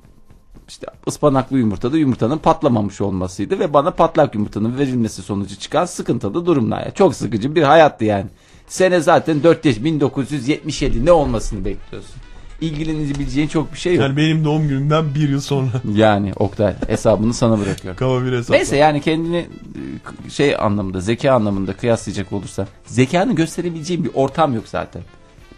işte 0.67 0.87
ıspanaklı 1.07 1.57
yumurtada 1.57 1.97
yumurtanın 1.97 2.37
patlamamış 2.37 3.01
olmasıydı 3.01 3.59
ve 3.59 3.73
bana 3.73 3.91
patlak 3.91 4.35
yumurtanın 4.35 4.77
verilmesi 4.77 5.21
sonucu 5.21 5.55
çıkan 5.55 5.85
sıkıntılı 5.85 6.45
durumlar. 6.45 6.85
Ya. 6.85 6.91
Çok 6.91 7.15
sıkıcı 7.15 7.55
bir 7.55 7.63
hayattı 7.63 8.05
yani. 8.05 8.25
Sene 8.67 8.99
zaten 8.99 9.43
4 9.43 9.65
yaş 9.65 9.83
1977 9.83 11.05
ne 11.05 11.11
olmasını 11.11 11.65
bekliyorsun? 11.65 12.15
İlgilenebileceğin 12.61 13.47
çok 13.47 13.73
bir 13.73 13.77
şey 13.77 13.95
yok. 13.95 14.03
Yani 14.03 14.17
benim 14.17 14.45
doğum 14.45 14.67
günümden 14.67 15.15
bir 15.15 15.29
yıl 15.29 15.41
sonra. 15.41 15.69
Yani 15.93 16.33
Oktay 16.35 16.75
hesabını 16.87 17.33
sana 17.33 17.59
bırakıyorum. 17.59 17.97
Kaba 17.99 18.25
bir 18.25 18.37
hesap. 18.37 18.55
Neyse 18.55 18.77
yani 18.77 19.01
kendini 19.01 19.47
e, 20.27 20.29
şey 20.29 20.55
anlamında 20.55 20.99
zeka 20.99 21.31
anlamında 21.31 21.73
kıyaslayacak 21.73 22.33
olursa 22.33 22.67
zekanı 22.85 23.35
gösterebileceğim 23.35 24.03
bir 24.03 24.11
ortam 24.13 24.53
yok 24.53 24.63
zaten. 24.67 25.01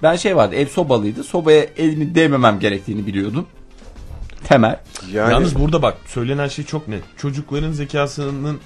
Ben 0.04 0.16
şey 0.16 0.36
vardı 0.36 0.56
ev 0.56 0.68
sobalıydı 0.68 1.24
sobaya 1.24 1.66
elimi 1.78 2.16
değmemem 2.16 2.60
gerektiğini 2.60 3.08
biliyordum. 3.08 3.46
Temel. 4.44 4.80
Yani 5.14 5.32
Yalnız 5.32 5.60
burada 5.60 5.82
bak 5.82 5.98
söylenen 6.06 6.48
şey 6.48 6.66
çok 6.66 6.88
net. 6.88 7.04
Çocukların 7.18 7.72
zekasının 7.72 8.60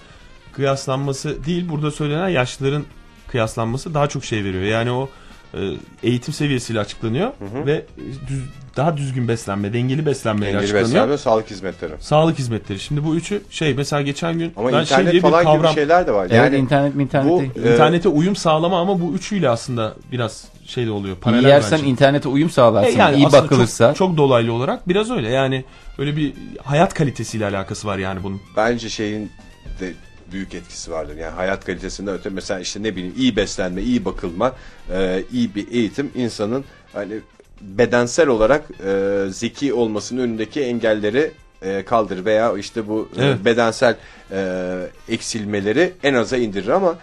kıyaslanması 0.54 1.46
değil 1.46 1.70
burada 1.70 1.92
söylenen 1.92 2.30
yaşlıların 2.30 2.84
kıyaslanması 3.28 3.94
daha 3.94 4.10
çok 4.10 4.26
şey 4.26 4.44
veriyor. 4.44 4.64
Yani 4.64 4.92
o 4.92 5.10
eğitim 6.04 6.34
seviyesiyle 6.34 6.80
açıklanıyor 6.80 7.32
ve 7.66 7.86
düz- 8.28 8.50
daha 8.78 8.98
düzgün 8.98 9.28
beslenme, 9.28 9.74
dengeli 9.74 10.06
beslenmeyle 10.06 10.46
Dengeli 10.54 10.64
açıklanıyor. 10.64 10.90
beslenme, 10.90 11.18
sağlık 11.18 11.50
hizmetleri. 11.50 11.92
Sağlık 12.00 12.40
hizmetleri. 12.40 12.80
Şimdi 12.80 13.04
bu 13.06 13.16
üçü 13.16 13.42
şey 13.50 13.74
mesela 13.74 14.02
geçen 14.02 14.40
gün 14.40 14.54
Ama 14.58 14.68
ben 14.68 14.72
şey 14.74 14.82
internet 14.82 15.12
diye 15.12 15.24
bir 15.24 15.30
falan 15.30 15.44
kavram 15.44 15.62
gibi 15.62 15.74
şeyler 15.74 16.08
de 16.08 16.12
var. 16.12 16.28
Evet 16.32 16.34
Yani 16.34 16.56
internet 16.58 16.96
mi 16.96 17.00
bu 17.00 17.04
internete. 17.04 17.70
e, 17.70 17.74
internete 17.74 18.10
uyum 18.10 18.36
sağlama 18.36 18.80
ama 18.82 19.02
bu 19.02 19.14
üçüyle 19.14 19.50
aslında 19.50 19.94
biraz 20.12 20.46
şey 20.66 20.86
de 20.86 20.92
oluyor. 20.92 21.16
İyi 21.16 21.20
Paralel 21.20 21.48
yersen 21.50 21.80
bence. 21.80 21.90
internete 21.90 22.30
uyum 22.30 22.50
sağlarsın. 22.50 22.96
E 22.98 23.02
yani 23.02 23.16
iyi 23.18 23.28
aslında 23.28 23.44
bakılırsa. 23.44 23.88
Çok, 23.88 23.96
çok 23.98 24.18
dolaylı 24.18 24.54
olarak 24.54 24.88
biraz 24.90 25.12
öyle. 25.12 25.30
Yani 25.30 25.66
öyle 25.98 26.18
bir 26.18 26.34
hayat 26.64 26.94
kalitesiyle 26.94 27.46
alakası 27.46 27.88
var 27.88 27.98
yani 27.98 28.24
bunun. 28.24 28.42
bence 28.58 28.90
şeyin 28.90 29.32
de 29.80 29.94
büyük 30.32 30.54
etkisi 30.54 30.92
vardır. 30.92 31.16
Yani 31.18 31.34
hayat 31.34 31.66
kalitesinden 31.66 32.14
öte 32.16 32.30
mesela 32.30 32.60
işte 32.60 32.84
ne 32.84 32.96
bileyim 32.96 33.14
iyi 33.18 33.36
beslenme, 33.36 33.82
iyi 33.82 34.06
bakılma, 34.06 34.56
e, 34.92 35.24
iyi 35.32 35.56
bir 35.56 35.72
eğitim 35.72 36.12
insanın 36.16 36.66
hani 36.94 37.14
bedensel 37.62 38.28
olarak 38.28 38.66
e, 38.86 39.24
zeki 39.30 39.74
olmasının 39.74 40.22
önündeki 40.22 40.62
engelleri 40.62 41.32
e, 41.62 41.86
kaldırır 41.86 42.26
veya 42.26 42.58
işte 42.58 42.88
bu 42.88 43.10
e, 43.18 43.24
Evet. 43.26 43.46
bedensel 43.46 43.96
e, 44.32 44.90
eksilmeleri 45.10 45.94
en 46.04 46.14
aza 46.14 46.38
indirir 46.38 46.68
ama 46.68 46.96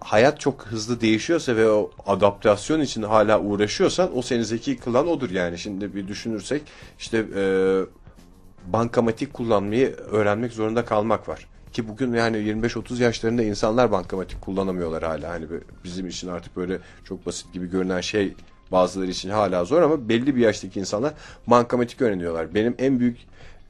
hayat 0.00 0.40
çok 0.40 0.62
hızlı 0.66 1.00
değişiyorsa 1.00 1.56
ve 1.56 1.70
o 1.70 1.90
adaptasyon 2.06 2.80
için 2.80 3.02
hala 3.02 3.40
uğraşıyorsan 3.40 4.18
o 4.18 4.22
seni 4.22 4.44
zeki 4.44 4.76
kılan 4.76 5.08
odur 5.08 5.30
yani. 5.30 5.58
Şimdi 5.58 5.94
bir 5.94 6.08
düşünürsek 6.08 6.62
işte 6.98 7.24
e, 7.36 7.44
bankamatik 8.72 9.32
kullanmayı 9.32 9.96
öğrenmek 9.96 10.52
zorunda 10.52 10.84
kalmak 10.84 11.28
var. 11.28 11.46
Ki 11.76 11.88
bugün 11.88 12.12
yani 12.12 12.36
25-30 12.36 13.02
yaşlarında 13.02 13.42
insanlar 13.42 13.92
bankamatik 13.92 14.40
kullanamıyorlar 14.40 15.02
hala. 15.02 15.30
Hani 15.30 15.46
bizim 15.84 16.06
için 16.06 16.28
artık 16.28 16.56
böyle 16.56 16.78
çok 17.04 17.26
basit 17.26 17.52
gibi 17.52 17.70
görünen 17.70 18.00
şey 18.00 18.34
bazıları 18.72 19.10
için 19.10 19.30
hala 19.30 19.64
zor 19.64 19.82
ama 19.82 20.08
belli 20.08 20.36
bir 20.36 20.40
yaştaki 20.40 20.80
insanlar 20.80 21.14
bankamatik 21.46 22.02
öğreniyorlar. 22.02 22.54
Benim 22.54 22.74
en 22.78 23.00
büyük 23.00 23.18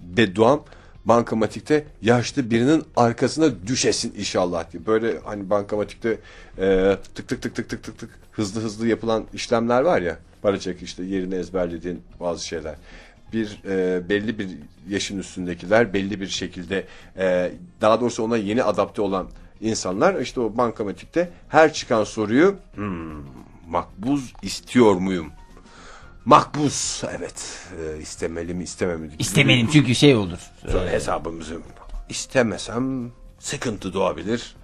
bedduam 0.00 0.64
bankamatikte 1.04 1.84
yaşlı 2.02 2.50
birinin 2.50 2.84
arkasına 2.96 3.66
düşesin 3.66 4.14
inşallah 4.18 4.72
diye. 4.72 4.86
Böyle 4.86 5.18
hani 5.24 5.50
bankamatikte 5.50 6.18
e, 6.58 6.96
tık 7.14 7.28
tık 7.28 7.42
tık 7.42 7.54
tık 7.54 7.68
tık 7.68 7.84
tık 7.84 7.98
tık 7.98 8.10
hızlı 8.32 8.60
hızlı 8.60 8.86
yapılan 8.86 9.24
işlemler 9.32 9.80
var 9.82 10.02
ya. 10.02 10.18
Para 10.42 10.60
çek 10.60 10.82
işte 10.82 11.04
yerini 11.04 11.34
ezberlediğin 11.34 12.02
bazı 12.20 12.46
şeyler. 12.46 12.74
Bir 13.32 13.58
e, 13.68 14.08
belli 14.08 14.38
bir 14.38 14.48
yaşın 14.88 15.18
üstündekiler 15.18 15.92
belli 15.92 16.20
bir 16.20 16.26
şekilde 16.28 16.86
e, 17.18 17.52
daha 17.80 18.00
doğrusu 18.00 18.22
ona 18.22 18.36
yeni 18.36 18.62
adapte 18.62 19.02
olan 19.02 19.28
insanlar 19.60 20.20
işte 20.20 20.40
o 20.40 20.56
bankamatikte 20.56 21.30
her 21.48 21.72
çıkan 21.72 22.04
soruyu 22.04 22.56
"Hmm, 22.74 23.22
makbuz 23.68 24.32
istiyor 24.42 24.94
muyum? 24.94 25.32
Makbuz 26.24 27.02
evet 27.18 27.66
e, 27.80 28.00
istemeli 28.00 28.54
mi 28.54 28.64
istememeli 28.64 29.08
mi? 29.10 29.14
İstemedim 29.18 29.68
çünkü 29.72 29.94
şey 29.94 30.16
olur. 30.16 30.38
Sonra 30.72 30.90
hesabımızı 30.90 31.58
istemesem 32.08 33.12
sıkıntı 33.38 33.92
doğabilir. 33.94 34.56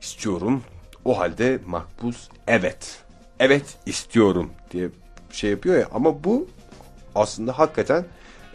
İstiyorum. 0.00 0.62
O 1.04 1.18
halde 1.18 1.58
makbuz 1.66 2.28
evet. 2.46 2.98
Evet 3.40 3.76
istiyorum 3.86 4.50
diye 4.70 4.88
şey 5.32 5.50
yapıyor 5.50 5.78
ya 5.78 5.88
ama 5.94 6.24
bu 6.24 6.48
aslında 7.14 7.58
hakikaten 7.58 8.04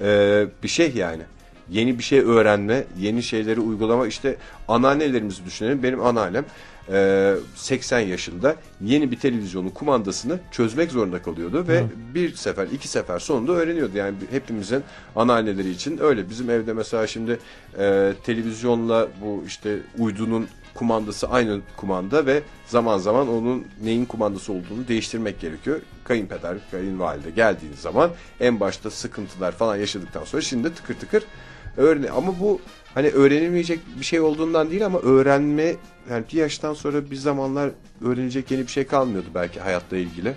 e, 0.02 0.46
bir 0.64 0.68
şey 0.68 0.92
yani. 0.96 1.22
Yeni 1.70 1.98
bir 1.98 2.04
şey 2.04 2.20
öğrenme, 2.20 2.84
yeni 3.00 3.24
şeyleri 3.24 3.60
uygulama. 3.60 4.08
işte 4.08 4.36
anneannelerimizi 4.68 5.46
düşünelim. 5.46 5.84
Benim 5.84 6.02
anneannem 6.06 6.46
e, 6.92 7.34
80 7.56 8.00
yaşında 8.00 8.56
yeni 8.82 9.12
bir 9.12 9.20
televizyonun 9.20 9.70
kumandasını 9.70 10.40
çözmek 10.52 10.92
zorunda 10.92 11.22
kalıyordu 11.22 11.66
ve 11.68 11.84
bir 12.14 12.36
sefer, 12.36 12.68
iki 12.68 12.88
sefer 12.88 13.20
sonunda 13.20 13.52
öğreniyordu. 13.52 13.98
Yani 13.98 14.16
hepimizin 14.32 14.84
anneanneleri 15.16 15.70
için 15.70 15.98
öyle. 16.02 16.30
Bizim 16.30 16.50
evde 16.50 16.74
mesela 16.74 17.08
şimdi 17.08 17.40
e, 17.80 18.14
televizyonla 18.24 19.08
bu 19.22 19.44
işte 19.48 19.78
uydunun 19.98 20.48
kumandası 20.74 21.30
aynı 21.30 21.60
kumanda 21.78 22.26
ve 22.26 22.42
zaman 22.66 22.98
zaman 22.98 23.30
onun 23.30 23.66
neyin 23.84 24.06
kumandası 24.06 24.54
olduğunu 24.54 24.88
değiştirmek 24.88 25.40
gerekiyor. 25.40 25.80
Kayınpeder, 26.10 26.58
kayınvalide 26.72 27.30
geldiği 27.30 27.74
zaman 27.80 28.12
en 28.40 28.60
başta 28.60 28.90
sıkıntılar 28.92 29.52
falan 29.52 29.76
yaşadıktan 29.76 30.24
sonra 30.24 30.42
şimdi 30.42 30.74
tıkır 30.74 30.94
tıkır 30.96 31.24
öğren 31.78 32.04
ama 32.16 32.40
bu 32.40 32.62
hani 32.94 33.08
öğrenilmeyecek 33.10 33.80
bir 34.00 34.06
şey 34.06 34.20
olduğundan 34.20 34.72
değil 34.72 34.86
ama 34.86 35.00
öğrenme 35.00 35.76
yani 36.10 36.24
bir 36.34 36.38
yaştan 36.38 36.74
sonra 36.74 37.12
bir 37.12 37.16
zamanlar 37.16 37.70
öğrenecek 38.06 38.52
yeni 38.52 38.62
bir 38.62 38.72
şey 38.72 38.88
kalmıyordu 38.88 39.28
belki 39.36 39.60
hayatla 39.60 39.98
ilgili. 39.98 40.34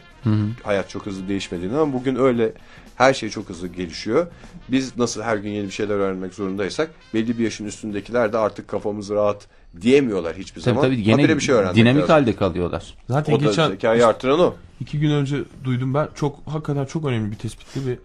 Hayat 0.63 0.89
çok 0.91 1.07
hızlı 1.07 1.29
değişmediğini 1.29 1.77
ama 1.77 1.93
bugün 1.93 2.17
öyle 2.17 2.53
her 2.97 3.15
şey 3.15 3.29
çok 3.29 3.49
hızlı 3.49 3.69
gelişiyor. 3.69 4.27
Biz 4.69 4.99
nasıl 4.99 5.23
her 5.23 5.37
gün 5.37 5.51
yeni 5.51 5.67
bir 5.67 5.73
şeyler 5.73 5.95
öğrenmek 5.95 6.35
zorundaysak 6.35 6.91
belli 7.15 7.39
bir 7.39 7.45
yaşın 7.45 7.65
üstündekiler 7.65 8.33
de 8.33 8.39
artık 8.39 8.69
kafamız 8.69 9.11
rahat 9.11 9.47
diyemiyorlar 9.81 10.37
hiçbir 10.37 10.61
Tabii 10.63 10.75
zaman. 10.75 10.83
tabii 10.91 11.03
gene 11.03 11.15
Habire 11.23 11.37
bir 11.37 11.41
şey 11.43 11.55
öğrenmek 11.55 11.77
dinamik 11.77 11.97
lazım. 12.03 12.13
halde 12.15 12.37
kalıyorlar. 12.37 12.95
Zaten 13.09 13.33
O 13.35 13.41
da 13.41 13.45
geçen 13.47 13.71
zekayı 13.71 14.07
artıran 14.07 14.41
o. 14.41 14.55
iki 14.81 15.01
gün 15.01 15.11
önce 15.11 15.37
duydum 15.65 15.95
ben. 15.95 16.09
Çok 16.15 16.39
hakikaten 16.47 16.85
çok 16.85 17.05
önemli 17.05 17.31
bir 17.31 17.37
tespitti 17.37 17.81
bir 17.87 17.99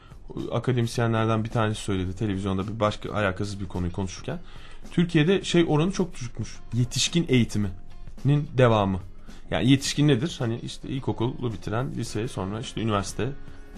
akademisyenlerden 0.51 1.43
bir 1.43 1.49
tanesi 1.49 1.81
söyledi 1.81 2.15
televizyonda 2.15 2.67
bir 2.67 2.79
başka 2.79 3.13
alakasız 3.13 3.59
bir 3.59 3.65
konuyu 3.65 3.91
konuşurken. 3.91 4.39
Türkiye'de 4.91 5.43
şey 5.43 5.65
oranı 5.67 5.91
çok 5.91 6.13
düşükmüş. 6.15 6.57
Yetişkin 6.73 7.25
eğitiminin 7.29 8.47
devamı. 8.57 8.99
Yani 9.51 9.69
yetişkin 9.71 10.07
nedir? 10.07 10.35
Hani 10.39 10.59
işte 10.59 10.87
ilkokulu 10.89 11.53
bitiren 11.53 11.91
lise 11.95 12.27
sonra 12.27 12.59
işte 12.59 12.81
üniversite 12.81 13.29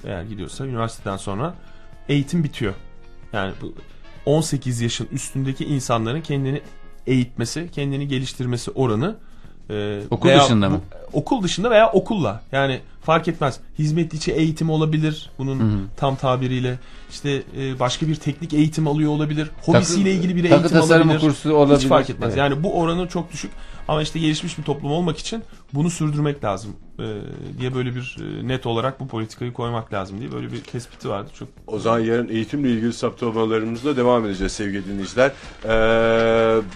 eğer 0.03 0.23
gidiyorsa 0.23 0.65
üniversiteden 0.65 1.17
sonra 1.17 1.55
eğitim 2.09 2.43
bitiyor. 2.43 2.73
Yani 3.33 3.53
bu 3.61 3.73
18 4.25 4.81
yaşın 4.81 5.07
üstündeki 5.11 5.65
insanların 5.65 6.21
kendini 6.21 6.61
eğitmesi, 7.09 7.69
kendini 7.71 8.07
geliştirmesi 8.07 8.71
oranı 8.71 9.15
e, 9.69 10.01
Okul 10.11 10.29
veya 10.29 10.43
dışında 10.43 10.69
mı? 10.69 10.81
Okul 11.13 11.43
dışında 11.43 11.71
veya 11.71 11.91
okulla. 11.91 12.41
Yani 12.51 12.79
fark 13.09 13.27
etmez. 13.27 13.59
Hizmet 13.79 14.13
içi 14.13 14.31
eğitim 14.31 14.69
olabilir 14.69 15.29
bunun 15.37 15.89
tam 15.97 16.15
tabiriyle. 16.15 16.79
İşte 17.09 17.43
e, 17.57 17.79
başka 17.79 18.07
bir 18.07 18.15
teknik 18.15 18.53
eğitim 18.53 18.87
alıyor 18.87 19.11
olabilir. 19.11 19.49
Hobisiyle 19.61 20.11
ilgili 20.11 20.35
bir 20.35 20.43
takı 20.43 20.55
eğitim 20.55 20.79
tasarımı 20.79 21.11
alabilir. 21.11 21.27
kursu 21.27 21.53
olabilir. 21.53 21.79
Hiç 21.79 21.87
fark 21.87 22.09
etmez. 22.09 22.27
Evet. 22.29 22.37
Yani 22.37 22.63
bu 22.63 22.79
oranı 22.79 23.07
çok 23.07 23.31
düşük. 23.31 23.51
Ama 23.87 24.01
işte 24.01 24.19
gelişmiş 24.19 24.57
bir 24.57 24.63
toplum 24.63 24.91
olmak 24.91 25.17
için 25.17 25.43
bunu 25.73 25.89
sürdürmek 25.89 26.43
lazım 26.43 26.75
e, 26.99 27.05
diye 27.59 27.75
böyle 27.75 27.95
bir 27.95 28.17
e, 28.21 28.47
net 28.47 28.65
olarak 28.65 28.99
bu 28.99 29.07
politikayı 29.07 29.53
koymak 29.53 29.93
lazım 29.93 30.19
diye 30.19 30.31
böyle 30.31 30.51
bir 30.51 30.63
tespiti 30.63 31.09
vardı. 31.09 31.29
Çok 31.39 31.47
O 31.67 31.79
zaman 31.79 31.99
yarın 31.99 32.29
eğitimle 32.29 32.69
ilgili 32.69 32.93
saptamalarımızla 32.93 33.97
devam 33.97 34.25
edeceğiz 34.25 34.53
sevgili 34.53 34.85
dinleyiciler. 34.87 35.31
Ee, 35.65 35.69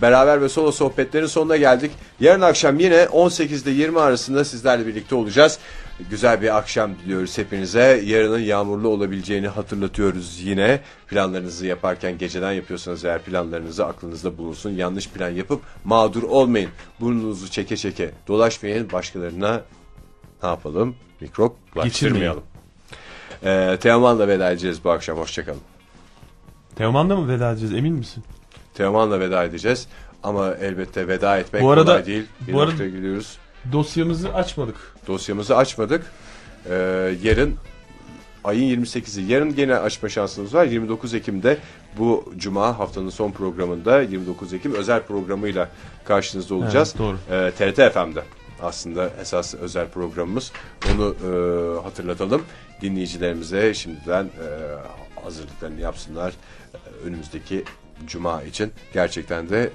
beraber 0.02 0.42
ve 0.42 0.50
solo 0.50 0.72
sohbetlerin 0.72 1.26
sonuna 1.26 1.58
geldik. 1.58 1.92
Yarın 2.20 2.42
akşam 2.42 2.80
yine 2.80 3.08
18 3.08 3.68
ile 3.68 3.72
20 3.72 4.00
arasında 4.00 4.46
sizlerle 4.46 4.88
birlikte 4.88 5.16
olacağız. 5.16 5.60
Güzel 6.10 6.42
bir 6.42 6.58
akşam 6.58 6.96
diliyoruz 6.96 7.38
hepinize. 7.38 8.02
Yarının 8.06 8.40
yağmurlu 8.40 8.88
olabileceğini 8.88 9.48
hatırlatıyoruz 9.48 10.40
yine. 10.42 10.80
Planlarınızı 11.08 11.66
yaparken 11.66 12.18
geceden 12.18 12.52
yapıyorsanız 12.52 13.06
eğer 13.06 13.22
planlarınızı 13.22 13.86
aklınızda 13.86 14.38
bulunsun. 14.38 14.70
Yanlış 14.70 15.10
plan 15.10 15.30
yapıp 15.30 15.62
mağdur 15.84 16.24
olmayın. 16.24 16.70
Burnunuzu 17.00 17.52
çeke 17.52 17.78
çeke 17.78 18.12
dolaşmayın. 18.28 18.92
Başkalarına 18.92 19.62
ne 20.44 20.50
yapalım? 20.50 20.96
Mikrop 21.22 21.56
bulaştırmayalım. 21.76 22.44
Ee, 23.46 23.78
Teoman'la 23.82 24.28
veda 24.28 24.52
edeceğiz 24.52 24.84
bu 24.84 24.92
akşam. 24.92 25.18
Hoşçakalın. 25.18 25.62
Teoman'la 26.76 27.16
mı 27.16 27.28
veda 27.28 27.52
edeceğiz 27.52 27.74
emin 27.74 27.94
misin? 27.94 28.24
Teoman'la 28.74 29.20
veda 29.20 29.44
edeceğiz. 29.44 29.88
Ama 30.24 30.54
elbette 30.54 31.08
veda 31.08 31.38
etmek 31.38 31.64
Bu 31.64 31.72
arada- 31.72 31.86
kolay 31.92 32.06
değil. 32.06 32.26
Bir 32.48 32.54
bu 32.54 32.62
arada- 32.62 32.88
gidiyoruz. 32.88 33.38
Dosyamızı 33.72 34.34
açmadık. 34.34 34.76
Dosyamızı 35.08 35.58
açmadık. 35.58 36.06
Ee, 36.70 36.74
yarın 37.24 37.56
ayın 38.44 38.84
28'i. 38.84 39.32
Yarın 39.32 39.56
gene 39.56 39.76
açma 39.76 40.10
şansımız 40.10 40.54
var. 40.54 40.66
29 40.66 41.14
Ekim'de 41.14 41.58
bu 41.98 42.34
cuma 42.38 42.80
haftanın 42.80 43.10
son 43.10 43.32
programında 43.32 44.02
29 44.02 44.54
Ekim 44.54 44.74
özel 44.74 45.04
programıyla 45.04 45.70
karşınızda 46.06 46.56
olacağız. 46.56 46.96
Evet, 47.00 47.00
doğru. 47.00 47.18
Ee, 47.32 47.52
TRT 47.52 47.94
FM'de 47.94 48.24
aslında 48.62 49.10
esas 49.22 49.56
özel 49.56 49.90
programımız. 49.90 50.52
Onu 50.94 51.16
e, 51.16 51.84
hatırlatalım. 51.84 52.42
Dinleyicilerimize 52.82 53.74
şimdiden 53.74 54.24
e, 54.26 54.48
hazırlıklarını 55.24 55.82
yapsınlar. 55.82 56.34
E, 56.74 57.08
önümüzdeki 57.08 57.64
cuma 58.08 58.44
için 58.44 58.72
gerçekten 58.94 59.50
de 59.50 59.72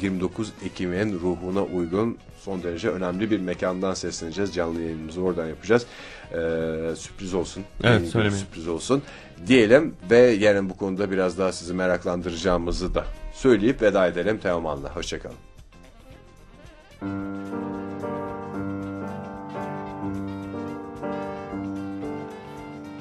29 0.00 0.52
Ekim'in 0.64 1.20
ruhuna 1.20 1.62
uygun 1.62 2.18
son 2.44 2.62
derece 2.62 2.88
önemli 2.88 3.30
bir 3.30 3.40
mekandan 3.40 3.94
sesleneceğiz. 3.94 4.54
Canlı 4.54 4.82
yayınımızı 4.82 5.22
oradan 5.22 5.46
yapacağız. 5.46 5.86
Ee, 6.32 6.36
sürpriz 6.96 7.34
olsun. 7.34 7.64
Evet, 7.84 8.08
söylemeyin. 8.08 8.44
Sürpriz 8.44 8.68
olsun. 8.68 9.02
Diyelim 9.46 9.94
ve 10.10 10.18
yarın 10.18 10.70
bu 10.70 10.76
konuda 10.76 11.10
biraz 11.10 11.38
daha 11.38 11.52
sizi 11.52 11.74
meraklandıracağımızı 11.74 12.94
da 12.94 13.04
söyleyip 13.34 13.82
veda 13.82 14.06
edelim 14.06 14.38
Teoman'la. 14.38 14.96
Hoşçakalın. 14.96 15.36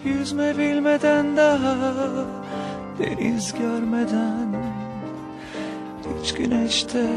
Yüzme 0.05 0.57
bilmeden 0.57 1.37
daha 1.37 1.75
deniz 2.99 3.53
görmeden 3.53 4.55
Hiç 6.23 6.33
güneşte 6.33 7.07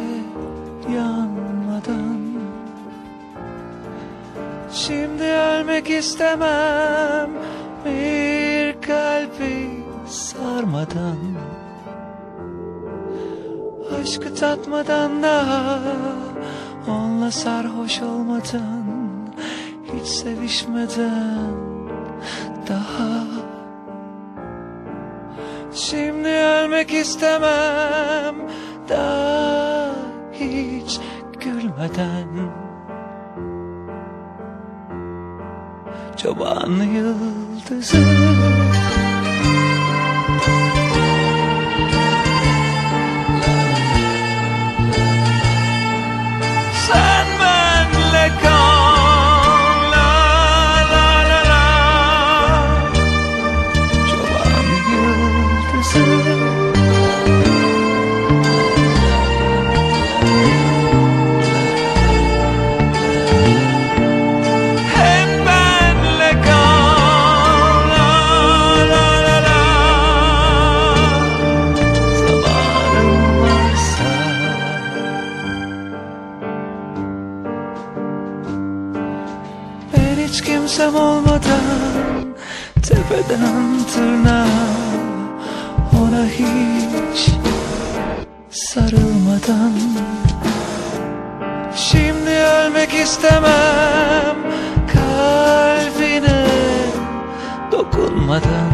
yanmadan 0.95 2.16
Şimdi 4.77 5.23
ölmek 5.23 5.91
istemem. 5.91 7.31
Bir 7.85 8.83
kalbi 8.83 9.85
sarmadan 10.07 11.17
Aşkı 14.01 14.35
tatmadan 14.35 15.23
daha 15.23 15.79
Onunla 16.89 17.31
sarhoş 17.31 18.03
olmadan 18.03 18.85
Hiç 19.95 20.07
sevişmeden 20.07 21.57
daha. 22.69 23.27
Şimdi 25.75 26.29
ölmek 26.29 26.95
istemem. 26.95 28.35
Daha 28.89 29.91
hiç 30.33 31.01
gülmeden 31.41 32.66
Çoban 36.17 36.83
yıldızı 36.83 37.97
hiç 86.39 87.31
sarılmadan. 88.51 89.73
Şimdi 91.77 92.31
ölmek 92.31 92.95
istemem 92.95 94.37
Kalbine 94.93 96.47
dokunmadan. 97.73 98.73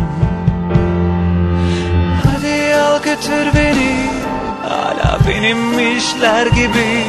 Hadi 2.25 2.75
al 2.75 3.03
götür 3.03 3.47
beni 3.55 4.23
Hala 4.69 5.19
benimmişler 5.29 6.47
gibi. 6.47 7.05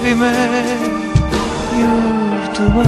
Evime 0.00 0.32
yurduma. 1.78 2.84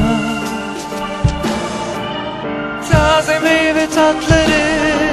Taze 2.91 3.39
meyve 3.39 3.91
tatları 3.91 5.04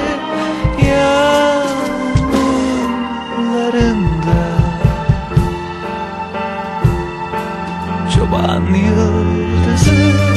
Yağmurlarında 3.42 4.40
Çoban 8.14 8.74
yıldızı 8.74 10.31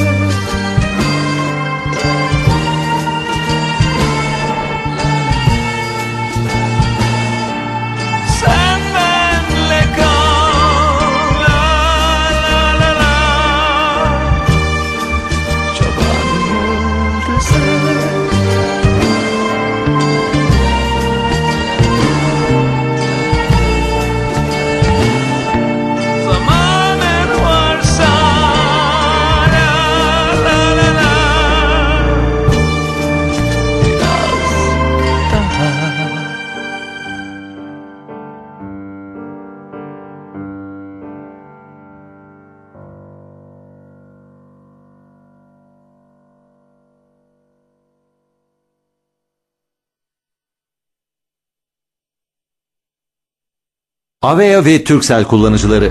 Avea 54.26 54.64
ve 54.64 54.84
Turkcell 54.84 55.24
kullanıcıları. 55.24 55.90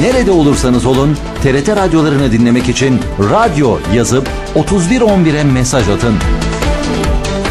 Nerede 0.00 0.30
olursanız 0.30 0.86
olun 0.86 1.16
TRT 1.42 1.68
radyolarını 1.68 2.32
dinlemek 2.32 2.68
için 2.68 3.00
radyo 3.18 3.78
yazıp 3.94 4.28
3111'e 4.54 5.44
mesaj 5.44 5.88
atın. 5.88 6.14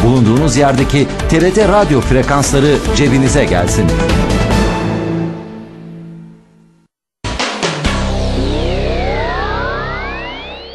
Bulunduğunuz 0.04 0.56
yerdeki 0.56 1.06
TRT 1.28 1.58
radyo 1.58 2.00
frekansları 2.00 2.76
cebinize 2.96 3.44
gelsin. 3.44 3.86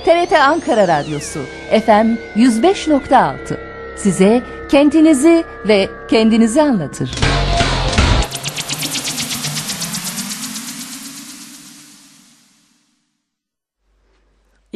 TRT 0.06 0.34
Ankara 0.34 0.88
Radyosu 0.88 1.40
FM 1.70 2.40
105.6 2.40 3.36
size 3.96 4.44
kendinizi 4.70 5.44
ve 5.68 5.90
kendinizi 6.10 6.62
anlatır. 6.62 7.12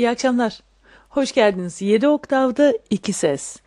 İyi 0.02 0.10
akşamlar. 0.10 0.60
Hoş 1.10 1.32
geldiniz. 1.32 1.82
7 1.82 2.08
oktavda 2.08 2.74
iki 2.90 3.14
ses. 3.14 3.58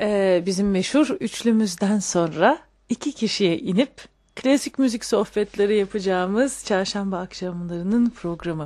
Ee, 0.00 0.42
bizim 0.46 0.70
meşhur 0.70 1.08
üçlümüzden 1.20 1.98
sonra 1.98 2.58
iki 2.88 3.12
kişiye 3.12 3.58
inip 3.58 3.90
klasik 4.36 4.78
müzik 4.78 5.04
sohbetleri 5.04 5.76
yapacağımız 5.76 6.64
çarşamba 6.64 7.18
akşamlarının 7.18 8.10
programı. 8.10 8.56